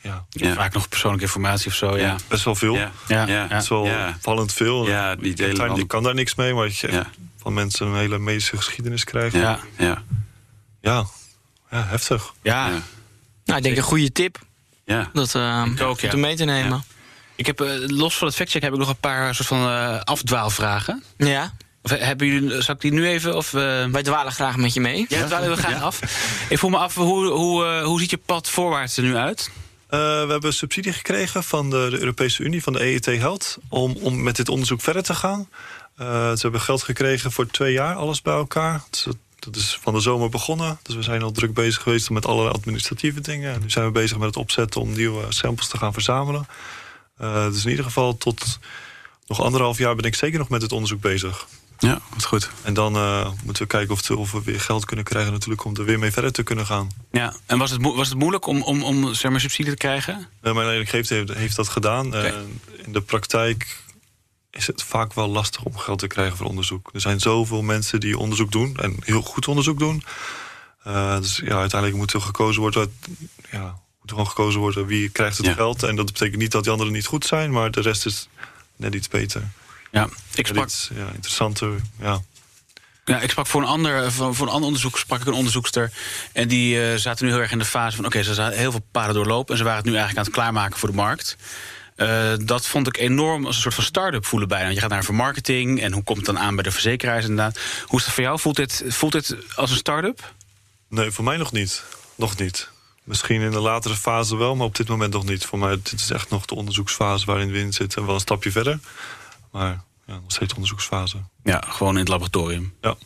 ja, 0.00 0.24
Ja. 0.30 0.54
Vaak 0.54 0.72
nog 0.72 0.88
persoonlijke 0.88 1.24
informatie 1.26 1.66
of 1.66 1.74
zo. 1.74 1.96
Ja. 1.98 2.16
Best 2.28 2.44
wel 2.44 2.54
veel. 2.54 2.74
Ja. 2.74 2.92
Ja. 3.08 3.26
Ja. 3.26 3.46
Het 3.48 3.62
is 3.62 3.68
wel 3.68 3.86
Ja. 3.86 4.16
vallend 4.20 4.52
veel. 4.52 4.86
Ja, 4.88 5.14
die 5.16 5.34
delen 5.34 5.76
ik 5.76 5.88
kan 5.88 6.02
daar 6.02 6.14
niks 6.14 6.34
mee. 6.34 6.54
Maar 6.54 6.64
dat 6.64 6.76
je 6.78 7.02
van 7.38 7.54
mensen 7.54 7.86
een 7.86 7.96
hele 7.96 8.18
medische 8.18 8.56
geschiedenis 8.56 9.04
krijgt. 9.04 9.34
Ja. 9.34 9.58
Ja, 9.78 10.02
Ja. 10.80 11.06
ja. 11.70 11.84
heftig. 11.86 12.32
Ja. 12.42 12.66
Ja. 12.68 12.82
Nou, 13.44 13.58
ik 13.58 13.64
denk 13.64 13.76
een 13.76 13.82
goede 13.82 14.12
tip, 14.12 14.38
Ja. 14.84 15.10
dat 15.12 15.34
eh 15.34 15.64
Ik 15.74 15.80
ook, 15.80 16.00
ja. 16.00 16.12
om 16.12 16.20
mee 16.20 16.36
te 16.36 16.44
nemen. 16.44 16.84
Ik 17.36 17.46
heb, 17.46 17.60
eh, 17.60 17.68
los 17.86 18.16
van 18.16 18.26
het 18.26 18.36
factcheck 18.36 18.62
heb 18.62 18.72
ik 18.72 18.78
nog 18.78 18.88
een 18.88 18.96
paar 18.96 19.34
soort 19.34 19.48
van 19.48 19.68
eh, 19.68 20.00
afdwaalvragen. 20.00 21.02
Ja, 21.16 21.54
Of, 21.84 21.90
eh, 21.90 22.06
hebben 22.06 22.26
jullie, 22.26 22.62
zal 22.62 22.74
ik 22.74 22.80
die 22.80 22.92
nu 22.92 23.06
even? 23.06 23.36
Of, 23.36 23.54
eh, 23.54 23.86
wij 23.86 24.02
dwalen 24.02 24.32
graag 24.32 24.56
met 24.56 24.74
je 24.74 24.80
mee. 24.80 25.06
Ja, 25.08 25.26
dwalen 25.26 25.50
we 25.50 25.56
graag 25.56 25.82
af. 25.82 26.00
Ik 26.48 26.58
voel 26.58 26.70
me 26.70 26.76
af, 26.76 26.94
hoe, 26.94 27.26
hoe, 27.26 27.66
eh, 27.66 27.84
hoe 27.84 28.00
ziet 28.00 28.10
je 28.10 28.16
pad 28.16 28.50
voorwaarts 28.50 28.96
er 28.96 29.02
nu 29.02 29.16
uit? 29.16 29.50
Eh, 29.94 30.00
we 30.00 30.30
hebben 30.30 30.54
subsidie 30.54 30.92
gekregen 30.92 31.44
van 31.44 31.70
de, 31.70 31.86
de 31.90 31.98
Europese 31.98 32.42
Unie, 32.42 32.62
van 32.62 32.72
de 32.72 32.84
EET 32.84 33.06
Health, 33.06 33.58
om, 33.68 33.96
om 34.00 34.22
met 34.22 34.36
dit 34.36 34.48
onderzoek 34.48 34.80
verder 34.80 35.02
te 35.02 35.14
gaan. 35.14 35.48
Eh, 35.96 36.06
ze 36.06 36.38
hebben 36.40 36.60
geld 36.60 36.82
gekregen 36.82 37.32
voor 37.32 37.46
twee 37.46 37.72
jaar, 37.72 37.94
alles 37.94 38.22
bij 38.22 38.34
elkaar. 38.34 38.82
Dus 38.90 39.02
dat, 39.02 39.16
dat 39.38 39.56
is 39.56 39.78
van 39.82 39.94
de 39.94 40.00
zomer 40.00 40.28
begonnen. 40.28 40.78
Dus 40.82 40.94
we 40.94 41.02
zijn 41.02 41.22
al 41.22 41.32
druk 41.32 41.54
bezig 41.54 41.82
geweest 41.82 42.10
met 42.10 42.26
alle 42.26 42.50
administratieve 42.50 43.20
dingen. 43.20 43.54
En 43.54 43.60
nu 43.60 43.70
zijn 43.70 43.86
we 43.86 43.92
bezig 43.92 44.18
met 44.18 44.26
het 44.26 44.36
opzetten 44.36 44.80
om 44.80 44.92
nieuwe 44.92 45.24
samples 45.28 45.68
te 45.68 45.78
gaan 45.78 45.92
verzamelen. 45.92 46.46
Eh, 47.16 47.46
dus 47.46 47.64
in 47.64 47.70
ieder 47.70 47.84
geval 47.84 48.16
tot 48.16 48.58
nog 49.26 49.42
anderhalf 49.42 49.78
jaar 49.78 49.94
ben 49.94 50.04
ik 50.04 50.14
zeker 50.14 50.38
nog 50.38 50.48
met 50.48 50.62
het 50.62 50.72
onderzoek 50.72 51.00
bezig. 51.00 51.46
Ja, 51.78 52.00
wat 52.14 52.24
goed. 52.24 52.50
En 52.62 52.74
dan 52.74 52.96
eh, 52.96 53.30
moeten 53.44 53.62
we 53.62 53.68
kijken 53.68 53.94
of, 53.94 54.08
we- 54.08 54.16
of 54.16 54.32
we 54.32 54.42
weer 54.42 54.60
geld 54.60 54.84
kunnen 54.84 55.04
krijgen 55.04 55.32
natuurlijk 55.32 55.64
om 55.64 55.76
er 55.76 55.84
weer 55.84 55.98
mee 55.98 56.12
verder 56.12 56.32
te 56.32 56.42
kunnen 56.42 56.66
gaan. 56.66 56.88
Ja, 57.12 57.34
en 57.46 57.58
was 57.58 57.70
het, 57.70 57.82
was 57.82 58.08
het 58.08 58.18
moeilijk 58.18 58.46
om, 58.46 58.62
om, 58.62 58.82
om 58.82 59.14
zeg 59.14 59.30
maar, 59.30 59.40
subsidie 59.40 59.70
te 59.72 59.76
krijgen? 59.78 60.28
Eh, 60.40 60.52
mijn 60.54 60.66
leidinggever 60.66 61.16
heeft, 61.16 61.34
heeft 61.34 61.56
dat 61.56 61.68
gedaan. 61.68 62.14
En 62.14 62.60
in 62.84 62.92
de 62.92 63.00
praktijk 63.00 63.82
is 64.50 64.66
het 64.66 64.82
vaak 64.82 65.12
wel 65.14 65.28
lastig 65.28 65.62
om 65.64 65.76
geld 65.76 65.98
te 65.98 66.06
krijgen 66.06 66.36
voor 66.36 66.46
onderzoek. 66.46 66.90
Er 66.92 67.00
zijn 67.00 67.20
zoveel 67.20 67.62
mensen 67.62 68.00
die 68.00 68.18
onderzoek 68.18 68.52
doen 68.52 68.76
en 68.76 68.96
heel 69.04 69.22
goed 69.22 69.48
onderzoek 69.48 69.78
doen. 69.78 70.04
Eh, 70.82 71.16
dus 71.18 71.36
ja, 71.44 71.56
uiteindelijk 71.58 72.00
moet 72.00 72.12
er 72.12 72.20
gekozen 72.20 72.60
worden. 72.60 72.80
uit- 72.80 73.08
Ja, 73.50 73.62
moet 73.62 73.74
er 74.02 74.08
gewoon 74.08 74.26
gekozen 74.28 74.60
worden 74.60 74.86
wie 74.86 75.08
krijgt 75.08 75.36
het 75.36 75.46
Ja. 75.46 75.52
geld. 75.52 75.82
En 75.82 75.96
dat 75.96 76.06
betekent 76.06 76.40
niet 76.40 76.50
dat 76.52 76.62
die 76.62 76.72
anderen 76.72 76.92
niet 76.92 77.06
goed 77.06 77.24
zijn, 77.26 77.50
maar 77.50 77.70
de 77.70 77.80
rest 77.80 78.06
is 78.06 78.28
net 78.76 78.94
iets 78.94 79.08
beter. 79.08 79.42
Ja, 79.94 80.08
ik 80.34 80.46
sprak, 80.46 80.68
ja, 80.94 81.06
interessanter. 81.14 81.80
Ja. 82.00 82.20
ja, 83.04 83.20
ik 83.20 83.30
sprak 83.30 83.46
voor 83.46 83.62
een 83.62 83.68
ander, 83.68 84.12
voor, 84.12 84.34
voor 84.34 84.46
een 84.46 84.52
ander 84.52 84.66
onderzoek 84.66 84.98
sprak 84.98 85.20
ik 85.20 85.26
een 85.26 85.32
onderzoekster. 85.32 85.92
En 86.32 86.48
die 86.48 86.82
eh, 86.82 86.98
zaten 86.98 87.24
nu 87.24 87.30
heel 87.30 87.40
erg 87.40 87.52
in 87.52 87.58
de 87.58 87.64
fase 87.64 87.96
van: 87.96 88.04
oké, 88.04 88.22
ze 88.22 88.34
zaten 88.34 88.58
heel 88.58 88.70
veel 88.70 88.86
paden 88.90 89.14
doorlopen. 89.14 89.52
En 89.52 89.58
ze 89.58 89.64
waren 89.64 89.78
het 89.78 89.86
nu 89.86 89.96
eigenlijk 89.96 90.26
aan 90.26 90.32
het 90.32 90.42
klaarmaken 90.42 90.78
voor 90.78 90.88
de 90.88 90.94
markt. 90.94 91.36
Eh, 91.96 92.32
dat 92.44 92.66
vond 92.66 92.86
ik 92.86 92.96
enorm 92.96 93.46
als 93.46 93.56
een 93.56 93.62
soort 93.62 93.74
van 93.74 93.84
start-up 93.84 94.26
voelen 94.26 94.48
bijna. 94.48 94.64
Want 94.64 94.74
je 94.74 94.80
gaat 94.80 94.90
naar 94.90 95.04
vermarketing 95.04 95.80
en 95.80 95.92
hoe 95.92 96.02
komt 96.02 96.18
het 96.18 96.26
dan 96.26 96.38
aan 96.38 96.54
bij 96.54 96.64
de 96.64 96.70
verzekeraars 96.70 97.22
inderdaad. 97.22 97.60
Hoe 97.86 97.98
is 97.98 98.04
dat 98.04 98.14
voor 98.14 98.24
jou? 98.24 98.38
Voelt 98.38 98.56
dit, 98.56 98.84
voelt 98.88 99.12
dit 99.12 99.36
als 99.56 99.70
een 99.70 99.76
start-up? 99.76 100.32
Nee, 100.88 101.10
voor 101.10 101.24
mij 101.24 101.36
nog 101.36 101.52
niet. 101.52 101.82
Nog 102.14 102.36
niet. 102.36 102.72
Misschien 103.04 103.40
in 103.40 103.50
de 103.50 103.60
latere 103.60 103.94
fase 103.94 104.36
wel, 104.36 104.56
maar 104.56 104.66
op 104.66 104.76
dit 104.76 104.88
moment 104.88 105.12
nog 105.12 105.24
niet. 105.24 105.44
Voor 105.44 105.58
mij 105.58 105.70
dit 105.82 105.92
is 105.92 106.10
echt 106.10 106.30
nog 106.30 106.44
de 106.44 106.54
onderzoeksfase 106.54 107.26
waarin 107.26 107.50
we 107.50 107.58
in 107.58 107.72
zitten. 107.72 108.06
Wel 108.06 108.14
een 108.14 108.20
stapje 108.20 108.50
verder. 108.50 108.78
Maar 109.54 109.80
ja, 110.06 110.12
nog 110.14 110.22
steeds 110.26 110.52
onderzoeksfase. 110.54 111.16
Ja, 111.42 111.62
gewoon 111.68 111.92
in 111.92 111.98
het 111.98 112.08
laboratorium. 112.08 112.74
Ja. 112.80 112.96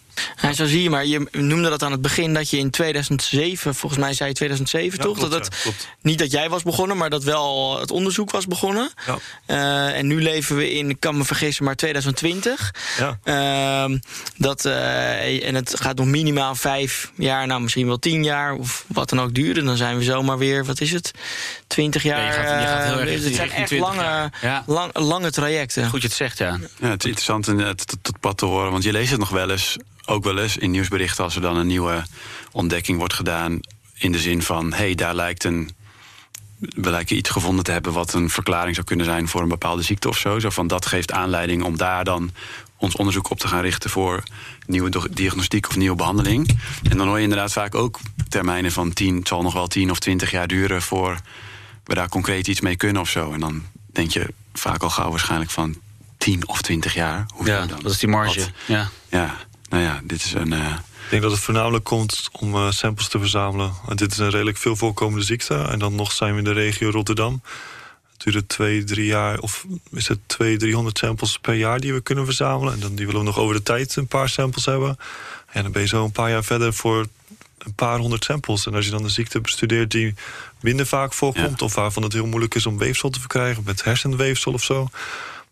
Ja, 0.43 0.53
zo 0.53 0.67
zie 0.67 0.83
je, 0.83 0.91
maar 0.91 1.07
je 1.07 1.27
noemde 1.31 1.69
dat 1.69 1.83
aan 1.83 1.93
het 1.93 2.03
begin 2.03 2.35
dat 2.35 2.51
je 2.51 2.59
in 2.59 2.71
2007, 2.71 3.75
volgens 3.75 4.01
mij 4.01 4.13
zei 4.13 4.29
je 4.29 4.35
2007 4.35 4.99
Ja, 4.99 5.05
toch? 5.05 5.17
klopt, 5.17 5.33
dat 5.33 5.45
het 5.45 5.63
ja, 5.65 5.71
niet 6.01 6.19
dat 6.19 6.31
jij 6.31 6.49
was 6.49 6.63
begonnen, 6.63 6.97
maar 6.97 7.11
dat 7.11 7.25
wel 7.25 7.79
het 7.81 7.91
onderzoek 7.91 8.31
was 8.31 8.47
begonnen. 8.47 8.91
Ja. 9.07 9.19
Eh, 9.47 9.99
en 9.99 10.07
nu 10.07 10.23
leven 10.23 10.57
we 10.57 10.71
in, 10.73 10.91
ik 10.91 11.01
kan 11.01 11.17
me 11.17 11.25
vergissen, 11.25 11.65
maar 11.65 11.77
2020. 11.77 12.75
Ja. 12.99 13.19
Ehm, 13.25 13.99
dat, 14.37 14.65
eh, 14.65 15.47
en 15.49 15.55
het 15.55 15.75
gaat 15.81 15.97
nog 15.97 16.07
minimaal 16.07 16.55
vijf 16.55 17.13
jaar, 17.17 17.47
nou 17.47 17.61
misschien 17.61 17.87
wel 17.87 17.99
tien 17.99 18.25
jaar 18.25 18.55
of 18.55 18.85
wat 18.87 19.09
dan 19.09 19.21
ook 19.21 19.35
duren. 19.35 19.65
Dan 19.65 19.77
zijn 19.77 19.99
we 19.99 20.05
zomaar 20.05 20.39
weer, 20.39 20.65
wat 20.65 20.81
is 20.81 20.93
het? 20.93 21.11
20 21.69 22.03
jaar. 22.03 22.21
Ja, 22.21 22.27
je 22.27 22.33
gaat- 22.33 22.61
je 22.63 22.67
gaat 22.67 22.85
heel 22.85 22.93
erg 22.93 23.01
eh, 23.01 23.05
richting- 23.05 23.25
het 23.25 23.35
zijn 23.35 23.51
echt 23.51 23.67
20 23.67 23.89
lange. 23.97 24.31
Ja. 24.41 24.63
lang, 24.67 24.91
lange 24.99 25.31
trajecten. 25.31 25.89
Goed 25.89 26.01
je 26.03 26.07
het 26.07 26.17
zegt, 26.17 26.39
ja. 26.39 26.59
Ja, 26.81 26.89
het 26.89 27.03
is 27.05 27.09
interessant 27.11 27.49
in 27.49 27.59
het 27.59 28.03
tot, 28.03 28.21
pad 28.21 28.39
te 28.39 28.45
horen. 28.45 28.71
Want 28.71 28.83
je 28.85 28.93
leest 28.93 29.11
het 29.11 29.19
nog 29.19 29.29
wel 29.29 29.51
eens, 29.51 29.77
ook 30.07 30.25
wel 30.25 30.39
eens 30.39 30.57
in 30.57 30.71
nieuwsberichten... 30.71 31.25
als 31.25 31.35
er 31.35 31.41
dan 31.41 31.57
een 31.57 31.67
nieuwe 31.67 32.03
ontdekking 32.53 32.99
wordt 32.99 33.15
gedaan... 33.15 33.61
in 33.95 34.13
de 34.13 34.19
zin 34.19 34.43
van, 34.43 34.71
hé, 34.73 34.77
hey, 34.77 34.95
daar 34.95 35.15
lijkt 35.15 35.45
een... 35.45 35.71
we 36.59 36.91
lijken 36.91 37.17
iets 37.17 37.31
gevonden 37.31 37.65
te 37.65 37.71
hebben... 37.73 37.93
wat 37.93 38.13
een 38.13 38.31
verklaring 38.31 38.75
zou 38.75 38.87
kunnen 38.87 39.07
zijn 39.07 39.29
voor 39.29 39.43
een 39.43 39.49
bepaalde 39.49 39.83
ziekte 39.83 40.09
of 40.09 40.19
zo. 40.19 40.39
Zo 40.39 40.51
van, 40.51 40.67
dat 40.67 40.87
geeft 40.87 41.13
aanleiding 41.13 41.63
om 41.65 41.77
daar 41.77 42.05
dan 42.05 42.31
ons 42.77 42.97
onderzoek 42.97 43.31
op 43.31 43.39
te 43.39 43.49
gaan 43.49 43.61
richten... 43.63 43.91
voor 43.91 44.23
nieuwe 44.67 45.09
diagnostiek 45.11 45.69
of 45.69 45.77
nieuwe 45.77 45.97
behandeling. 45.97 46.59
En 46.91 46.97
dan 46.99 47.07
hoor 47.07 47.17
je 47.17 47.23
inderdaad 47.23 47.53
vaak 47.53 47.75
ook 47.75 47.99
termijnen 48.29 48.73
van 48.73 48.93
10... 48.93 49.17
het 49.17 49.29
zal 49.29 49.43
nog 49.43 49.53
wel 49.53 49.67
10 49.67 49.91
of 49.91 49.99
20 49.99 50.31
jaar 50.31 50.47
duren... 50.47 50.83
voor 50.83 51.21
we 51.89 51.95
daar 51.95 52.09
concreet 52.09 52.47
iets 52.49 52.61
mee 52.61 52.77
kunnen 52.77 53.03
of 53.03 53.09
zo. 53.09 53.33
En 53.33 53.41
dan 53.41 53.63
denk 53.93 54.11
je 54.11 54.27
vaak 54.53 54.83
al 54.83 54.91
gauw 54.91 55.11
waarschijnlijk 55.11 55.51
van 55.51 55.77
10 56.19 56.49
of 56.49 56.63
20 56.63 56.95
jaar. 56.95 57.27
Hoezo 57.35 57.53
Ja, 57.53 57.67
dan? 57.67 57.81
dat 57.83 57.93
is 57.93 57.99
die 57.99 58.09
marge. 58.09 58.47
Ja. 58.67 58.91
Ja, 59.09 59.37
nou 59.69 59.83
ja, 59.83 60.01
dit 60.05 60.25
is 60.25 60.33
een. 60.33 60.53
eh, 60.53 60.67
Ik 61.05 61.11
denk 61.11 61.23
dat 61.23 61.31
het 61.33 61.41
voornamelijk 61.41 61.85
komt 61.85 62.29
om 62.33 62.55
eh, 62.55 62.71
samples 62.71 63.09
te 63.09 63.19
verzamelen. 63.19 63.73
Want 63.87 63.99
dit 63.99 64.13
is 64.13 64.19
een 64.19 64.31
redelijk 64.31 64.57
veel 64.57 64.77
voorkomende 64.77 65.25
ziekte. 65.25 65.55
En 65.55 65.79
dan 65.79 65.95
nog 65.95 66.13
zijn 66.13 66.33
we 66.33 66.39
in 66.39 66.45
de 66.45 66.53
regio 66.53 66.91
Rotterdam. 66.91 67.43
Het 68.13 68.33
duurt 68.33 68.49
twee, 68.49 68.85
drie 68.85 69.07
jaar, 69.07 69.39
of 69.39 69.65
is 69.91 70.09
het 70.09 70.19
twee, 70.27 70.57
driehonderd 70.57 70.99
samples 70.99 71.39
per 71.39 71.55
jaar 71.55 71.81
die 71.81 71.93
we 71.93 72.01
kunnen 72.01 72.25
verzamelen. 72.25 72.73
En 72.73 72.81
dan 72.81 72.95
die 72.95 73.07
willen 73.07 73.21
we 73.21 73.27
nog 73.27 73.39
over 73.39 73.55
de 73.55 73.63
tijd 73.63 73.97
een 73.97 74.07
paar 74.07 74.29
samples 74.29 74.65
hebben. 74.65 74.97
En 75.53 75.63
dan 75.63 75.73
ben 75.73 75.83
je 75.83 75.89
zo 75.89 76.05
een 76.05 76.13
paar 76.13 76.31
jaar 76.31 76.45
verder 76.45 76.75
voor 76.75 77.07
een 77.59 77.75
paar 77.75 77.99
honderd 77.99 78.25
samples. 78.25 78.67
En 78.67 78.75
als 78.75 78.85
je 78.85 78.91
dan 78.91 79.05
een 79.05 79.11
ziekte 79.11 79.41
bestudeert 79.41 79.91
die 79.91 80.15
minder 80.61 80.87
vaak 80.87 81.13
voorkomt... 81.13 81.61
Ja. 81.61 81.67
of 81.67 81.75
waarvan 81.75 82.03
het 82.03 82.13
heel 82.13 82.27
moeilijk 82.27 82.55
is 82.55 82.67
om 82.67 82.79
weefsel 82.79 83.11
te 83.11 83.21
verkrijgen... 83.21 83.63
met 83.67 83.85
hersenweefsel 83.85 84.53
of 84.53 84.63
zo... 84.63 84.89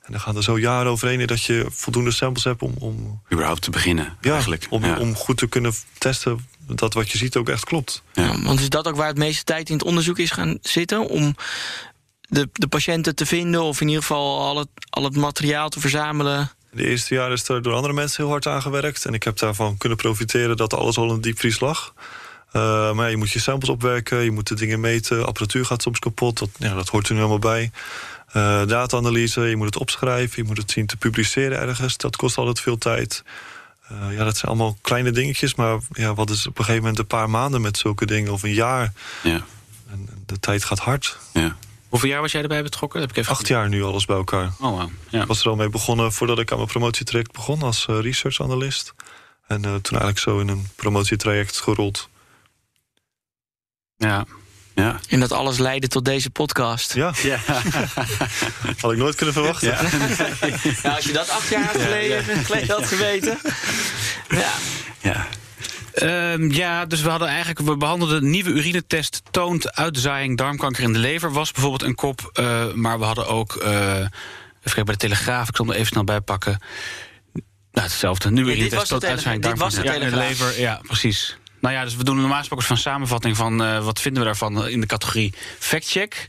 En 0.06 0.12
dan 0.12 0.20
gaan 0.20 0.36
er 0.36 0.42
zo 0.42 0.58
jaren 0.58 0.90
overheen 0.90 1.26
dat 1.26 1.42
je 1.42 1.66
voldoende 1.70 2.10
samples 2.10 2.44
hebt 2.44 2.62
om, 2.62 2.74
om, 2.78 3.20
Überhaupt 3.32 3.62
te 3.62 3.70
beginnen, 3.70 4.16
ja, 4.20 4.32
eigenlijk. 4.32 4.66
om, 4.70 4.84
Ja. 4.84 4.98
om 4.98 5.14
goed 5.14 5.36
te 5.36 5.46
kunnen 5.46 5.72
testen 5.98 6.46
dat 6.66 6.94
wat 6.94 7.10
je 7.10 7.18
ziet 7.18 7.36
ook 7.36 7.48
echt 7.48 7.64
klopt. 7.64 8.02
Ja. 8.12 8.40
Want 8.42 8.60
is 8.60 8.68
dat 8.68 8.88
ook 8.88 8.96
waar 8.96 9.06
het 9.06 9.18
meeste 9.18 9.44
tijd 9.44 9.68
in 9.68 9.76
het 9.76 9.84
onderzoek 9.84 10.18
is 10.18 10.30
gaan 10.30 10.58
zitten? 10.62 11.08
Om 11.08 11.36
de, 12.20 12.48
de 12.52 12.66
patiënten 12.66 13.14
te 13.14 13.26
vinden 13.26 13.62
of 13.62 13.80
in 13.80 13.86
ieder 13.86 14.02
geval 14.02 14.40
al 14.40 14.58
het, 14.58 14.68
al 14.90 15.04
het 15.04 15.16
materiaal 15.16 15.68
te 15.68 15.80
verzamelen? 15.80 16.50
De 16.76 16.86
eerste 16.86 17.14
jaren 17.14 17.32
is 17.32 17.48
er 17.48 17.62
door 17.62 17.74
andere 17.74 17.94
mensen 17.94 18.22
heel 18.22 18.30
hard 18.30 18.46
aan 18.46 18.62
gewerkt. 18.62 19.04
En 19.04 19.14
ik 19.14 19.22
heb 19.22 19.38
daarvan 19.38 19.76
kunnen 19.76 19.98
profiteren 19.98 20.56
dat 20.56 20.74
alles 20.74 20.96
al 20.98 21.14
in 21.14 21.20
diepvries 21.20 21.60
lag. 21.60 21.94
Eh, 22.52 22.92
maar 22.92 23.04
ja, 23.04 23.10
je 23.10 23.16
moet 23.16 23.30
je 23.30 23.38
samples 23.40 23.70
opwerken, 23.70 24.18
je 24.18 24.30
moet 24.30 24.48
de 24.48 24.54
dingen 24.54 24.80
meten. 24.80 25.26
Apparatuur 25.26 25.64
gaat 25.64 25.82
soms 25.82 25.98
kapot, 25.98 26.38
dat, 26.38 26.48
ja, 26.58 26.74
dat 26.74 26.88
hoort 26.88 27.08
er 27.08 27.14
nu 27.14 27.20
allemaal 27.20 27.38
bij. 27.38 27.70
Eh 28.32 28.66
data-analyse, 28.66 29.40
je 29.40 29.56
moet 29.56 29.66
het 29.66 29.78
opschrijven, 29.78 30.42
je 30.42 30.48
moet 30.48 30.56
het 30.56 30.70
zien 30.70 30.86
te 30.86 30.96
publiceren 30.96 31.58
ergens. 31.58 31.96
Dat 31.96 32.16
kost 32.16 32.38
altijd 32.38 32.60
veel 32.60 32.78
tijd. 32.78 33.22
Eh, 33.88 34.16
ja, 34.16 34.24
dat 34.24 34.36
zijn 34.36 34.52
allemaal 34.52 34.78
kleine 34.80 35.10
dingetjes. 35.10 35.54
Maar 35.54 35.78
ja, 35.92 36.14
wat 36.14 36.30
is 36.30 36.46
op 36.46 36.58
een 36.58 36.64
gegeven 36.64 36.80
moment 36.80 36.98
een 36.98 37.06
paar 37.06 37.30
maanden 37.30 37.60
met 37.60 37.78
zulke 37.78 38.06
dingen 38.06 38.32
of 38.32 38.42
een 38.42 38.54
jaar? 38.54 38.92
Ja. 39.22 39.44
En 39.90 40.08
de 40.26 40.38
tijd 40.40 40.64
gaat 40.64 40.78
hard. 40.78 41.18
Ja. 41.32 41.56
Hoeveel 41.88 42.08
jaar 42.08 42.20
was 42.20 42.32
jij 42.32 42.42
erbij 42.42 42.62
betrokken? 42.62 43.00
Dat 43.00 43.08
heb 43.08 43.16
ik 43.18 43.22
even 43.24 43.36
Acht 43.38 43.48
jaar 43.48 43.68
nu 43.68 43.82
alles 43.84 44.04
bij 44.04 44.16
elkaar. 44.16 44.52
Oh, 44.60 44.78
wow. 44.78 44.90
Ja. 45.08 45.20
Ik 45.20 45.26
was 45.26 45.40
er 45.40 45.48
al 45.48 45.56
mee 45.56 45.68
begonnen 45.68 46.12
voordat 46.12 46.38
ik 46.38 46.50
aan 46.50 46.56
mijn 46.56 46.68
promotietraject 46.68 47.32
begon 47.32 47.62
als 47.62 47.86
eh, 47.86 48.00
research 48.00 48.40
analyst. 48.40 48.94
En 49.46 49.64
eh, 49.64 49.70
toen 49.74 49.98
eigenlijk 49.98 50.18
zo 50.18 50.38
in 50.38 50.48
een 50.48 50.68
promotietraject 50.76 51.60
gerold. 51.60 52.08
ja. 53.96 54.26
Ja. 54.74 55.00
En 55.08 55.20
dat 55.20 55.32
alles 55.32 55.58
leidde 55.58 55.88
tot 55.88 56.04
deze 56.04 56.30
podcast. 56.30 56.94
Ja, 56.94 57.12
Ja. 57.22 57.38
had 58.80 58.92
ik 58.92 58.98
nooit 58.98 59.14
kunnen 59.14 59.34
verwachten. 59.34 59.68
Ja. 59.68 59.80
Ja, 60.82 60.94
als 60.94 61.04
je 61.04 61.12
dat 61.12 61.30
acht 61.30 61.48
jaar 61.48 61.68
geleden, 61.68 62.24
geleden 62.44 62.74
had 62.74 62.86
geweten. 62.86 63.38
Ja. 64.28 64.52
ja. 65.00 65.26
Ehm, 65.96 66.50
ja, 66.50 66.86
dus 66.86 67.02
we 67.02 67.08
hadden 67.08 67.28
eigenlijk, 67.28 67.58
we 67.58 67.76
behandelden 67.76 68.30
nieuwe 68.30 68.50
urinetest 68.50 69.22
toont 69.30 69.72
uitzaaiing 69.72 70.36
darmkanker 70.36 70.82
in 70.82 70.92
de 70.92 70.98
lever. 70.98 71.32
Was 71.32 71.52
bijvoorbeeld 71.52 71.82
een 71.82 71.94
kop, 71.94 72.30
eh, 72.32 72.72
maar 72.72 72.98
we 72.98 73.04
hadden 73.04 73.26
ook, 73.26 73.56
eh 73.56 74.06
even 74.66 74.84
kijken 74.84 74.84
bij 74.84 74.94
de 74.94 75.00
Telegraaf, 75.00 75.48
ik 75.48 75.56
zal 75.56 75.64
hem 75.64 75.74
er 75.74 75.80
even 75.80 75.92
snel 75.92 76.04
bij 76.04 76.20
pakken. 76.20 76.58
Nou, 77.72 77.88
hetzelfde. 77.88 78.30
Nieuwe 78.30 78.50
urinetest 78.50 78.88
toont 78.88 79.04
uitzaaiing 79.04 79.42
darmkanker 79.42 79.84
ja, 79.84 79.92
in 79.92 80.10
de 80.10 80.16
lever. 80.16 80.60
Ja, 80.60 80.80
precies. 80.82 81.36
Nou 81.60 81.74
ja, 81.74 81.84
dus 81.84 81.96
we 81.96 82.04
doen 82.04 82.16
normaal 82.16 82.38
gesproken 82.38 82.66
van 82.66 82.76
samenvatting 82.76 83.36
van 83.36 83.62
eh, 83.62 83.84
wat 83.84 84.00
vinden 84.00 84.22
we 84.22 84.28
daarvan 84.28 84.68
in 84.68 84.80
de 84.80 84.86
categorie 84.86 85.34
factcheck. 85.58 86.26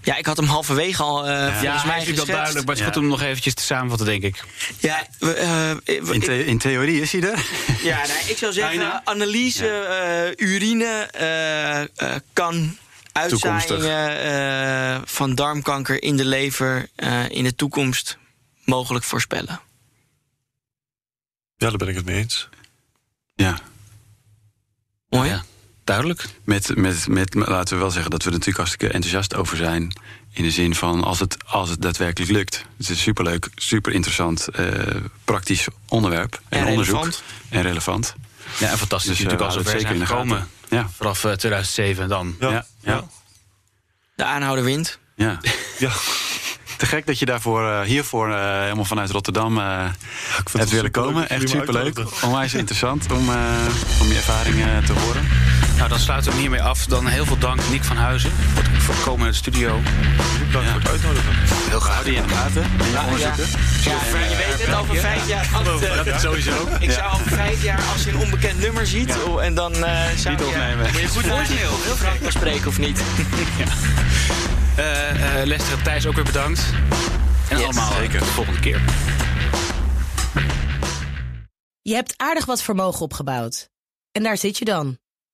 Ja, 0.00 0.16
ik 0.16 0.26
had 0.26 0.36
hem 0.36 0.46
halverwege 0.46 1.02
al 1.02 1.26
eh 1.28 1.42
volgens 1.42 1.62
Ja, 1.62 1.84
mij 1.86 1.98
is 2.00 2.04
geschetst. 2.08 2.26
duidelijk, 2.26 2.66
maar 2.66 2.74
het 2.74 2.78
is 2.78 2.84
goed 2.90 2.96
om 2.96 3.02
hem 3.02 3.10
nog 3.10 3.22
eventjes 3.22 3.54
te 3.54 3.62
samenvatten, 3.62 4.06
denk 4.06 4.22
ik. 4.22 4.44
Ja, 4.78 5.06
we, 5.18 5.32
eh, 5.34 5.70
we- 5.84 6.12
In, 6.14 6.20
the- 6.20 6.44
in 6.44 6.58
theorie 6.58 7.00
is 7.00 7.12
hij 7.12 7.22
er. 7.22 7.46
Ja, 7.82 8.06
nee, 8.06 8.30
ik 8.30 8.36
zou 8.36 8.52
zeggen, 8.52 8.78
Bijna. 8.78 9.00
analyse, 9.04 9.68
eh, 10.36 10.46
urine 10.48 10.84
eh, 11.12 11.80
eh, 11.80 11.86
kan 12.32 12.76
uitzaaiingen 13.12 14.20
eh, 14.22 15.00
van 15.04 15.34
darmkanker 15.34 16.02
in 16.02 16.16
de 16.16 16.24
lever 16.24 16.88
eh, 16.96 17.28
in 17.28 17.44
de 17.44 17.54
toekomst 17.54 18.18
mogelijk 18.64 19.04
voorspellen. 19.04 19.60
Ja, 21.56 21.68
daar 21.68 21.76
ben 21.76 21.88
ik 21.88 21.94
het 21.94 22.04
mee 22.04 22.16
eens. 22.18 22.48
Ja. 23.34 23.58
Mooi. 25.08 25.28
Ja, 25.30 25.44
duidelijk. 25.84 26.24
Met, 26.44 26.76
met, 26.76 27.08
met, 27.08 27.34
laten 27.34 27.74
we 27.74 27.80
wel 27.80 27.90
zeggen 27.90 28.10
dat 28.10 28.20
we 28.22 28.26
er 28.26 28.32
natuurlijk 28.32 28.58
hartstikke 28.58 28.94
enthousiast 28.94 29.34
over 29.34 29.56
zijn. 29.56 29.92
In 30.32 30.42
de 30.42 30.50
zin 30.50 30.74
van 30.74 31.04
als 31.04 31.20
het, 31.20 31.36
als 31.46 31.68
het 31.68 31.82
daadwerkelijk 31.82 32.30
lukt. 32.32 32.54
Het 32.56 32.64
is 32.78 32.88
een 32.88 32.96
superleuk, 32.96 33.48
super 33.54 33.92
interessant, 33.92 34.48
eh, 34.48 34.66
praktisch 35.24 35.66
onderwerp. 35.88 36.40
En, 36.48 36.58
En 36.60 36.66
onderzoek. 36.66 36.94
relevant. 36.96 37.22
En 37.48 37.62
relevant. 37.62 38.14
Ja, 38.58 38.70
en 38.70 38.78
fantastisch 38.78 39.10
Dus, 39.10 39.18
eh, 39.18 39.24
natuurlijk 39.24 39.40
al 39.40 39.46
houden 39.46 39.64
zover 39.64 39.72
het 39.72 39.80
zijn 39.80 39.80
zeker 39.80 39.94
in 39.94 40.00
de 40.00 40.06
gekomen. 40.06 40.48
gaten. 40.68 40.76
Ja. 40.76 40.90
Vanaf 40.96 41.24
eh, 41.24 41.32
2007 41.32 42.08
dan. 42.08 42.36
Ja, 42.40 42.66
Ja. 42.80 43.04
De 44.16 44.24
aanhouder 44.24 44.64
wint. 44.64 44.98
Ja. 45.16 45.40
ja. 45.78 45.90
Te 46.76 46.86
gek 46.88 47.06
dat 47.06 47.18
je 47.18 47.24
daarvoor, 47.24 47.68
eh, 47.68 47.80
hiervoor 47.80 48.30
eh, 48.32 48.60
helemaal 48.60 48.84
vanuit 48.84 49.10
Rotterdam 49.10 49.58
eh 49.58 49.84
vind 50.34 50.52
hebt 50.52 50.52
het 50.52 50.70
willen 50.70 50.90
komen. 50.90 51.28
Echt 51.28 51.48
superleuk. 51.48 51.98
Onwijs 52.22 52.54
interessant 52.54 53.12
om, 53.12 53.28
eh, 53.28 53.36
om 54.00 54.08
je 54.08 54.14
ervaringen 54.14 54.84
te 54.84 54.92
horen. 54.92 55.28
Nou, 55.82 55.94
dan 55.94 56.02
sluiten 56.02 56.30
we 56.30 56.38
hem 56.38 56.48
hiermee 56.48 56.68
af. 56.68 56.86
Dan 56.86 57.06
heel 57.06 57.24
veel 57.24 57.38
dank, 57.38 57.60
Nick 57.70 57.84
van 57.84 57.96
Huizen, 57.96 58.30
voor 58.30 58.62
het 58.62 58.82
voor 58.82 58.94
het 58.94 59.02
komen 59.02 59.26
in 59.26 59.30
de 59.32 59.36
studio. 59.36 59.80
Dank 60.52 60.66
voor 60.66 60.80
het 60.80 60.88
uitnodigen. 60.88 61.32
Heel 61.68 61.80
graag. 61.80 62.02
die 62.02 62.14
in 62.14 62.22
de 62.22 62.28
gaten. 62.28 62.62
En 62.62 62.90
je 62.90 62.98
onderzoeken. 63.04 63.46
Ja, 63.84 63.96
maar 64.12 64.28
je 64.30 64.36
weet 64.36 64.66
het, 64.66 64.74
over 64.74 64.96
vijf 64.96 65.28
jaar... 65.28 65.48
Eh, 66.06 66.18
Sowieso. 66.18 66.68
ik 66.80 66.90
zou 66.90 67.12
over 67.12 67.26
vijf 67.26 67.62
jaar, 67.62 67.80
als 67.92 68.04
je 68.04 68.10
een 68.10 68.16
onbekend 68.18 68.60
nummer 68.60 68.86
ziet... 68.86 69.16
oh, 69.26 69.44
en 69.44 69.54
dan 69.54 69.72
eh 69.74 69.80
zou 70.16 70.34
Niet 70.34 70.44
je, 70.44 70.46
opnemen. 70.46 70.90
moet 70.92 71.00
je 71.00 71.08
goed 71.08 71.26
nadenken 71.26 71.70
of 71.72 71.86
je 71.86 71.94
Frank 71.96 72.20
kan 72.20 72.32
spreken 72.32 72.66
of 72.68 72.78
niet. 72.78 73.00
Eh, 74.76 75.40
eh, 75.40 75.46
Lester 75.46 75.78
en 75.78 75.82
Thijs 75.82 76.06
ook 76.06 76.14
weer 76.14 76.24
bedankt. 76.24 76.60
En 77.48 77.56
Yes. 77.56 77.64
allemaal 77.64 77.92
Zeker. 77.92 78.18
de 78.18 78.24
volgende 78.24 78.60
keer. 78.60 78.80
Je 81.82 81.94
hebt 81.94 82.14
aardig 82.16 82.44
wat 82.44 82.62
vermogen 82.62 83.00
opgebouwd. 83.00 83.68
En 84.12 84.22
daar 84.22 84.36
zit 84.36 84.58
je 84.58 84.64
dan, 84.64 84.98